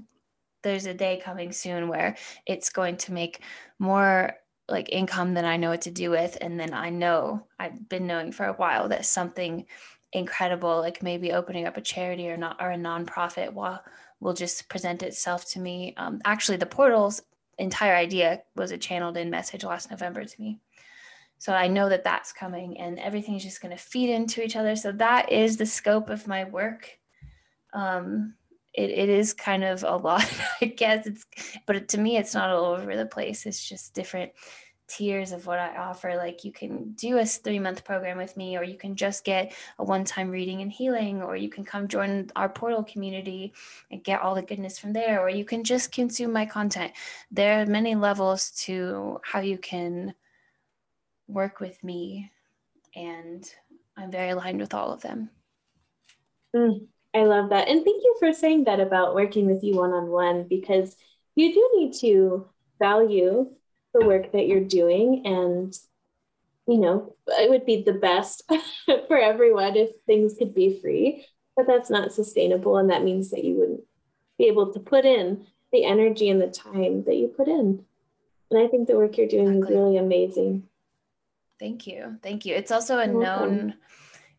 there's 0.66 0.86
a 0.86 0.94
day 0.94 1.20
coming 1.22 1.52
soon 1.52 1.88
where 1.88 2.16
it's 2.46 2.70
going 2.70 2.96
to 2.98 3.12
make 3.12 3.40
more 3.78 4.34
like 4.68 4.88
income 4.90 5.34
than 5.34 5.44
I 5.44 5.56
know 5.56 5.70
what 5.70 5.82
to 5.82 5.90
do 5.90 6.10
with. 6.10 6.36
And 6.40 6.58
then 6.58 6.74
I 6.74 6.90
know 6.90 7.46
I've 7.58 7.88
been 7.88 8.06
knowing 8.06 8.32
for 8.32 8.46
a 8.46 8.54
while 8.54 8.88
that 8.88 9.06
something 9.06 9.66
incredible, 10.12 10.78
like 10.80 11.02
maybe 11.02 11.32
opening 11.32 11.66
up 11.66 11.76
a 11.76 11.80
charity 11.80 12.28
or 12.28 12.36
not 12.36 12.56
or 12.60 12.70
a 12.70 12.76
nonprofit 12.76 13.52
will 13.52 13.78
will 14.18 14.32
just 14.32 14.68
present 14.68 15.02
itself 15.02 15.44
to 15.50 15.60
me. 15.60 15.94
Um, 15.98 16.20
actually, 16.24 16.56
the 16.56 16.66
portal's 16.66 17.22
entire 17.58 17.94
idea 17.94 18.42
was 18.56 18.70
a 18.70 18.78
channeled 18.78 19.16
in 19.16 19.30
message 19.30 19.62
last 19.62 19.90
November 19.90 20.24
to 20.24 20.40
me. 20.40 20.58
So 21.38 21.52
I 21.52 21.68
know 21.68 21.88
that 21.90 22.02
that's 22.02 22.32
coming 22.32 22.78
and 22.80 22.98
everything's 22.98 23.44
just 23.44 23.60
going 23.60 23.76
to 23.76 23.82
feed 23.82 24.10
into 24.10 24.42
each 24.42 24.56
other. 24.56 24.74
So 24.74 24.90
that 24.92 25.30
is 25.30 25.58
the 25.58 25.66
scope 25.66 26.08
of 26.08 26.26
my 26.26 26.44
work. 26.44 26.98
Um, 27.74 28.34
it, 28.76 28.90
it 28.90 29.08
is 29.08 29.32
kind 29.32 29.64
of 29.64 29.82
a 29.82 29.96
lot, 29.96 30.30
I 30.60 30.66
guess. 30.66 31.06
It's 31.06 31.26
but 31.66 31.88
to 31.88 31.98
me, 31.98 32.16
it's 32.16 32.34
not 32.34 32.50
all 32.50 32.66
over 32.66 32.94
the 32.94 33.06
place. 33.06 33.46
It's 33.46 33.66
just 33.66 33.94
different 33.94 34.32
tiers 34.88 35.32
of 35.32 35.46
what 35.46 35.58
I 35.58 35.76
offer. 35.76 36.14
Like 36.16 36.44
you 36.44 36.52
can 36.52 36.92
do 36.92 37.18
a 37.18 37.24
three 37.24 37.58
month 37.58 37.84
program 37.84 38.18
with 38.18 38.36
me, 38.36 38.56
or 38.56 38.62
you 38.62 38.76
can 38.76 38.94
just 38.94 39.24
get 39.24 39.54
a 39.78 39.84
one 39.84 40.04
time 40.04 40.30
reading 40.30 40.60
and 40.60 40.70
healing, 40.70 41.22
or 41.22 41.36
you 41.36 41.48
can 41.48 41.64
come 41.64 41.88
join 41.88 42.30
our 42.36 42.48
portal 42.48 42.84
community 42.84 43.54
and 43.90 44.04
get 44.04 44.20
all 44.20 44.34
the 44.34 44.42
goodness 44.42 44.78
from 44.78 44.92
there, 44.92 45.20
or 45.20 45.30
you 45.30 45.44
can 45.44 45.64
just 45.64 45.90
consume 45.90 46.32
my 46.32 46.44
content. 46.44 46.92
There 47.30 47.60
are 47.60 47.66
many 47.66 47.94
levels 47.94 48.50
to 48.66 49.20
how 49.24 49.40
you 49.40 49.56
can 49.56 50.14
work 51.28 51.60
with 51.60 51.82
me, 51.82 52.30
and 52.94 53.50
I'm 53.96 54.10
very 54.10 54.30
aligned 54.30 54.60
with 54.60 54.74
all 54.74 54.92
of 54.92 55.00
them. 55.00 55.30
Mm. 56.54 56.86
I 57.16 57.24
love 57.24 57.48
that. 57.48 57.68
And 57.68 57.82
thank 57.82 58.02
you 58.04 58.14
for 58.18 58.34
saying 58.34 58.64
that 58.64 58.78
about 58.78 59.14
working 59.14 59.46
with 59.46 59.64
you 59.64 59.76
one 59.76 59.92
on 59.92 60.08
one 60.08 60.46
because 60.46 60.94
you 61.34 61.54
do 61.54 61.70
need 61.76 61.94
to 62.00 62.46
value 62.78 63.50
the 63.94 64.04
work 64.04 64.32
that 64.32 64.46
you're 64.46 64.60
doing. 64.60 65.22
And, 65.24 65.74
you 66.66 66.76
know, 66.76 67.16
it 67.26 67.48
would 67.48 67.64
be 67.64 67.82
the 67.82 67.94
best 67.94 68.42
for 69.08 69.16
everyone 69.16 69.76
if 69.76 69.90
things 70.06 70.34
could 70.38 70.54
be 70.54 70.78
free, 70.78 71.26
but 71.56 71.66
that's 71.66 71.88
not 71.88 72.12
sustainable. 72.12 72.76
And 72.76 72.90
that 72.90 73.02
means 73.02 73.30
that 73.30 73.44
you 73.44 73.54
wouldn't 73.54 73.84
be 74.36 74.44
able 74.48 74.74
to 74.74 74.80
put 74.80 75.06
in 75.06 75.46
the 75.72 75.86
energy 75.86 76.28
and 76.28 76.40
the 76.40 76.48
time 76.48 77.04
that 77.04 77.16
you 77.16 77.28
put 77.28 77.48
in. 77.48 77.82
And 78.50 78.60
I 78.60 78.68
think 78.68 78.88
the 78.88 78.96
work 78.96 79.16
you're 79.16 79.26
doing 79.26 79.56
exactly. 79.56 79.74
is 79.74 79.80
really 79.80 79.96
amazing. 79.96 80.64
Thank 81.58 81.86
you. 81.86 82.18
Thank 82.22 82.44
you. 82.44 82.54
It's 82.54 82.70
also 82.70 82.98
a 82.98 83.06
known 83.06 83.74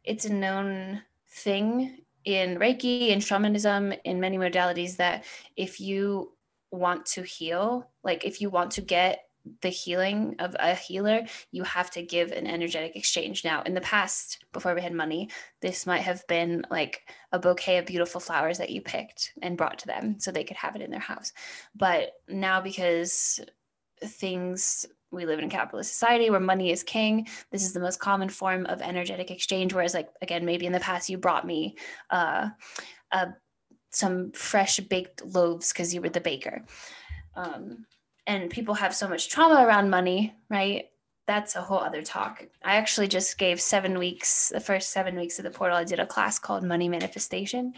it's 0.04 0.26
a 0.26 0.34
known 0.34 1.02
thing 1.28 1.98
in 2.28 2.60
Reiki 2.60 3.08
in 3.08 3.22
shamanism 3.22 3.94
in 4.04 4.20
many 4.20 4.38
modalities 4.38 4.98
that 4.98 5.24
if 5.56 5.80
you 5.80 6.34
want 6.72 7.06
to 7.06 7.24
heal, 7.24 7.90
like 8.04 8.26
if 8.26 8.42
you 8.42 8.50
want 8.50 8.72
to 8.72 8.82
get 8.82 9.22
the 9.62 9.70
healing 9.70 10.36
of 10.40 10.54
a 10.60 10.76
healer, 10.76 11.22
you 11.52 11.64
have 11.64 11.90
to 11.92 12.02
give 12.02 12.34
an 12.34 12.46
energetic 12.46 12.98
exchange. 12.98 13.46
Now, 13.46 13.62
in 13.62 13.74
the 13.74 13.80
past, 13.80 14.44
before 14.52 14.76
we 14.76 14.82
had 14.82 14.94
money, 14.94 15.30
this 15.62 15.88
might 15.88 16.02
have 16.02 16.28
been 16.28 16.66
like 16.70 17.00
a 17.32 17.40
bouquet 17.40 17.78
of 17.78 17.86
beautiful 17.86 18.20
flowers 18.20 18.58
that 18.58 18.72
you 18.72 18.82
picked 18.82 19.32
and 19.42 19.58
brought 19.58 19.80
to 19.80 19.88
them 19.88 20.20
so 20.20 20.30
they 20.30 20.44
could 20.44 20.58
have 20.58 20.76
it 20.76 20.82
in 20.82 20.92
their 20.92 21.00
house. 21.00 21.32
But 21.76 22.12
now, 22.28 22.60
because 22.60 23.40
things 24.04 24.86
we 25.12 25.26
live 25.26 25.40
in 25.40 25.46
a 25.46 25.50
capitalist 25.50 25.92
society 25.92 26.30
where 26.30 26.40
money 26.40 26.72
is 26.72 26.84
king 26.84 27.28
this 27.52 27.64
is 27.64 27.74
the 27.74 27.80
most 27.80 28.00
common 28.00 28.30
form 28.30 28.66
of 28.66 28.82
energetic 28.82 29.32
exchange 29.32 29.74
whereas 29.74 29.94
like 29.94 30.10
again 30.22 30.46
maybe 30.46 30.66
in 30.66 30.74
the 30.74 30.80
past 30.80 31.10
you 31.10 31.18
brought 31.18 31.46
me 31.46 31.76
uh, 32.10 32.50
uh 33.12 33.28
some 33.92 34.32
fresh 34.34 34.80
baked 34.82 35.26
loaves 35.26 35.72
because 35.72 35.94
you 35.94 36.02
were 36.02 36.10
the 36.10 36.22
baker 36.22 36.64
um, 37.38 37.86
and 38.26 38.50
people 38.50 38.74
have 38.76 38.94
so 38.94 39.08
much 39.08 39.30
trauma 39.30 39.66
around 39.66 39.90
money, 39.90 40.36
right? 40.50 40.90
That's 41.28 41.56
a 41.56 41.62
whole 41.62 41.80
other 41.80 42.02
talk. 42.02 42.46
I 42.64 42.76
actually 42.76 43.08
just 43.08 43.38
gave 43.38 43.62
seven 43.62 43.98
weeks, 43.98 44.50
the 44.50 44.60
first 44.60 44.92
seven 44.92 45.16
weeks 45.16 45.40
of 45.40 45.46
the 45.46 45.52
portal, 45.52 45.78
I 45.78 45.84
did 45.84 46.00
a 46.00 46.06
class 46.06 46.40
called 46.40 46.64
Money 46.64 46.90
Manifestation. 46.90 47.74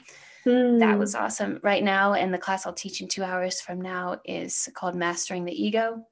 Mm. 0.45 0.79
That 0.79 0.97
was 0.97 1.15
awesome. 1.15 1.59
Right 1.63 1.83
now, 1.83 2.13
and 2.13 2.33
the 2.33 2.37
class 2.37 2.65
I'll 2.65 2.73
teach 2.73 3.01
in 3.01 3.07
two 3.07 3.23
hours 3.23 3.59
from 3.59 3.81
now 3.81 4.19
is 4.25 4.69
called 4.73 4.95
Mastering 4.95 5.45
the 5.45 5.63
Ego. 5.63 6.05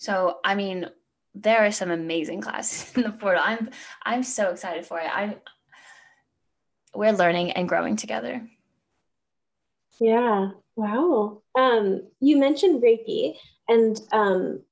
So, 0.00 0.38
I 0.42 0.54
mean, 0.54 0.88
there 1.34 1.64
are 1.66 1.70
some 1.70 1.90
amazing 1.90 2.40
classes 2.40 2.90
in 2.96 3.02
the 3.02 3.12
portal. 3.12 3.42
I'm 3.44 3.68
I'm 4.02 4.22
so 4.22 4.50
excited 4.50 4.86
for 4.86 4.98
it. 4.98 5.10
I'm 5.14 5.34
we're 6.94 7.12
learning 7.12 7.52
and 7.52 7.68
growing 7.68 7.96
together. 7.96 8.48
Yeah. 10.00 10.52
Wow. 10.74 11.42
Um, 11.54 12.08
you 12.18 12.38
mentioned 12.38 12.82
Reiki, 12.82 13.36
and 13.68 14.00
um, 14.10 14.62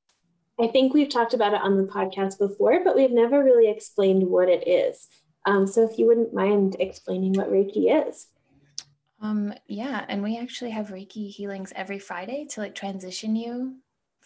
I 0.59 0.69
think 0.69 0.95
we've 0.95 1.11
talked 1.11 1.35
about 1.35 1.53
it 1.53 1.61
on 1.61 1.77
the 1.77 1.93
podcast 1.93 2.39
before, 2.39 2.83
but 2.83 2.97
we've 2.97 3.11
never 3.11 3.45
really 3.45 3.71
explained 3.71 4.23
what 4.27 4.49
it 4.49 4.67
is. 4.67 5.09
Um, 5.45 5.67
so 5.67 5.87
if 5.89 5.99
you 5.99 6.07
wouldn't 6.07 6.33
mind 6.33 6.77
explaining 6.81 7.35
what 7.35 7.53
Reiki 7.53 8.09
is. 8.09 8.29
Um, 9.21 9.53
yeah, 9.67 10.07
and 10.09 10.23
we 10.23 10.39
actually 10.39 10.71
have 10.71 10.89
Reiki 10.89 11.31
healings 11.31 11.73
every 11.77 11.99
Friday 11.99 12.47
to 12.51 12.61
like 12.61 12.75
transition 12.75 13.37
you 13.37 13.77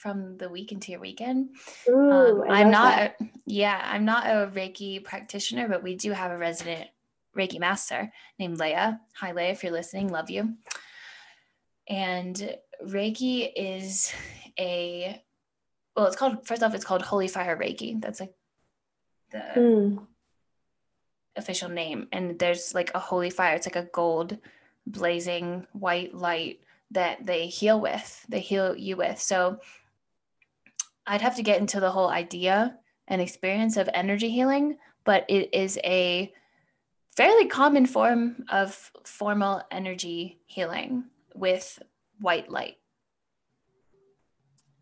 from 0.03 0.37
the 0.37 0.49
week 0.49 0.73
into 0.73 0.91
your 0.91 1.01
weekend. 1.01 1.51
Ooh, 1.89 2.43
um, 2.43 2.51
I'm 2.51 2.71
not, 2.73 2.99
a, 2.99 3.15
yeah, 3.47 3.81
I'm 3.85 4.05
not 4.05 4.27
a 4.27 4.51
Reiki 4.53 5.03
practitioner, 5.03 5.69
but 5.69 5.85
we 5.85 5.95
do 5.95 6.11
have 6.11 6.33
a 6.33 6.37
resident 6.37 6.91
Reiki 7.37 7.61
master 7.61 8.13
named 8.39 8.59
Leah. 8.59 9.01
Hi, 9.15 9.31
Leah, 9.31 9.51
if 9.51 9.63
you're 9.63 9.73
listening, 9.73 10.09
love 10.09 10.29
you. 10.29 10.55
And 11.89 12.57
Reiki 12.85 13.51
is 13.55 14.13
a 14.59 15.23
well, 15.95 16.07
it's 16.07 16.17
called 16.17 16.47
first 16.47 16.63
off, 16.63 16.75
it's 16.75 16.85
called 16.85 17.03
Holy 17.03 17.29
Fire 17.29 17.57
Reiki. 17.57 18.01
That's 18.01 18.21
like 18.21 18.35
the 19.31 19.43
mm. 19.57 20.07
official 21.37 21.69
name. 21.69 22.09
And 22.13 22.39
there's 22.39 22.75
like 22.75 22.91
a 22.95 22.99
holy 22.99 23.31
fire. 23.31 23.55
It's 23.55 23.67
like 23.67 23.77
a 23.77 23.89
gold 23.93 24.39
blazing 24.87 25.67
white 25.73 26.15
light 26.15 26.61
that 26.91 27.25
they 27.25 27.47
heal 27.47 27.81
with. 27.81 28.25
They 28.29 28.41
heal 28.41 28.77
you 28.77 28.97
with. 28.97 29.21
So 29.21 29.61
I'd 31.07 31.23
have 31.23 31.37
to 31.37 31.43
get 31.43 31.61
into 31.61 31.81
the 31.81 31.91
whole 31.91 32.09
idea 32.09 32.77
and 33.09 33.21
experience 33.21 33.77
of 33.77 33.89
energy 33.93 34.31
healing, 34.31 34.77
but 35.05 35.25
it 35.29 35.51
is 35.53 35.79
a 35.85 36.33
fairly 37.17 37.47
common 37.47 37.87
form 37.87 38.45
of 38.49 38.91
formal 39.05 39.63
energy 39.71 40.41
healing 40.47 41.05
with 41.35 41.79
white 42.21 42.51
light. 42.51 42.77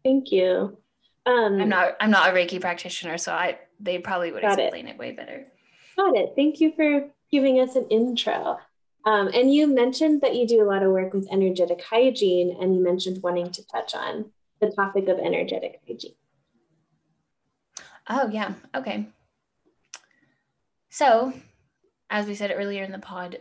Thank 0.04 0.30
you. 0.32 0.78
Um, 1.26 1.60
I'm 1.60 1.68
not 1.68 1.96
I'm 2.00 2.10
not 2.10 2.30
a 2.30 2.32
Reiki 2.32 2.60
practitioner, 2.60 3.18
so 3.18 3.32
I 3.32 3.58
they 3.78 3.98
probably 3.98 4.32
would 4.32 4.44
explain 4.44 4.88
it. 4.88 4.92
it. 4.92 4.98
way 4.98 5.12
better. 5.12 5.46
Got 5.96 6.16
it. 6.16 6.32
Thank 6.34 6.60
you 6.60 6.72
for 6.74 7.10
giving 7.30 7.60
us 7.60 7.76
an 7.76 7.86
intro. 7.90 8.58
Um, 9.06 9.28
and 9.32 9.52
you 9.52 9.66
mentioned 9.66 10.20
that 10.20 10.34
you 10.34 10.46
do 10.46 10.62
a 10.62 10.68
lot 10.68 10.82
of 10.82 10.92
work 10.92 11.14
with 11.14 11.30
energetic 11.30 11.82
hygiene, 11.82 12.56
and 12.60 12.74
you 12.74 12.82
mentioned 12.82 13.22
wanting 13.22 13.50
to 13.52 13.66
touch 13.66 13.94
on 13.94 14.32
the 14.60 14.70
topic 14.70 15.08
of 15.08 15.18
energetic 15.18 15.80
hygiene. 15.86 16.14
Oh 18.08 18.28
yeah. 18.28 18.54
Okay. 18.74 19.06
So, 20.90 21.32
as 22.10 22.26
we 22.26 22.34
said 22.34 22.52
earlier 22.54 22.82
in 22.82 22.92
the 22.92 22.98
pod, 22.98 23.38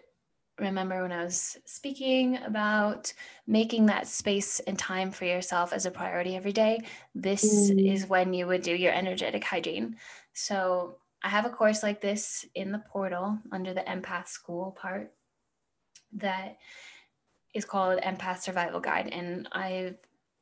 remember 0.60 1.02
when 1.02 1.12
I 1.12 1.24
was 1.24 1.58
speaking 1.66 2.38
about 2.38 3.12
making 3.48 3.88
that 3.88 4.08
space 4.08 4.60
and 4.62 4.78
time 4.78 5.12
for 5.12 5.26
yourself 5.26 5.74
as 5.74 5.86
a 5.86 5.92
priority 5.92 6.36
every 6.36 6.52
day, 6.52 6.82
this 7.16 7.72
mm. 7.72 7.92
is 7.92 8.08
when 8.08 8.34
you 8.34 8.46
would 8.48 8.62
do 8.62 8.76
your 8.76 8.94
energetic 8.94 9.44
hygiene. 9.44 9.96
So 10.34 10.98
I 11.24 11.30
have 11.30 11.46
a 11.46 11.50
course 11.50 11.82
like 11.82 12.02
this 12.02 12.46
in 12.56 12.72
the 12.72 12.84
portal 12.92 13.40
under 13.52 13.74
the 13.74 13.82
empath 13.82 14.28
school 14.28 14.78
part 14.80 15.12
that 16.14 16.58
is 17.54 17.66
called 17.66 18.00
Empath 18.02 18.42
Survival 18.42 18.80
Guide. 18.80 19.10
And 19.12 19.48
I 19.52 19.96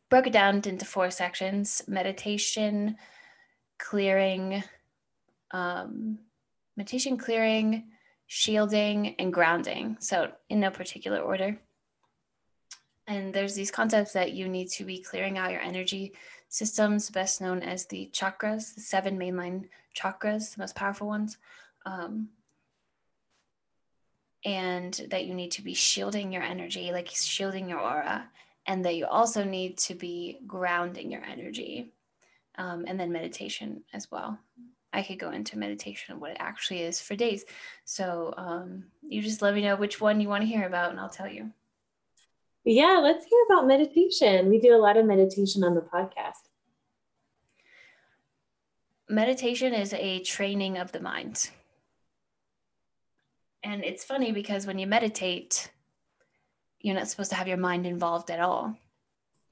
broke 0.10 0.28
it 0.28 0.34
down 0.34 0.62
into 0.66 0.86
four 0.86 1.10
sections 1.12 1.82
meditation, 1.88 2.98
clearing, 3.78 4.64
um, 5.52 6.20
meditation, 6.76 7.18
clearing, 7.18 7.86
shielding, 8.28 9.16
and 9.20 9.34
grounding. 9.34 9.98
So, 10.00 10.32
in 10.50 10.60
no 10.60 10.72
particular 10.72 11.20
order. 11.20 11.60
And 13.08 13.34
there's 13.34 13.56
these 13.56 13.72
concepts 13.72 14.12
that 14.14 14.34
you 14.34 14.50
need 14.50 14.70
to 14.72 14.84
be 14.84 15.02
clearing 15.02 15.38
out 15.38 15.52
your 15.52 15.62
energy 15.62 16.14
systems, 16.50 17.10
best 17.10 17.40
known 17.40 17.64
as 17.64 17.86
the 17.86 18.10
chakras, 18.14 18.76
the 18.76 18.82
seven 18.82 19.18
mainline 19.18 19.70
chakras, 19.98 20.56
the 20.56 20.62
most 20.62 20.76
powerful 20.76 21.08
ones. 21.08 21.38
Um, 21.86 22.30
and 24.44 24.94
that 25.10 25.26
you 25.26 25.34
need 25.34 25.52
to 25.52 25.62
be 25.62 25.74
shielding 25.74 26.32
your 26.32 26.44
energy, 26.44 26.92
like 26.92 27.08
shielding 27.08 27.70
your 27.70 27.80
aura, 27.80 28.30
and 28.68 28.84
that 28.86 28.96
you 28.96 29.06
also 29.06 29.44
need 29.44 29.78
to 29.78 29.96
be 29.96 30.40
grounding 30.46 31.12
your 31.12 31.24
energy. 31.24 31.94
Um, 32.56 32.86
and 32.88 33.00
then 33.00 33.12
meditation 33.12 33.84
as 33.94 34.12
well. 34.12 34.38
I 34.92 35.04
could 35.04 35.20
go 35.20 35.32
into 35.32 35.58
meditation 35.58 36.14
and 36.14 36.22
what 36.22 36.32
it 36.32 36.38
actually 36.40 36.82
is 36.82 37.00
for 37.00 37.16
days. 37.16 37.46
So 37.86 38.34
um, 38.36 38.86
you 39.08 39.22
just 39.22 39.42
let 39.42 39.54
me 39.54 39.62
know 39.62 39.76
which 39.76 40.02
one 40.02 40.20
you 40.20 40.28
want 40.28 40.42
to 40.42 40.48
hear 40.48 40.66
about, 40.66 40.92
and 40.92 41.00
I'll 41.00 41.10
tell 41.10 41.28
you. 41.28 41.52
Yeah, 42.64 43.00
let's 43.02 43.26
hear 43.26 43.40
about 43.50 43.68
meditation. 43.68 44.50
We 44.50 44.60
do 44.60 44.76
a 44.76 44.78
lot 44.78 44.98
of 44.98 45.06
meditation 45.06 45.64
on 45.64 45.76
the 45.76 45.82
podcast. 45.82 46.50
Meditation 49.08 49.74
is 49.74 49.94
a 49.94 50.20
training 50.22 50.78
of 50.78 50.92
the 50.92 51.00
mind. 51.00 51.50
And 53.64 53.86
it's 53.86 54.04
funny 54.04 54.32
because 54.32 54.66
when 54.68 54.80
you 54.80 54.88
meditate, 54.88 55.72
you're 56.88 56.96
not 56.96 57.10
supposed 57.10 57.32
to 57.32 57.36
have 57.36 57.48
your 57.48 57.58
mind 57.58 57.86
involved 57.86 58.32
at 58.32 58.40
all. 58.40 58.78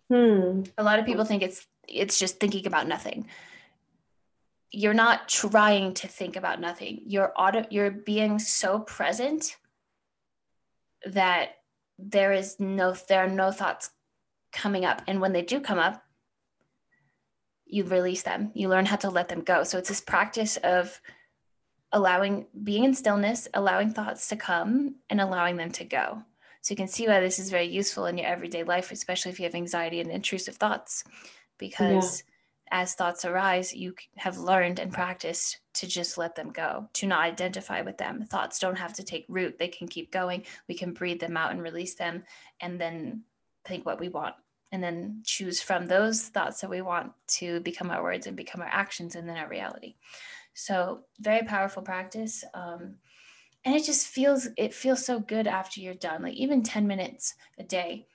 Hmm. 0.10 0.64
A 0.78 0.84
lot 0.84 1.00
of 1.00 1.06
people 1.06 1.26
think 1.26 1.44
it's 1.44 1.68
it's 1.88 2.18
just 2.18 2.40
thinking 2.40 2.66
about 2.66 2.88
nothing. 2.88 3.28
You're 4.72 4.94
not 4.94 5.28
trying 5.28 5.94
to 5.96 6.08
think 6.08 6.36
about 6.36 6.60
nothing. 6.60 7.02
You're 7.06 7.34
auto 7.36 7.66
you're 7.70 7.92
being 7.92 8.40
so 8.40 8.80
present 8.80 9.58
that 11.06 11.58
there 12.00 12.32
is 12.32 12.60
no 12.60 12.96
there 13.08 13.24
are 13.26 13.30
no 13.30 13.52
thoughts 13.52 13.92
coming 14.54 14.86
up. 14.86 15.02
And 15.08 15.20
when 15.20 15.34
they 15.34 15.42
do 15.42 15.60
come 15.60 15.80
up 15.80 16.02
you 17.68 17.84
release 17.84 18.22
them. 18.22 18.52
You 18.54 18.70
learn 18.70 18.86
how 18.86 18.98
to 18.98 19.10
let 19.10 19.28
them 19.28 19.42
go. 19.42 19.64
So 19.64 19.80
it's 19.80 19.90
this 19.90 20.00
practice 20.00 20.56
of 20.58 21.02
allowing 21.92 22.46
being 22.64 22.84
in 22.84 22.94
stillness 22.94 23.48
allowing 23.54 23.92
thoughts 23.92 24.28
to 24.28 24.36
come 24.36 24.96
and 25.10 25.20
allowing 25.20 25.56
them 25.58 25.72
to 25.72 25.84
go 25.84 26.24
so 26.66 26.72
you 26.72 26.76
can 26.78 26.88
see 26.88 27.08
why 27.08 27.20
this 27.20 27.38
is 27.38 27.52
very 27.52 27.68
useful 27.68 28.08
in 28.08 28.18
your 28.18 28.28
everyday 28.28 28.64
life 28.64 28.92
especially 28.92 29.32
if 29.32 29.40
you 29.40 29.46
have 29.46 29.56
anxiety 29.56 30.00
and 30.00 30.10
intrusive 30.10 30.56
thoughts 30.56 31.04
because 31.58 32.24
yeah 32.26 32.32
as 32.72 32.96
thoughts 32.96 33.26
arise, 33.26 33.74
you 33.74 33.94
have 34.18 34.38
learned 34.38 34.80
and 34.80 34.92
practiced 34.92 35.60
to 35.76 35.88
just 35.88 36.18
let 36.18 36.36
them 36.36 36.52
go, 36.52 36.90
to 36.94 37.06
not 37.06 37.22
identify 37.22 37.82
with 37.82 37.98
them. 37.98 38.26
Thoughts 38.26 38.60
don't 38.60 38.78
have 38.78 38.94
to 38.94 39.04
take 39.04 39.26
root, 39.30 39.60
they 39.60 39.68
can 39.68 39.88
keep 39.88 40.12
going. 40.12 40.44
We 40.68 40.76
can 40.76 40.94
breathe 40.94 41.20
them 41.20 41.38
out 41.38 41.52
and 41.52 41.62
release 41.62 41.96
them, 41.96 42.24
and 42.60 42.80
then 42.80 43.24
think 43.66 43.86
what 43.86 44.00
we 44.00 44.10
want, 44.10 44.36
and 44.72 44.84
then 44.84 45.22
choose 45.24 45.62
from 45.62 45.86
those 45.86 46.28
thoughts 46.28 46.62
that 46.62 46.70
we 46.70 46.82
want 46.82 47.12
to 47.28 47.60
become 47.60 47.92
our 47.92 48.02
words 48.02 48.26
and 48.26 48.36
become 48.36 48.62
our 48.62 48.70
actions 48.72 49.16
and 49.16 49.30
then 49.30 49.38
our 49.38 49.48
reality. 49.48 49.96
So, 50.54 51.02
very 51.20 51.46
powerful 51.46 51.84
practice. 51.84 52.44
Um, 52.54 52.96
and 53.66 53.76
it 53.76 53.84
just 53.84 54.08
feels 54.08 54.48
it 54.58 54.74
feels 54.74 55.04
so 55.04 55.20
good 55.20 55.48
after 55.48 55.82
you're 55.82 55.96
done. 55.96 56.22
Like 56.22 56.36
even 56.36 56.64
10 56.64 56.88
minutes 56.88 57.34
a 57.58 57.64
day 57.64 58.06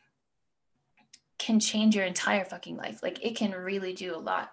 can 1.38 1.58
change 1.58 1.96
your 1.96 2.04
entire 2.04 2.44
fucking 2.44 2.76
life. 2.76 3.02
Like 3.02 3.24
it 3.24 3.36
can 3.36 3.50
really 3.50 3.92
do 3.92 4.14
a 4.14 4.18
lot. 4.18 4.50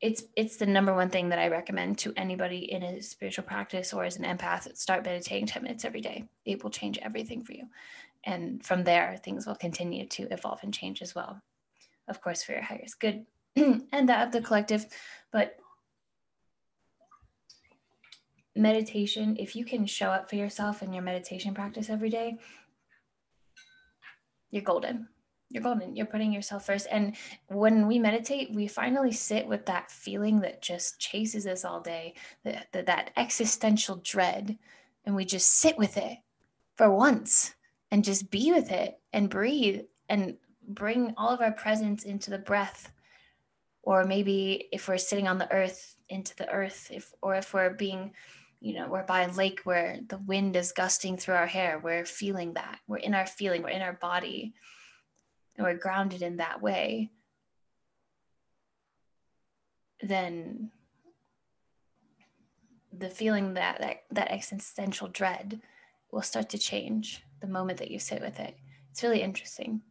It's 0.00 0.24
it's 0.36 0.56
the 0.56 0.66
number 0.66 0.92
one 0.92 1.08
thing 1.08 1.30
that 1.30 1.38
i 1.38 1.48
recommend 1.48 1.96
to 1.98 2.12
anybody 2.16 2.70
in 2.72 2.82
a 2.82 3.00
spiritual 3.00 3.44
practice 3.44 3.94
or 3.94 4.04
as 4.04 4.16
an 4.16 4.24
empath 4.24 4.76
start 4.76 5.04
meditating 5.04 5.46
10 5.46 5.62
minutes 5.62 5.84
every 5.84 6.00
day. 6.00 6.28
It 6.44 6.62
will 6.62 6.70
change 6.70 6.98
everything 6.98 7.44
for 7.44 7.52
you. 7.52 7.68
And 8.24 8.64
from 8.64 8.84
there 8.84 9.16
things 9.22 9.46
will 9.46 9.54
continue 9.54 10.06
to 10.08 10.24
evolve 10.32 10.60
and 10.62 10.74
change 10.74 11.00
as 11.00 11.14
well 11.14 11.40
of 12.08 12.20
course 12.20 12.42
for 12.42 12.52
your 12.52 12.62
highest 12.62 13.00
good 13.00 13.24
and 13.56 14.08
that 14.08 14.26
of 14.26 14.32
the 14.32 14.40
collective. 14.40 14.86
But 15.32 15.56
meditation, 18.56 19.36
if 19.38 19.56
you 19.56 19.64
can 19.64 19.86
show 19.86 20.10
up 20.10 20.28
for 20.28 20.36
yourself 20.36 20.82
in 20.82 20.92
your 20.92 21.02
meditation 21.02 21.54
practice 21.54 21.90
every 21.90 22.10
day, 22.10 22.38
you're 24.50 24.62
golden. 24.62 25.08
You're 25.50 25.62
golden. 25.62 25.96
You're 25.96 26.06
putting 26.06 26.32
yourself 26.32 26.66
first. 26.66 26.86
And 26.90 27.16
when 27.48 27.86
we 27.86 27.98
meditate, 27.98 28.54
we 28.54 28.66
finally 28.66 29.12
sit 29.12 29.46
with 29.46 29.66
that 29.66 29.90
feeling 29.90 30.40
that 30.40 30.62
just 30.62 30.98
chases 30.98 31.46
us 31.46 31.64
all 31.64 31.80
day, 31.80 32.14
that, 32.44 32.68
that, 32.72 32.86
that 32.86 33.10
existential 33.16 34.00
dread. 34.04 34.58
And 35.04 35.14
we 35.14 35.24
just 35.24 35.48
sit 35.48 35.76
with 35.76 35.96
it 35.96 36.18
for 36.76 36.90
once 36.90 37.54
and 37.90 38.04
just 38.04 38.30
be 38.30 38.52
with 38.52 38.70
it 38.70 38.98
and 39.12 39.30
breathe 39.30 39.82
and 40.08 40.36
bring 40.66 41.14
all 41.16 41.30
of 41.30 41.40
our 41.40 41.52
presence 41.52 42.04
into 42.04 42.30
the 42.30 42.38
breath. 42.38 42.90
Or 43.82 44.04
maybe 44.04 44.68
if 44.72 44.88
we're 44.88 44.98
sitting 44.98 45.28
on 45.28 45.38
the 45.38 45.52
earth, 45.52 45.94
into 46.08 46.34
the 46.36 46.48
earth, 46.50 46.90
if 46.92 47.12
or 47.22 47.34
if 47.34 47.52
we're 47.52 47.70
being 47.70 48.12
you 48.64 48.72
know, 48.72 48.88
we're 48.88 49.04
by 49.04 49.24
a 49.24 49.32
lake 49.32 49.60
where 49.64 49.98
the 50.08 50.16
wind 50.16 50.56
is 50.56 50.72
gusting 50.72 51.18
through 51.18 51.34
our 51.34 51.46
hair. 51.46 51.78
We're 51.78 52.06
feeling 52.06 52.54
that. 52.54 52.78
We're 52.88 52.96
in 52.96 53.14
our 53.14 53.26
feeling, 53.26 53.62
we're 53.62 53.68
in 53.68 53.82
our 53.82 53.92
body, 53.92 54.54
and 55.54 55.66
we're 55.66 55.76
grounded 55.76 56.22
in 56.22 56.38
that 56.38 56.62
way. 56.62 57.10
Then 60.00 60.70
the 62.90 63.10
feeling 63.10 63.52
that, 63.52 63.80
that 63.80 64.04
that 64.12 64.30
existential 64.30 65.08
dread 65.08 65.60
will 66.10 66.22
start 66.22 66.48
to 66.50 66.58
change 66.58 67.22
the 67.42 67.46
moment 67.46 67.80
that 67.80 67.90
you 67.90 67.98
sit 67.98 68.22
with 68.22 68.40
it. 68.40 68.56
It's 68.90 69.02
really 69.02 69.20
interesting. 69.20 69.82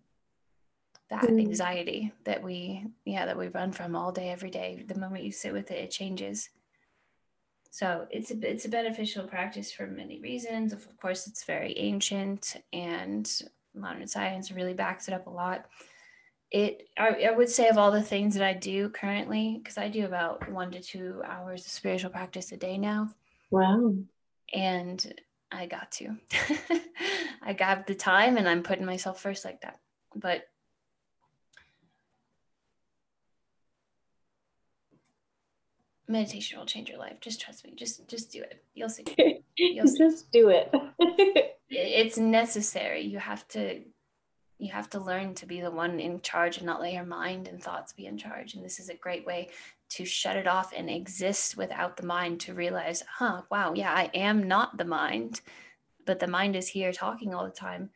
That 1.11 1.25
mm. 1.25 1.39
anxiety 1.39 2.11
that 2.23 2.41
we 2.41 2.87
yeah, 3.05 3.27
that 3.27 3.37
we 3.37 3.49
run 3.49 3.71
from 3.71 3.95
all 3.95 4.11
day, 4.11 4.29
every 4.29 4.49
day, 4.49 4.83
the 4.87 4.97
moment 4.97 5.25
you 5.25 5.31
sit 5.31 5.53
with 5.53 5.69
it, 5.69 5.77
it 5.77 5.91
changes. 5.91 6.49
So 7.73 8.05
it's 8.11 8.29
a 8.29 8.35
it's 8.47 8.65
a 8.65 8.69
beneficial 8.69 9.25
practice 9.25 9.71
for 9.71 9.87
many 9.87 10.19
reasons. 10.19 10.73
Of 10.73 10.85
course, 11.01 11.25
it's 11.25 11.43
very 11.43 11.75
ancient, 11.75 12.55
and 12.71 13.27
modern 13.73 14.05
science 14.05 14.51
really 14.51 14.75
backs 14.75 15.07
it 15.07 15.13
up 15.15 15.25
a 15.25 15.31
lot. 15.31 15.65
It 16.51 16.87
I, 16.99 17.23
I 17.27 17.31
would 17.31 17.49
say 17.49 17.69
of 17.69 17.79
all 17.79 17.89
the 17.89 18.03
things 18.03 18.35
that 18.35 18.43
I 18.43 18.53
do 18.53 18.89
currently, 18.89 19.57
because 19.57 19.79
I 19.79 19.87
do 19.87 20.05
about 20.05 20.47
one 20.51 20.69
to 20.69 20.81
two 20.81 21.23
hours 21.25 21.65
of 21.65 21.71
spiritual 21.71 22.11
practice 22.11 22.51
a 22.51 22.57
day 22.57 22.77
now. 22.77 23.09
Wow. 23.49 23.95
And 24.53 25.11
I 25.51 25.65
got 25.65 25.91
to. 25.93 26.15
I 27.41 27.53
got 27.53 27.87
the 27.87 27.95
time, 27.95 28.37
and 28.37 28.47
I'm 28.47 28.61
putting 28.61 28.85
myself 28.85 29.19
first 29.19 29.43
like 29.43 29.61
that. 29.61 29.79
But 30.15 30.43
meditation 36.07 36.59
will 36.59 36.65
change 36.65 36.89
your 36.89 36.99
life. 36.99 37.19
Just 37.21 37.41
trust 37.41 37.65
me. 37.65 37.73
Just 37.75 38.07
just 38.07 38.31
do 38.31 38.41
it. 38.41 38.63
You'll 38.73 38.89
see. 38.89 39.05
You'll 39.57 39.87
see. 39.87 39.97
just 39.97 40.31
do 40.31 40.49
it. 40.49 40.73
it's 41.69 42.17
necessary. 42.17 43.01
You 43.01 43.19
have 43.19 43.47
to 43.49 43.81
you 44.59 44.71
have 44.71 44.89
to 44.91 44.99
learn 44.99 45.33
to 45.35 45.45
be 45.45 45.61
the 45.61 45.71
one 45.71 45.99
in 45.99 46.21
charge 46.21 46.57
and 46.57 46.65
not 46.65 46.79
let 46.79 46.93
your 46.93 47.05
mind 47.05 47.47
and 47.47 47.61
thoughts 47.61 47.93
be 47.93 48.05
in 48.05 48.17
charge. 48.17 48.53
And 48.53 48.63
this 48.63 48.79
is 48.79 48.89
a 48.89 48.95
great 48.95 49.25
way 49.25 49.49
to 49.89 50.05
shut 50.05 50.37
it 50.37 50.47
off 50.47 50.71
and 50.75 50.89
exist 50.89 51.57
without 51.57 51.97
the 51.97 52.05
mind 52.05 52.39
to 52.41 52.53
realize, 52.53 53.03
huh, 53.17 53.41
wow, 53.51 53.73
yeah, 53.73 53.91
I 53.91 54.09
am 54.13 54.47
not 54.47 54.77
the 54.77 54.85
mind, 54.85 55.41
but 56.05 56.19
the 56.19 56.27
mind 56.27 56.55
is 56.55 56.67
here 56.69 56.91
talking 56.91 57.33
all 57.33 57.43
the 57.43 57.51
time. 57.51 57.89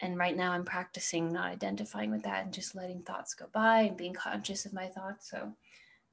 And 0.00 0.18
right 0.18 0.36
now 0.36 0.52
I'm 0.52 0.64
practicing 0.64 1.32
not 1.32 1.50
identifying 1.50 2.10
with 2.10 2.22
that 2.22 2.44
and 2.44 2.54
just 2.54 2.74
letting 2.74 3.02
thoughts 3.02 3.34
go 3.34 3.46
by 3.52 3.82
and 3.82 3.96
being 3.96 4.14
conscious 4.14 4.64
of 4.64 4.72
my 4.72 4.86
thoughts. 4.86 5.30
So 5.30 5.52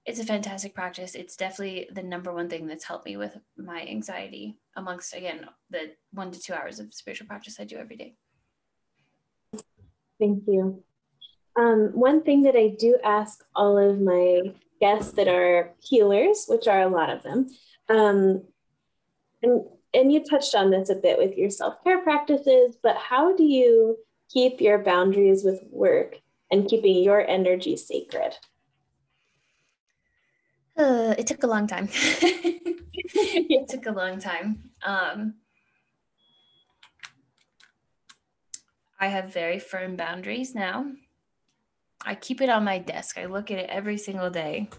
it's 0.05 0.19
a 0.19 0.25
fantastic 0.25 0.73
practice. 0.73 1.15
It's 1.15 1.35
definitely 1.35 1.87
the 1.91 2.03
number 2.03 2.33
one 2.33 2.49
thing 2.49 2.67
that's 2.67 2.85
helped 2.85 3.05
me 3.05 3.17
with 3.17 3.37
my 3.57 3.81
anxiety, 3.81 4.57
amongst 4.75 5.13
again 5.13 5.45
the 5.69 5.91
one 6.11 6.31
to 6.31 6.39
two 6.39 6.53
hours 6.53 6.79
of 6.79 6.93
spiritual 6.93 7.27
practice 7.27 7.59
I 7.59 7.65
do 7.65 7.77
every 7.77 7.97
day. 7.97 8.15
Thank 10.19 10.43
you. 10.47 10.83
Um, 11.55 11.91
one 11.93 12.23
thing 12.23 12.43
that 12.43 12.55
I 12.55 12.69
do 12.79 12.97
ask 13.03 13.43
all 13.55 13.77
of 13.77 13.99
my 13.99 14.53
guests 14.79 15.13
that 15.13 15.27
are 15.27 15.73
healers, 15.79 16.45
which 16.47 16.67
are 16.67 16.81
a 16.81 16.89
lot 16.89 17.09
of 17.09 17.23
them, 17.23 17.49
um, 17.89 18.43
and 19.43 19.65
and 19.93 20.11
you 20.11 20.23
touched 20.23 20.55
on 20.55 20.71
this 20.71 20.89
a 20.89 20.95
bit 20.95 21.17
with 21.17 21.37
your 21.37 21.49
self 21.49 21.83
care 21.83 22.01
practices, 22.01 22.77
but 22.81 22.95
how 22.97 23.35
do 23.35 23.43
you 23.43 23.97
keep 24.31 24.61
your 24.61 24.79
boundaries 24.79 25.43
with 25.43 25.61
work 25.69 26.19
and 26.49 26.67
keeping 26.67 27.03
your 27.03 27.27
energy 27.27 27.75
sacred? 27.75 28.33
Uh, 30.81 31.13
it 31.17 31.27
took 31.27 31.43
a 31.43 31.47
long 31.47 31.67
time. 31.67 31.87
it 33.13 33.69
took 33.69 33.85
a 33.85 33.91
long 33.91 34.19
time. 34.19 34.71
Um, 34.83 35.35
I 38.99 39.07
have 39.07 39.31
very 39.31 39.59
firm 39.59 39.95
boundaries 39.95 40.55
now. 40.55 40.91
I 42.03 42.15
keep 42.15 42.41
it 42.41 42.49
on 42.49 42.63
my 42.63 42.79
desk. 42.79 43.19
I 43.19 43.25
look 43.25 43.51
at 43.51 43.59
it 43.59 43.69
every 43.69 43.97
single 43.97 44.31
day. 44.31 44.69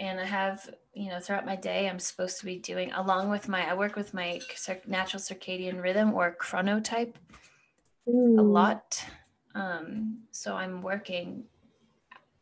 And 0.00 0.18
I 0.18 0.24
have, 0.24 0.68
you 0.92 1.08
know, 1.10 1.20
throughout 1.20 1.46
my 1.46 1.56
day, 1.56 1.88
I'm 1.88 2.00
supposed 2.00 2.40
to 2.40 2.46
be 2.46 2.58
doing, 2.58 2.90
along 2.92 3.30
with 3.30 3.48
my, 3.48 3.70
I 3.70 3.74
work 3.74 3.94
with 3.94 4.12
my 4.12 4.40
natural 4.88 5.22
circadian 5.22 5.80
rhythm 5.80 6.14
or 6.14 6.36
chronotype 6.40 7.14
mm. 8.08 8.38
a 8.38 8.42
lot. 8.42 9.04
Um, 9.54 10.24
so 10.32 10.56
I'm 10.56 10.82
working 10.82 11.44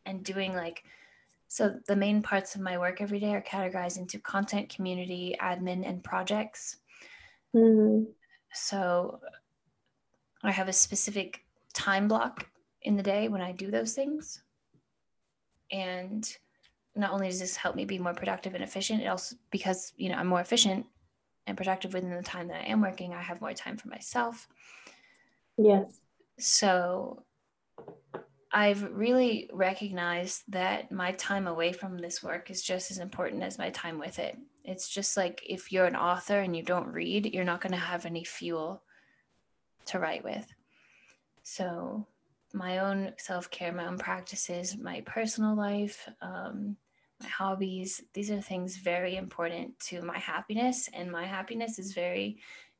and 0.09 0.23
doing 0.23 0.53
like 0.53 0.83
so 1.47 1.75
the 1.87 1.95
main 1.95 2.21
parts 2.21 2.55
of 2.55 2.61
my 2.61 2.77
work 2.77 3.01
every 3.01 3.19
day 3.19 3.33
are 3.33 3.41
categorized 3.41 3.97
into 3.97 4.19
content 4.19 4.69
community 4.69 5.35
admin 5.41 5.87
and 5.87 6.03
projects. 6.03 6.77
Mm-hmm. 7.55 8.03
so 8.53 9.19
i 10.43 10.51
have 10.51 10.67
a 10.67 10.73
specific 10.73 11.43
time 11.73 12.07
block 12.07 12.45
in 12.83 12.95
the 12.95 13.01
day 13.01 13.27
when 13.27 13.41
i 13.41 13.51
do 13.51 13.71
those 13.71 13.93
things. 13.93 14.43
And 15.71 16.27
not 16.95 17.11
only 17.11 17.27
does 17.27 17.39
this 17.39 17.55
help 17.55 17.75
me 17.75 17.85
be 17.85 17.99
more 17.99 18.13
productive 18.13 18.53
and 18.53 18.63
efficient 18.63 19.01
it 19.01 19.07
also 19.07 19.35
because 19.51 19.93
you 19.97 20.09
know 20.09 20.15
i'm 20.15 20.27
more 20.27 20.41
efficient 20.41 20.85
and 21.47 21.57
productive 21.57 21.93
within 21.93 22.15
the 22.15 22.21
time 22.21 22.47
that 22.47 22.61
i 22.61 22.65
am 22.65 22.81
working 22.81 23.13
i 23.13 23.21
have 23.21 23.41
more 23.41 23.53
time 23.53 23.77
for 23.77 23.87
myself. 23.87 24.47
Yes. 25.57 25.99
So 26.37 27.23
I've 28.51 28.83
really 28.91 29.49
recognized 29.53 30.43
that 30.47 30.91
my 30.91 31.11
time 31.13 31.47
away 31.47 31.71
from 31.71 31.97
this 31.97 32.23
work 32.23 32.49
is 32.49 32.63
just 32.63 32.89
as 32.89 32.97
important 32.97 33.43
as 33.43 33.59
my 33.59 33.69
time 33.69 33.99
with 33.99 34.17
it. 34.17 34.37
It's 34.63 34.89
just 34.89 35.15
like 35.15 35.43
if 35.47 35.71
you're 35.71 35.85
an 35.85 35.95
author 35.95 36.39
and 36.39 36.55
you 36.55 36.63
don't 36.63 36.87
read, 36.87 37.33
you're 37.33 37.43
not 37.43 37.61
going 37.61 37.73
to 37.73 37.77
have 37.77 38.05
any 38.05 38.23
fuel 38.23 38.81
to 39.85 39.99
write 39.99 40.23
with. 40.23 40.51
So, 41.43 42.07
my 42.51 42.79
own 42.79 43.13
self 43.17 43.51
care, 43.51 43.71
my 43.71 43.85
own 43.85 43.99
practices, 43.99 44.75
my 44.75 45.01
personal 45.01 45.55
life, 45.55 46.09
um, 46.21 46.75
my 47.21 47.27
hobbies, 47.27 48.01
these 48.13 48.31
are 48.31 48.41
things 48.41 48.77
very 48.77 49.15
important 49.15 49.79
to 49.79 50.01
my 50.01 50.17
happiness. 50.17 50.89
And 50.93 51.11
my 51.11 51.25
happiness 51.25 51.77
is 51.77 51.93
very 51.93 52.39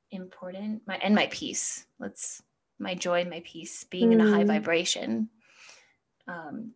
important. 0.09 0.81
My 0.87 0.95
and 0.97 1.13
my 1.13 1.27
peace. 1.27 1.85
Let's 1.99 2.41
my 2.79 2.95
joy, 2.95 3.25
my 3.25 3.43
peace, 3.45 3.83
being 3.83 4.09
mm. 4.09 4.13
in 4.13 4.21
a 4.21 4.31
high 4.31 4.43
mm. 4.43 4.47
vibration 4.47 5.29
um, 6.29 6.71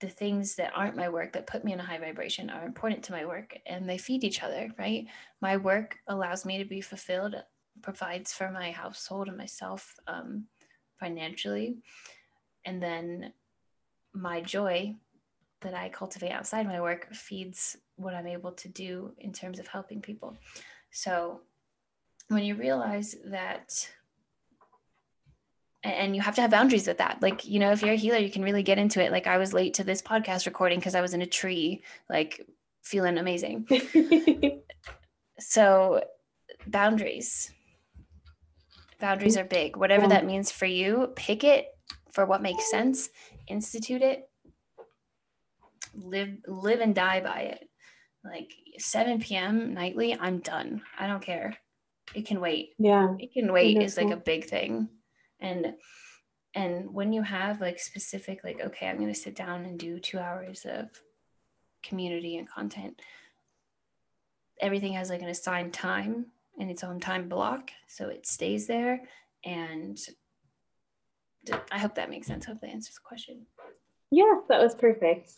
the 0.00 0.08
things 0.08 0.56
that 0.56 0.72
aren't 0.74 0.96
my 0.96 1.08
work 1.08 1.32
that 1.32 1.46
put 1.46 1.64
me 1.64 1.72
in 1.72 1.80
a 1.80 1.84
high 1.84 1.98
vibration 1.98 2.50
are 2.50 2.66
important 2.66 3.02
to 3.04 3.12
my 3.12 3.24
work 3.24 3.56
and 3.64 3.88
they 3.88 3.96
feed 3.96 4.24
each 4.24 4.42
other, 4.42 4.70
right? 4.78 5.06
My 5.40 5.56
work 5.56 5.98
allows 6.06 6.44
me 6.44 6.58
to 6.58 6.64
be 6.64 6.82
fulfilled, 6.82 7.34
provides 7.82 8.32
for 8.32 8.50
my 8.50 8.70
household 8.70 9.28
and 9.28 9.36
myself 9.36 9.96
um, 10.06 10.44
financially. 11.00 11.78
And 12.66 12.82
then 12.82 13.32
my 14.12 14.42
joy 14.42 14.94
that 15.62 15.74
I 15.74 15.88
cultivate 15.88 16.32
outside 16.32 16.66
my 16.66 16.80
work 16.80 17.12
feeds 17.14 17.76
what 17.96 18.14
I'm 18.14 18.26
able 18.26 18.52
to 18.52 18.68
do 18.68 19.12
in 19.18 19.32
terms 19.32 19.58
of 19.58 19.66
helping 19.66 20.02
people. 20.02 20.36
So 20.90 21.40
when 22.28 22.44
you 22.44 22.54
realize 22.54 23.16
that 23.26 23.88
and 25.86 26.16
you 26.16 26.22
have 26.22 26.34
to 26.34 26.40
have 26.40 26.50
boundaries 26.50 26.86
with 26.86 26.98
that 26.98 27.20
like 27.22 27.46
you 27.46 27.58
know 27.58 27.72
if 27.72 27.82
you're 27.82 27.94
a 27.94 27.96
healer 27.96 28.18
you 28.18 28.30
can 28.30 28.42
really 28.42 28.62
get 28.62 28.78
into 28.78 29.02
it 29.02 29.12
like 29.12 29.26
i 29.26 29.38
was 29.38 29.52
late 29.52 29.74
to 29.74 29.84
this 29.84 30.02
podcast 30.02 30.46
recording 30.46 30.78
because 30.78 30.94
i 30.94 31.00
was 31.00 31.14
in 31.14 31.22
a 31.22 31.26
tree 31.26 31.82
like 32.10 32.46
feeling 32.86 33.18
amazing. 33.18 33.66
so, 35.40 36.02
boundaries. 36.66 37.52
Boundaries 39.00 39.36
are 39.36 39.44
big. 39.44 39.76
Whatever 39.76 40.04
yeah. 40.04 40.10
that 40.10 40.24
means 40.24 40.52
for 40.52 40.66
you, 40.66 41.12
pick 41.16 41.42
it 41.42 41.66
for 42.12 42.24
what 42.24 42.42
makes 42.42 42.70
sense, 42.70 43.10
institute 43.48 44.02
it, 44.02 44.30
live 45.94 46.30
live 46.46 46.80
and 46.80 46.94
die 46.94 47.20
by 47.20 47.40
it. 47.40 47.68
Like 48.24 48.52
7 48.78 49.20
p.m. 49.20 49.74
nightly, 49.74 50.16
I'm 50.18 50.38
done. 50.38 50.82
I 50.98 51.06
don't 51.06 51.22
care. 51.22 51.56
It 52.14 52.26
can 52.26 52.40
wait. 52.40 52.70
Yeah. 52.78 53.14
It 53.18 53.32
can 53.32 53.52
wait 53.52 53.82
is 53.82 53.96
like 53.96 54.10
a 54.10 54.16
big 54.16 54.46
thing. 54.46 54.88
And 55.40 55.74
and 56.54 56.92
when 56.92 57.12
you 57.12 57.22
have 57.22 57.60
like 57.60 57.78
specific 57.78 58.42
like 58.42 58.60
okay, 58.60 58.88
I'm 58.88 58.96
going 58.96 59.12
to 59.12 59.18
sit 59.18 59.34
down 59.34 59.64
and 59.64 59.78
do 59.78 59.98
2 59.98 60.18
hours 60.18 60.64
of 60.68 60.88
community 61.82 62.36
and 62.38 62.48
content. 62.48 63.00
Everything 64.60 64.94
has 64.94 65.10
like 65.10 65.22
an 65.22 65.28
assigned 65.28 65.72
time 65.72 66.26
and 66.58 66.70
its 66.70 66.82
own 66.82 66.98
time 67.00 67.28
block, 67.28 67.70
so 67.86 68.08
it 68.08 68.26
stays 68.26 68.66
there 68.66 69.02
and 69.44 69.98
I 71.70 71.78
hope 71.78 71.94
that 71.94 72.10
makes 72.10 72.26
sense. 72.26 72.46
I 72.46 72.50
hope 72.50 72.60
that 72.62 72.70
answers 72.70 72.96
the 72.96 73.02
question. 73.04 73.46
Yes, 74.10 74.42
that 74.48 74.60
was 74.60 74.74
perfect. 74.74 75.32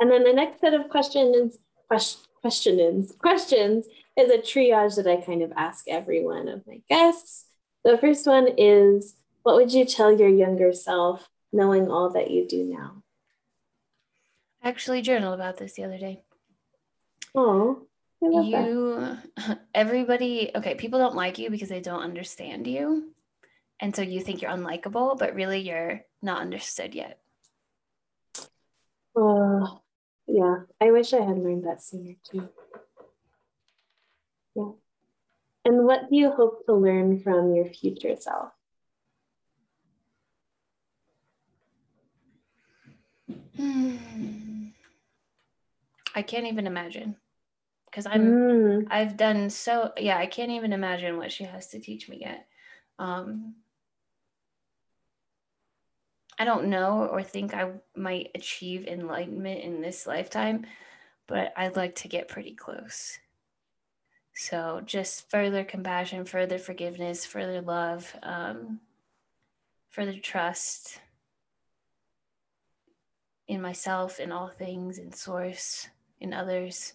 And 0.00 0.10
then 0.10 0.24
the 0.24 0.32
next 0.32 0.60
set 0.60 0.74
of 0.74 0.88
questions, 0.88 1.58
questions, 1.86 3.12
questions 3.18 3.86
is 4.16 4.30
a 4.30 4.38
triage 4.38 4.96
that 4.96 5.06
I 5.06 5.20
kind 5.20 5.42
of 5.42 5.52
ask 5.56 5.86
every 5.88 6.24
one 6.24 6.48
of 6.48 6.66
my 6.66 6.80
guests. 6.88 7.46
The 7.84 7.98
first 7.98 8.26
one 8.26 8.48
is, 8.58 9.14
what 9.44 9.56
would 9.56 9.72
you 9.72 9.84
tell 9.84 10.10
your 10.10 10.28
younger 10.28 10.72
self, 10.72 11.28
knowing 11.52 11.88
all 11.90 12.10
that 12.10 12.30
you 12.30 12.48
do 12.48 12.64
now? 12.64 13.02
I 14.62 14.68
actually 14.70 15.02
journaled 15.02 15.34
about 15.34 15.58
this 15.58 15.74
the 15.74 15.84
other 15.84 15.98
day. 15.98 16.22
Oh, 17.34 17.86
you, 18.22 19.18
that. 19.36 19.60
everybody, 19.74 20.50
okay, 20.54 20.74
people 20.74 20.98
don't 20.98 21.14
like 21.14 21.38
you 21.38 21.50
because 21.50 21.68
they 21.68 21.80
don't 21.80 22.02
understand 22.02 22.66
you. 22.66 23.12
And 23.80 23.94
so 23.94 24.00
you 24.00 24.20
think 24.20 24.40
you're 24.40 24.50
unlikable, 24.50 25.18
but 25.18 25.34
really 25.34 25.60
you're 25.60 26.00
not 26.22 26.40
understood 26.40 26.94
yet. 26.94 27.20
Uh, 29.14 29.66
yeah, 30.26 30.60
I 30.80 30.90
wish 30.90 31.12
I 31.12 31.20
had 31.20 31.38
learned 31.38 31.66
that 31.66 31.82
sooner 31.82 32.14
too. 32.24 32.48
Yeah. 34.56 34.70
And 35.66 35.84
what 35.84 36.08
do 36.08 36.16
you 36.16 36.30
hope 36.30 36.64
to 36.64 36.74
learn 36.74 37.20
from 37.20 37.54
your 37.54 37.66
future 37.66 38.16
self? 38.16 38.52
I 46.14 46.22
can't 46.22 46.46
even 46.46 46.66
imagine 46.66 47.16
because 47.86 48.06
I'm 48.06 48.32
mm. 48.32 48.86
I've 48.90 49.16
done 49.16 49.50
so 49.50 49.92
yeah 49.96 50.18
I 50.18 50.26
can't 50.26 50.50
even 50.50 50.72
imagine 50.72 51.16
what 51.16 51.32
she 51.32 51.44
has 51.44 51.68
to 51.68 51.80
teach 51.80 52.08
me 52.08 52.18
yet. 52.20 52.46
Um, 52.98 53.54
I 56.38 56.44
don't 56.44 56.66
know 56.66 57.06
or 57.06 57.22
think 57.22 57.54
I 57.54 57.70
might 57.96 58.30
achieve 58.34 58.86
enlightenment 58.86 59.60
in 59.60 59.80
this 59.80 60.06
lifetime, 60.06 60.66
but 61.26 61.52
I'd 61.56 61.76
like 61.76 61.94
to 61.96 62.08
get 62.08 62.28
pretty 62.28 62.54
close. 62.54 63.18
So 64.34 64.82
just 64.84 65.30
further 65.30 65.62
compassion, 65.62 66.24
further 66.24 66.58
forgiveness, 66.58 67.24
further 67.24 67.60
love, 67.60 68.14
um, 68.22 68.80
further 69.90 70.18
trust 70.18 70.98
in 73.48 73.60
myself, 73.60 74.20
in 74.20 74.32
all 74.32 74.48
things, 74.48 74.98
in 74.98 75.12
source, 75.12 75.88
in 76.20 76.32
others, 76.32 76.94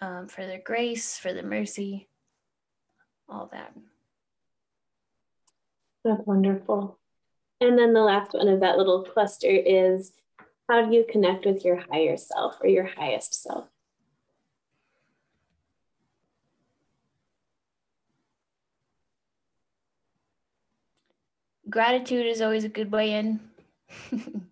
um, 0.00 0.28
further 0.28 0.60
grace, 0.64 1.18
further 1.18 1.42
mercy, 1.42 2.08
all 3.28 3.48
that. 3.52 3.72
That's 6.04 6.26
wonderful. 6.26 6.98
And 7.60 7.78
then 7.78 7.92
the 7.92 8.00
last 8.00 8.32
one 8.32 8.48
of 8.48 8.60
that 8.60 8.78
little 8.78 9.04
cluster 9.04 9.50
is 9.50 10.12
how 10.68 10.86
do 10.86 10.94
you 10.94 11.04
connect 11.10 11.44
with 11.44 11.64
your 11.64 11.82
higher 11.90 12.16
self 12.16 12.56
or 12.62 12.68
your 12.68 12.86
highest 12.86 13.42
self? 13.42 13.66
Gratitude 21.68 22.26
is 22.26 22.40
always 22.40 22.64
a 22.64 22.68
good 22.68 22.90
way 22.90 23.12
in. 23.12 23.40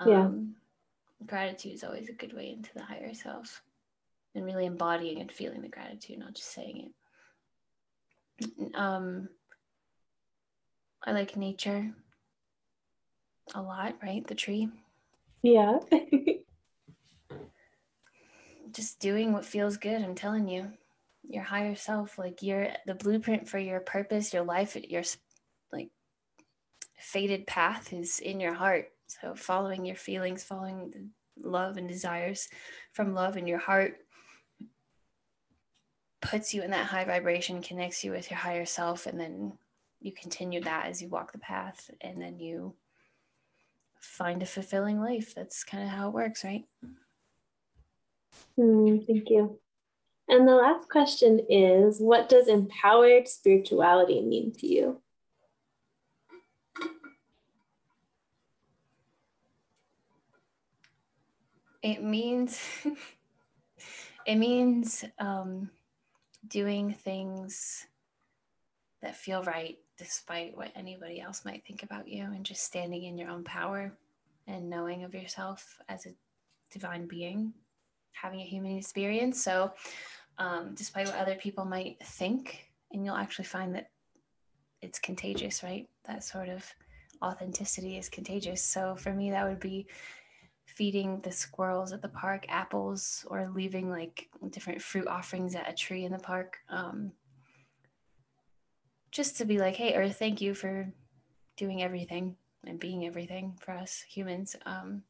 um, 0.00 0.08
yeah. 0.08 1.26
Gratitude 1.26 1.74
is 1.74 1.84
always 1.84 2.08
a 2.08 2.14
good 2.14 2.32
way 2.32 2.50
into 2.50 2.70
the 2.74 2.82
higher 2.82 3.14
self 3.14 3.62
and 4.34 4.44
really 4.44 4.66
embodying 4.66 5.20
and 5.20 5.30
feeling 5.30 5.60
the 5.60 5.68
gratitude, 5.68 6.18
not 6.18 6.34
just 6.34 6.52
saying 6.52 6.90
it. 8.40 8.74
Um, 8.74 9.28
I 11.04 11.12
like 11.12 11.36
nature 11.36 11.92
a 13.54 13.62
lot, 13.62 13.96
right? 14.02 14.26
The 14.26 14.34
tree. 14.34 14.68
Yeah. 15.42 15.78
Just 18.72 19.00
doing 19.00 19.32
what 19.32 19.44
feels 19.44 19.76
good, 19.76 20.02
I'm 20.02 20.14
telling 20.14 20.48
you. 20.48 20.72
Your 21.28 21.42
higher 21.42 21.74
self, 21.74 22.18
like 22.18 22.42
you're 22.42 22.68
the 22.86 22.94
blueprint 22.94 23.48
for 23.48 23.58
your 23.58 23.80
purpose, 23.80 24.32
your 24.32 24.44
life, 24.44 24.76
your 24.76 25.02
like 25.72 25.90
fated 26.96 27.46
path 27.46 27.92
is 27.92 28.20
in 28.20 28.40
your 28.40 28.54
heart. 28.54 28.92
So 29.20 29.34
following 29.34 29.84
your 29.84 29.96
feelings, 29.96 30.44
following 30.44 31.10
love 31.40 31.76
and 31.76 31.88
desires 31.88 32.48
from 32.92 33.14
love 33.14 33.36
in 33.36 33.46
your 33.46 33.58
heart 33.58 33.98
puts 36.20 36.52
you 36.54 36.62
in 36.62 36.70
that 36.70 36.86
high 36.86 37.04
vibration, 37.04 37.62
connects 37.62 38.04
you 38.04 38.12
with 38.12 38.30
your 38.30 38.38
higher 38.38 38.66
self, 38.66 39.06
and 39.06 39.18
then 39.18 39.52
you 40.00 40.12
continue 40.12 40.60
that 40.62 40.86
as 40.86 41.02
you 41.02 41.08
walk 41.08 41.32
the 41.32 41.38
path 41.38 41.90
and 42.00 42.20
then 42.20 42.38
you 42.38 42.74
find 44.00 44.42
a 44.42 44.46
fulfilling 44.46 45.00
life. 45.00 45.34
That's 45.34 45.64
kind 45.64 45.84
of 45.84 45.90
how 45.90 46.08
it 46.08 46.14
works, 46.14 46.44
right? 46.44 46.64
Mm, 48.58 49.06
thank 49.06 49.28
you. 49.30 49.58
And 50.28 50.46
the 50.46 50.54
last 50.54 50.88
question 50.88 51.40
is 51.48 51.98
What 52.00 52.28
does 52.28 52.48
empowered 52.48 53.28
spirituality 53.28 54.22
mean 54.22 54.52
to 54.58 54.66
you? 54.66 55.00
It 61.82 62.02
means 62.02 62.60
it 64.26 64.36
means 64.36 65.04
um, 65.18 65.70
doing 66.46 66.92
things 66.92 67.86
that 69.02 69.16
feel 69.16 69.42
right 69.42 69.78
despite 69.96 70.56
what 70.56 70.72
anybody 70.74 71.20
else 71.20 71.44
might 71.44 71.64
think 71.66 71.82
about 71.82 72.08
you 72.08 72.22
and 72.22 72.44
just 72.44 72.64
standing 72.64 73.04
in 73.04 73.18
your 73.18 73.28
own 73.28 73.44
power 73.44 73.92
and 74.46 74.70
knowing 74.70 75.04
of 75.04 75.14
yourself 75.14 75.78
as 75.88 76.06
a 76.06 76.10
divine 76.72 77.06
being 77.06 77.52
having 78.12 78.40
a 78.40 78.44
human 78.44 78.76
experience. 78.76 79.42
So 79.42 79.72
um, 80.38 80.74
despite 80.74 81.06
what 81.06 81.16
other 81.16 81.36
people 81.36 81.64
might 81.64 81.96
think 82.02 82.66
and 82.92 83.04
you'll 83.04 83.16
actually 83.16 83.44
find 83.44 83.74
that 83.74 83.90
it's 84.82 84.98
contagious 84.98 85.62
right? 85.62 85.88
That 86.04 86.24
sort 86.24 86.48
of 86.48 86.64
authenticity 87.22 87.98
is 87.98 88.08
contagious. 88.08 88.62
So 88.62 88.96
for 88.96 89.12
me 89.12 89.30
that 89.30 89.46
would 89.46 89.60
be 89.60 89.86
feeding 90.74 91.20
the 91.20 91.32
squirrels 91.32 91.92
at 91.92 92.02
the 92.02 92.08
park 92.08 92.46
apples 92.48 93.24
or 93.28 93.50
leaving 93.54 93.90
like 93.90 94.28
different 94.50 94.80
fruit 94.80 95.06
offerings 95.06 95.54
at 95.54 95.68
a 95.68 95.74
tree 95.74 96.04
in 96.04 96.12
the 96.12 96.18
park 96.18 96.58
um, 96.68 97.12
just 99.10 99.38
to 99.38 99.44
be 99.44 99.58
like, 99.58 99.76
hey, 99.76 99.94
Earth, 99.94 100.18
thank 100.18 100.40
you 100.40 100.54
for 100.54 100.92
doing 101.56 101.82
everything 101.82 102.36
and 102.66 102.78
being 102.78 103.06
everything 103.06 103.58
for 103.60 103.72
us 103.72 104.04
humans. 104.08 104.56
Um, 104.66 105.02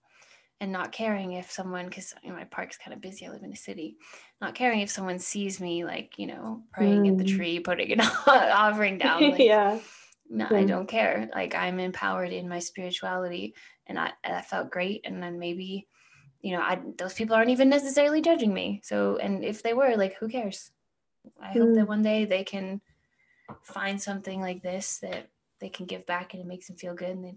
and 0.62 0.72
not 0.72 0.92
caring 0.92 1.32
if 1.32 1.50
someone, 1.50 1.86
because 1.86 2.14
you 2.22 2.28
know, 2.28 2.36
my 2.36 2.44
park's 2.44 2.76
kind 2.76 2.92
of 2.92 3.00
busy, 3.00 3.26
I 3.26 3.30
live 3.30 3.42
in 3.42 3.52
a 3.52 3.56
city, 3.56 3.96
not 4.42 4.54
caring 4.54 4.80
if 4.80 4.90
someone 4.90 5.18
sees 5.18 5.58
me, 5.58 5.86
like, 5.86 6.18
you 6.18 6.26
know, 6.26 6.62
praying 6.70 7.04
mm. 7.04 7.12
at 7.12 7.18
the 7.18 7.24
mm. 7.24 7.34
tree, 7.34 7.60
putting 7.60 7.92
an 7.92 8.00
offering 8.26 8.98
down. 8.98 9.22
Like, 9.30 9.40
yeah. 9.40 9.78
No. 10.30 10.46
I 10.48 10.64
don't 10.64 10.86
care. 10.86 11.28
Like, 11.34 11.56
I'm 11.56 11.80
empowered 11.80 12.32
in 12.32 12.48
my 12.48 12.60
spirituality, 12.60 13.54
and 13.86 13.98
I, 13.98 14.12
felt 14.42 14.70
great. 14.70 15.00
And 15.04 15.20
then 15.20 15.40
maybe, 15.40 15.88
you 16.40 16.56
know, 16.56 16.62
I, 16.62 16.80
those 16.96 17.14
people 17.14 17.34
aren't 17.34 17.50
even 17.50 17.68
necessarily 17.68 18.22
judging 18.22 18.54
me. 18.54 18.80
So, 18.84 19.16
and 19.16 19.44
if 19.44 19.62
they 19.62 19.74
were, 19.74 19.96
like, 19.96 20.16
who 20.16 20.28
cares? 20.28 20.70
I 21.42 21.48
mm. 21.48 21.60
hope 21.60 21.74
that 21.74 21.84
mm. 21.84 21.88
one 21.88 22.02
day 22.02 22.24
they 22.24 22.44
can 22.44 22.80
find 23.62 24.00
something 24.00 24.40
like 24.40 24.62
this 24.62 24.98
that 24.98 25.28
they 25.60 25.68
can 25.68 25.86
give 25.86 26.06
back 26.06 26.32
and 26.32 26.42
it 26.42 26.46
makes 26.46 26.68
them 26.68 26.76
feel 26.76 26.94
good 26.94 27.10
and 27.10 27.24
they 27.24 27.34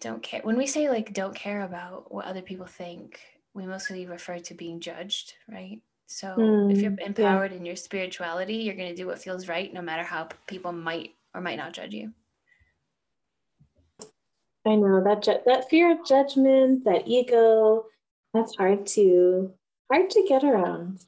don't 0.00 0.22
care 0.22 0.40
when 0.42 0.56
we 0.56 0.66
say 0.66 0.88
like 0.88 1.12
don't 1.12 1.34
care 1.34 1.62
about 1.62 2.12
what 2.12 2.26
other 2.26 2.42
people 2.42 2.66
think 2.66 3.20
we 3.54 3.66
mostly 3.66 4.06
refer 4.06 4.38
to 4.38 4.54
being 4.54 4.80
judged 4.80 5.34
right 5.48 5.80
so 6.08 6.34
mm, 6.36 6.72
if 6.72 6.82
you're 6.82 6.96
empowered 7.04 7.52
yeah. 7.52 7.58
in 7.58 7.64
your 7.64 7.76
spirituality 7.76 8.54
you're 8.56 8.74
going 8.74 8.88
to 8.88 8.96
do 8.96 9.06
what 9.06 9.22
feels 9.22 9.46
right 9.46 9.72
no 9.72 9.80
matter 9.80 10.02
how 10.02 10.26
people 10.48 10.72
might 10.72 11.14
or 11.34 11.40
might 11.40 11.58
not 11.58 11.72
judge 11.72 11.94
you 11.94 12.12
i 14.66 14.74
know 14.74 15.04
that 15.04 15.22
ju- 15.22 15.40
that 15.46 15.68
fear 15.70 15.92
of 15.92 16.04
judgment 16.04 16.84
that 16.84 17.06
ego 17.06 17.84
That's 18.34 18.56
hard 18.56 18.86
to 18.88 19.52
hard 19.90 20.10
to 20.10 20.24
get 20.28 20.44
around. 20.44 21.00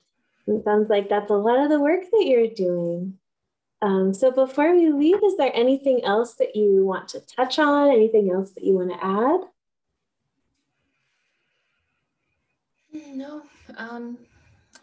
It 0.46 0.64
sounds 0.64 0.88
like 0.88 1.08
that's 1.08 1.30
a 1.30 1.34
lot 1.34 1.62
of 1.62 1.68
the 1.68 1.80
work 1.80 2.02
that 2.10 2.24
you're 2.24 2.48
doing. 2.48 3.18
Um, 3.82 4.12
so 4.12 4.30
before 4.30 4.74
we 4.74 4.90
leave, 4.90 5.22
is 5.24 5.36
there 5.36 5.52
anything 5.54 6.04
else 6.04 6.34
that 6.34 6.56
you 6.56 6.84
want 6.84 7.08
to 7.08 7.20
touch 7.20 7.58
on? 7.58 7.90
Anything 7.90 8.30
else 8.30 8.52
that 8.52 8.64
you 8.64 8.74
want 8.74 8.90
to 8.90 9.04
add? 9.04 9.40
No. 13.14 13.42
Um, 13.76 14.18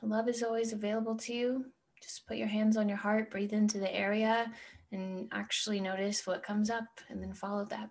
love 0.02 0.28
is 0.28 0.44
always 0.44 0.74
available 0.74 1.16
to 1.18 1.34
you. 1.34 1.66
Just 2.02 2.28
put 2.28 2.38
your 2.38 2.48
hands 2.48 2.78
on 2.78 2.88
your 2.88 2.98
heart, 2.98 3.32
breathe 3.32 3.54
into 3.54 3.80
the 3.80 3.94
area, 3.94 4.52
and 4.92 5.28
actually 5.32 5.80
notice 5.80 6.26
what 6.26 6.44
comes 6.44 6.70
up 6.70 6.86
and 7.10 7.22
then 7.22 7.34
follow 7.34 7.66
that. 7.66 7.90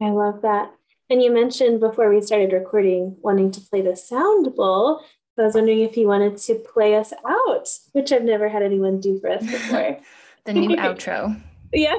I 0.00 0.10
love 0.10 0.42
that. 0.42 0.72
And 1.08 1.22
you 1.22 1.32
mentioned 1.32 1.80
before 1.80 2.12
we 2.12 2.20
started 2.20 2.52
recording 2.52 3.16
wanting 3.20 3.50
to 3.52 3.60
play 3.60 3.80
the 3.80 3.96
sound 3.96 4.54
bowl. 4.54 5.02
So 5.34 5.42
I 5.42 5.46
was 5.46 5.54
wondering 5.54 5.80
if 5.80 5.96
you 5.96 6.08
wanted 6.08 6.38
to 6.38 6.54
play 6.54 6.96
us 6.96 7.12
out, 7.28 7.68
which 7.92 8.10
I've 8.10 8.24
never 8.24 8.48
had 8.48 8.62
anyone 8.62 9.00
do 9.00 9.20
for 9.20 9.30
us 9.30 9.46
before. 9.50 9.98
the 10.44 10.52
new 10.52 10.70
outro. 10.76 11.40
Yeah. 11.72 11.96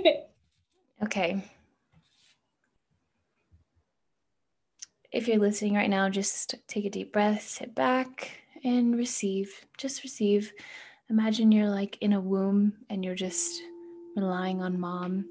okay. 1.04 1.44
If 5.12 5.26
you're 5.26 5.38
listening 5.38 5.74
right 5.74 5.90
now, 5.90 6.08
just 6.08 6.54
take 6.68 6.84
a 6.84 6.90
deep 6.90 7.12
breath, 7.12 7.42
sit 7.42 7.74
back, 7.74 8.30
and 8.62 8.96
receive. 8.96 9.66
Just 9.76 10.04
receive. 10.04 10.52
Imagine 11.08 11.50
you're 11.50 11.68
like 11.68 11.98
in 12.00 12.12
a 12.12 12.20
womb 12.20 12.74
and 12.88 13.04
you're 13.04 13.16
just 13.16 13.60
relying 14.14 14.62
on 14.62 14.78
mom, 14.78 15.24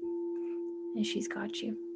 and 0.96 1.06
she's 1.06 1.28
got 1.28 1.62
you. 1.62 1.89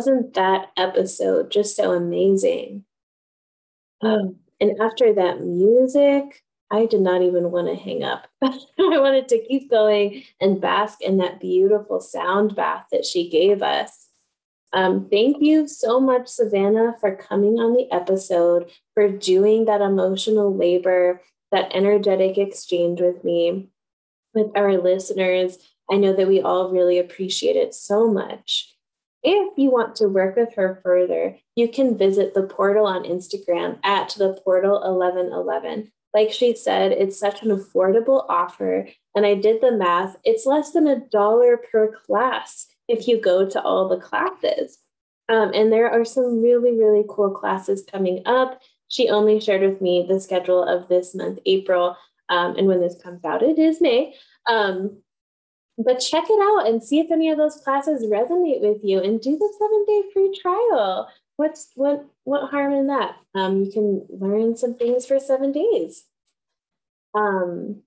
Wasn't 0.00 0.32
that 0.32 0.70
episode 0.78 1.50
just 1.50 1.76
so 1.76 1.92
amazing? 1.92 2.84
Um, 4.00 4.36
and 4.58 4.80
after 4.80 5.12
that 5.12 5.42
music, 5.42 6.42
I 6.70 6.86
did 6.86 7.02
not 7.02 7.20
even 7.20 7.50
want 7.50 7.68
to 7.68 7.74
hang 7.74 8.02
up. 8.02 8.28
I 8.42 8.54
wanted 8.78 9.28
to 9.28 9.44
keep 9.46 9.70
going 9.70 10.22
and 10.40 10.58
bask 10.58 11.02
in 11.02 11.18
that 11.18 11.38
beautiful 11.38 12.00
sound 12.00 12.56
bath 12.56 12.86
that 12.92 13.04
she 13.04 13.28
gave 13.28 13.60
us. 13.62 14.08
Um, 14.72 15.06
thank 15.10 15.42
you 15.42 15.68
so 15.68 16.00
much, 16.00 16.28
Savannah, 16.28 16.96
for 16.98 17.14
coming 17.14 17.58
on 17.58 17.74
the 17.74 17.92
episode, 17.92 18.70
for 18.94 19.06
doing 19.10 19.66
that 19.66 19.82
emotional 19.82 20.56
labor, 20.56 21.20
that 21.52 21.72
energetic 21.74 22.38
exchange 22.38 23.02
with 23.02 23.22
me, 23.22 23.68
with 24.32 24.50
our 24.56 24.78
listeners. 24.78 25.58
I 25.90 25.96
know 25.96 26.14
that 26.14 26.28
we 26.28 26.40
all 26.40 26.70
really 26.70 26.98
appreciate 26.98 27.56
it 27.56 27.74
so 27.74 28.08
much. 28.08 28.69
If 29.22 29.58
you 29.58 29.70
want 29.70 29.96
to 29.96 30.08
work 30.08 30.36
with 30.36 30.54
her 30.54 30.80
further, 30.82 31.36
you 31.54 31.68
can 31.68 31.98
visit 31.98 32.34
the 32.34 32.44
portal 32.44 32.86
on 32.86 33.04
Instagram 33.04 33.78
at 33.84 34.14
the 34.16 34.40
portal 34.44 34.80
1111. 34.80 35.92
Like 36.14 36.32
she 36.32 36.56
said, 36.56 36.92
it's 36.92 37.18
such 37.18 37.42
an 37.42 37.50
affordable 37.50 38.24
offer. 38.28 38.88
And 39.14 39.26
I 39.26 39.34
did 39.34 39.60
the 39.60 39.72
math, 39.72 40.16
it's 40.24 40.46
less 40.46 40.72
than 40.72 40.86
a 40.86 41.00
dollar 41.00 41.58
per 41.70 41.92
class 42.06 42.66
if 42.88 43.06
you 43.06 43.20
go 43.20 43.48
to 43.48 43.62
all 43.62 43.88
the 43.88 44.00
classes. 44.00 44.78
Um, 45.28 45.52
and 45.54 45.72
there 45.72 45.88
are 45.88 46.04
some 46.04 46.42
really, 46.42 46.76
really 46.76 47.04
cool 47.08 47.30
classes 47.30 47.84
coming 47.88 48.22
up. 48.26 48.60
She 48.88 49.08
only 49.08 49.38
shared 49.38 49.62
with 49.62 49.80
me 49.80 50.04
the 50.08 50.18
schedule 50.18 50.64
of 50.64 50.88
this 50.88 51.14
month, 51.14 51.38
April. 51.46 51.96
Um, 52.28 52.56
and 52.56 52.66
when 52.66 52.80
this 52.80 53.00
comes 53.00 53.24
out, 53.24 53.42
it 53.42 53.58
is 53.58 53.80
May. 53.80 54.14
Um, 54.48 55.02
but 55.84 55.98
check 55.98 56.24
it 56.28 56.40
out 56.40 56.68
and 56.68 56.82
see 56.82 57.00
if 57.00 57.10
any 57.10 57.30
of 57.30 57.38
those 57.38 57.56
classes 57.56 58.04
resonate 58.04 58.60
with 58.60 58.78
you 58.82 59.00
and 59.00 59.20
do 59.20 59.38
the 59.38 59.52
seven 59.58 59.84
day 59.86 60.02
free 60.12 60.38
trial. 60.40 61.08
What's 61.36 61.70
what 61.74 62.04
what 62.24 62.50
harm 62.50 62.72
in 62.72 62.88
that? 62.88 63.16
Um, 63.34 63.64
you 63.64 63.72
can 63.72 64.06
learn 64.10 64.56
some 64.56 64.74
things 64.74 65.06
for 65.06 65.18
seven 65.18 65.52
days. 65.52 66.04
Um, 67.14 67.82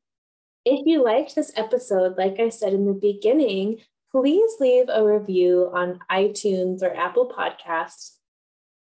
if 0.66 0.86
you 0.86 1.04
liked 1.04 1.36
this 1.36 1.52
episode, 1.56 2.18
like 2.18 2.40
I 2.40 2.50
said 2.50 2.74
in 2.74 2.86
the 2.86 2.94
beginning, 2.94 3.80
please 4.12 4.54
leave 4.60 4.86
a 4.90 5.06
review 5.06 5.70
on 5.74 6.00
iTunes 6.10 6.82
or 6.82 6.96
Apple 6.96 7.30
Podcasts. 7.30 8.14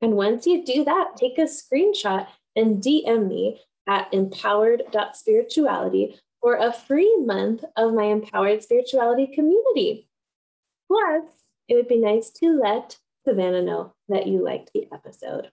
And 0.03 0.13
once 0.13 0.47
you 0.47 0.65
do 0.65 0.85
that, 0.85 1.17
take 1.17 1.39
a 1.39 1.43
screenshot 1.43 2.27
and 2.55 2.83
DM 2.83 3.29
me 3.29 3.61
at 3.89 4.13
empowered.spirituality 4.13 6.21
for 6.45 6.57
a 6.57 6.71
free 6.71 7.17
month 7.25 7.65
of 7.75 7.95
my 7.95 8.05
Empowered 8.05 8.63
Spirituality 8.63 9.27
community. 9.27 10.11
Plus, 10.87 11.25
it 11.69 11.75
would 11.75 11.89
be 11.89 11.97
nice 11.97 12.29
to 12.33 12.61
let 12.61 12.99
Savannah 13.25 13.63
know 13.63 13.95
that 14.11 14.27
you 14.27 14.45
liked 14.45 14.71
the 14.75 14.87
episode. 14.93 15.51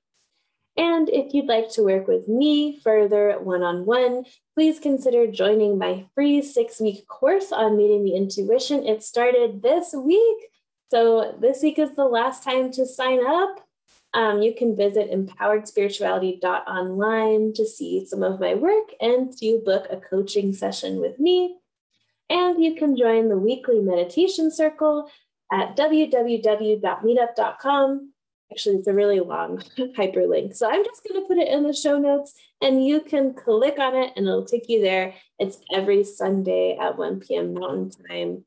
And 0.76 1.08
if 1.08 1.34
you'd 1.34 1.46
like 1.46 1.70
to 1.72 1.84
work 1.84 2.10
with 2.10 2.28
me 2.28 2.82
further 2.84 3.40
one 3.40 3.64
on 3.64 3.86
one, 3.86 4.26
please 4.54 4.80
consider 4.80 5.28
joining 5.28 5.78
my 5.78 6.08
free 6.14 6.42
six 6.42 6.82
week 6.82 7.08
course 7.08 7.54
on 7.54 7.78
meeting 7.78 8.04
the 8.04 8.18
intuition. 8.18 8.86
It 8.86 9.02
started 9.02 9.62
this 9.62 9.94
week. 9.94 10.50
So, 10.90 11.38
this 11.40 11.64
week 11.64 11.80
is 11.80 11.96
the 11.96 12.04
last 12.04 12.44
time 12.44 12.70
to 12.74 12.86
sign 12.86 13.26
up. 13.26 13.66
Um, 14.14 14.42
you 14.42 14.54
can 14.54 14.76
visit 14.76 15.10
empoweredspirituality.online 15.12 17.54
to 17.54 17.66
see 17.66 18.06
some 18.06 18.24
of 18.24 18.42
my 18.42 18.56
work 18.56 18.90
and 19.00 19.32
to 19.38 19.62
book 19.64 19.88
a 19.90 19.96
coaching 19.98 20.54
session 20.54 21.00
with 21.00 21.18
me. 21.20 21.56
And 22.30 22.62
you 22.64 22.76
can 22.76 22.98
join 22.98 23.30
the 23.30 23.38
weekly 23.38 23.80
meditation 23.80 24.52
circle 24.52 25.10
at 25.52 25.76
www.meetup.com. 25.78 28.14
Actually, 28.52 28.76
it's 28.76 28.88
a 28.88 28.94
really 28.94 29.22
long 29.22 29.58
hyperlink. 29.78 30.56
So 30.56 30.70
I'm 30.70 30.84
just 30.84 31.08
going 31.08 31.22
to 31.22 31.28
put 31.28 31.38
it 31.38 31.48
in 31.48 31.64
the 31.64 31.72
show 31.74 31.98
notes 31.98 32.34
and 32.62 32.86
you 32.86 33.00
can 33.02 33.34
click 33.34 33.80
on 33.80 33.96
it 33.96 34.12
and 34.16 34.28
it'll 34.28 34.46
take 34.46 34.68
you 34.68 34.82
there. 34.82 35.14
It's 35.40 35.58
every 35.74 36.04
Sunday 36.04 36.78
at 36.78 36.98
1 36.98 37.22
p.m. 37.22 37.54
Mountain 37.54 37.92
Time. 38.08 38.44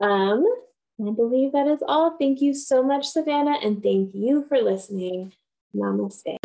Um, 0.00 0.44
I 1.02 1.12
believe 1.12 1.52
that 1.52 1.66
is 1.66 1.82
all. 1.88 2.16
Thank 2.18 2.42
you 2.42 2.52
so 2.52 2.82
much, 2.82 3.08
Savannah, 3.08 3.56
and 3.62 3.82
thank 3.82 4.10
you 4.12 4.44
for 4.48 4.60
listening. 4.60 5.32
Namaste. 5.74 6.36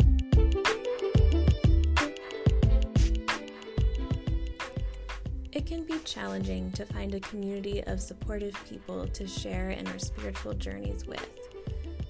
It 5.52 5.66
can 5.66 5.84
be 5.84 5.98
challenging 6.04 6.72
to 6.72 6.86
find 6.86 7.14
a 7.14 7.20
community 7.20 7.82
of 7.84 8.00
supportive 8.00 8.56
people 8.66 9.06
to 9.08 9.26
share 9.26 9.70
in 9.70 9.86
our 9.88 9.98
spiritual 9.98 10.54
journeys 10.54 11.06
with. 11.06 11.28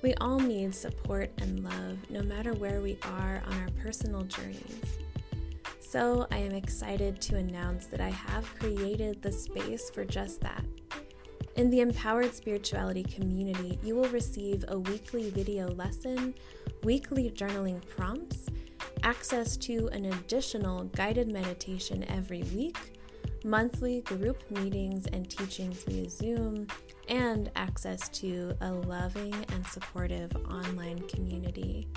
We 0.02 0.14
all 0.20 0.38
need 0.38 0.72
support 0.72 1.32
and 1.38 1.64
love 1.64 1.98
no 2.10 2.22
matter 2.22 2.52
where 2.52 2.80
we 2.80 2.96
are 3.02 3.42
on 3.44 3.60
our 3.60 3.70
personal 3.82 4.22
journeys. 4.22 4.82
So, 5.80 6.28
I 6.30 6.38
am 6.38 6.52
excited 6.52 7.20
to 7.22 7.36
announce 7.36 7.86
that 7.86 8.00
I 8.00 8.10
have 8.10 8.54
created 8.56 9.20
the 9.20 9.32
space 9.32 9.90
for 9.90 10.04
just 10.04 10.40
that. 10.42 10.64
In 11.56 11.70
the 11.70 11.80
Empowered 11.80 12.34
Spirituality 12.34 13.02
community, 13.02 13.78
you 13.82 13.96
will 13.96 14.10
receive 14.10 14.66
a 14.68 14.78
weekly 14.78 15.30
video 15.30 15.68
lesson, 15.68 16.34
weekly 16.84 17.30
journaling 17.30 17.80
prompts, 17.88 18.48
access 19.02 19.56
to 19.56 19.88
an 19.88 20.04
additional 20.04 20.84
guided 20.84 21.28
meditation 21.28 22.04
every 22.10 22.42
week, 22.54 22.76
monthly 23.42 24.02
group 24.02 24.42
meetings 24.50 25.06
and 25.06 25.30
teachings 25.30 25.82
via 25.84 26.10
Zoom, 26.10 26.66
and 27.08 27.50
access 27.56 28.10
to 28.10 28.54
a 28.60 28.70
loving 28.70 29.34
and 29.54 29.66
supportive 29.68 30.36
online 30.50 31.00
community. 31.08 31.88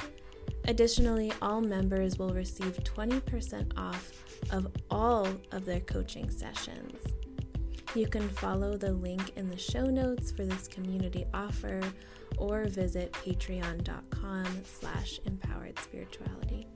Additionally, 0.70 1.34
all 1.42 1.60
members 1.60 2.18
will 2.18 2.34
receive 2.34 2.80
20% 2.86 3.78
off 3.78 4.14
of 4.52 4.72
all 4.90 5.28
of 5.52 5.66
their 5.66 5.82
coaching 5.82 6.30
sessions. 6.30 7.19
You 7.96 8.06
can 8.06 8.30
follow 8.30 8.78
the 8.78 8.94
link 8.94 9.36
in 9.36 9.50
the 9.50 9.58
show 9.58 9.86
notes 9.86 10.32
for 10.32 10.46
this 10.46 10.68
community 10.68 11.26
offer 11.34 11.82
or 12.38 12.66
visit 12.66 13.12
patreon.com 13.14 14.46
slash 14.64 15.20
empowered 15.26 15.80
spirituality. 15.80 16.68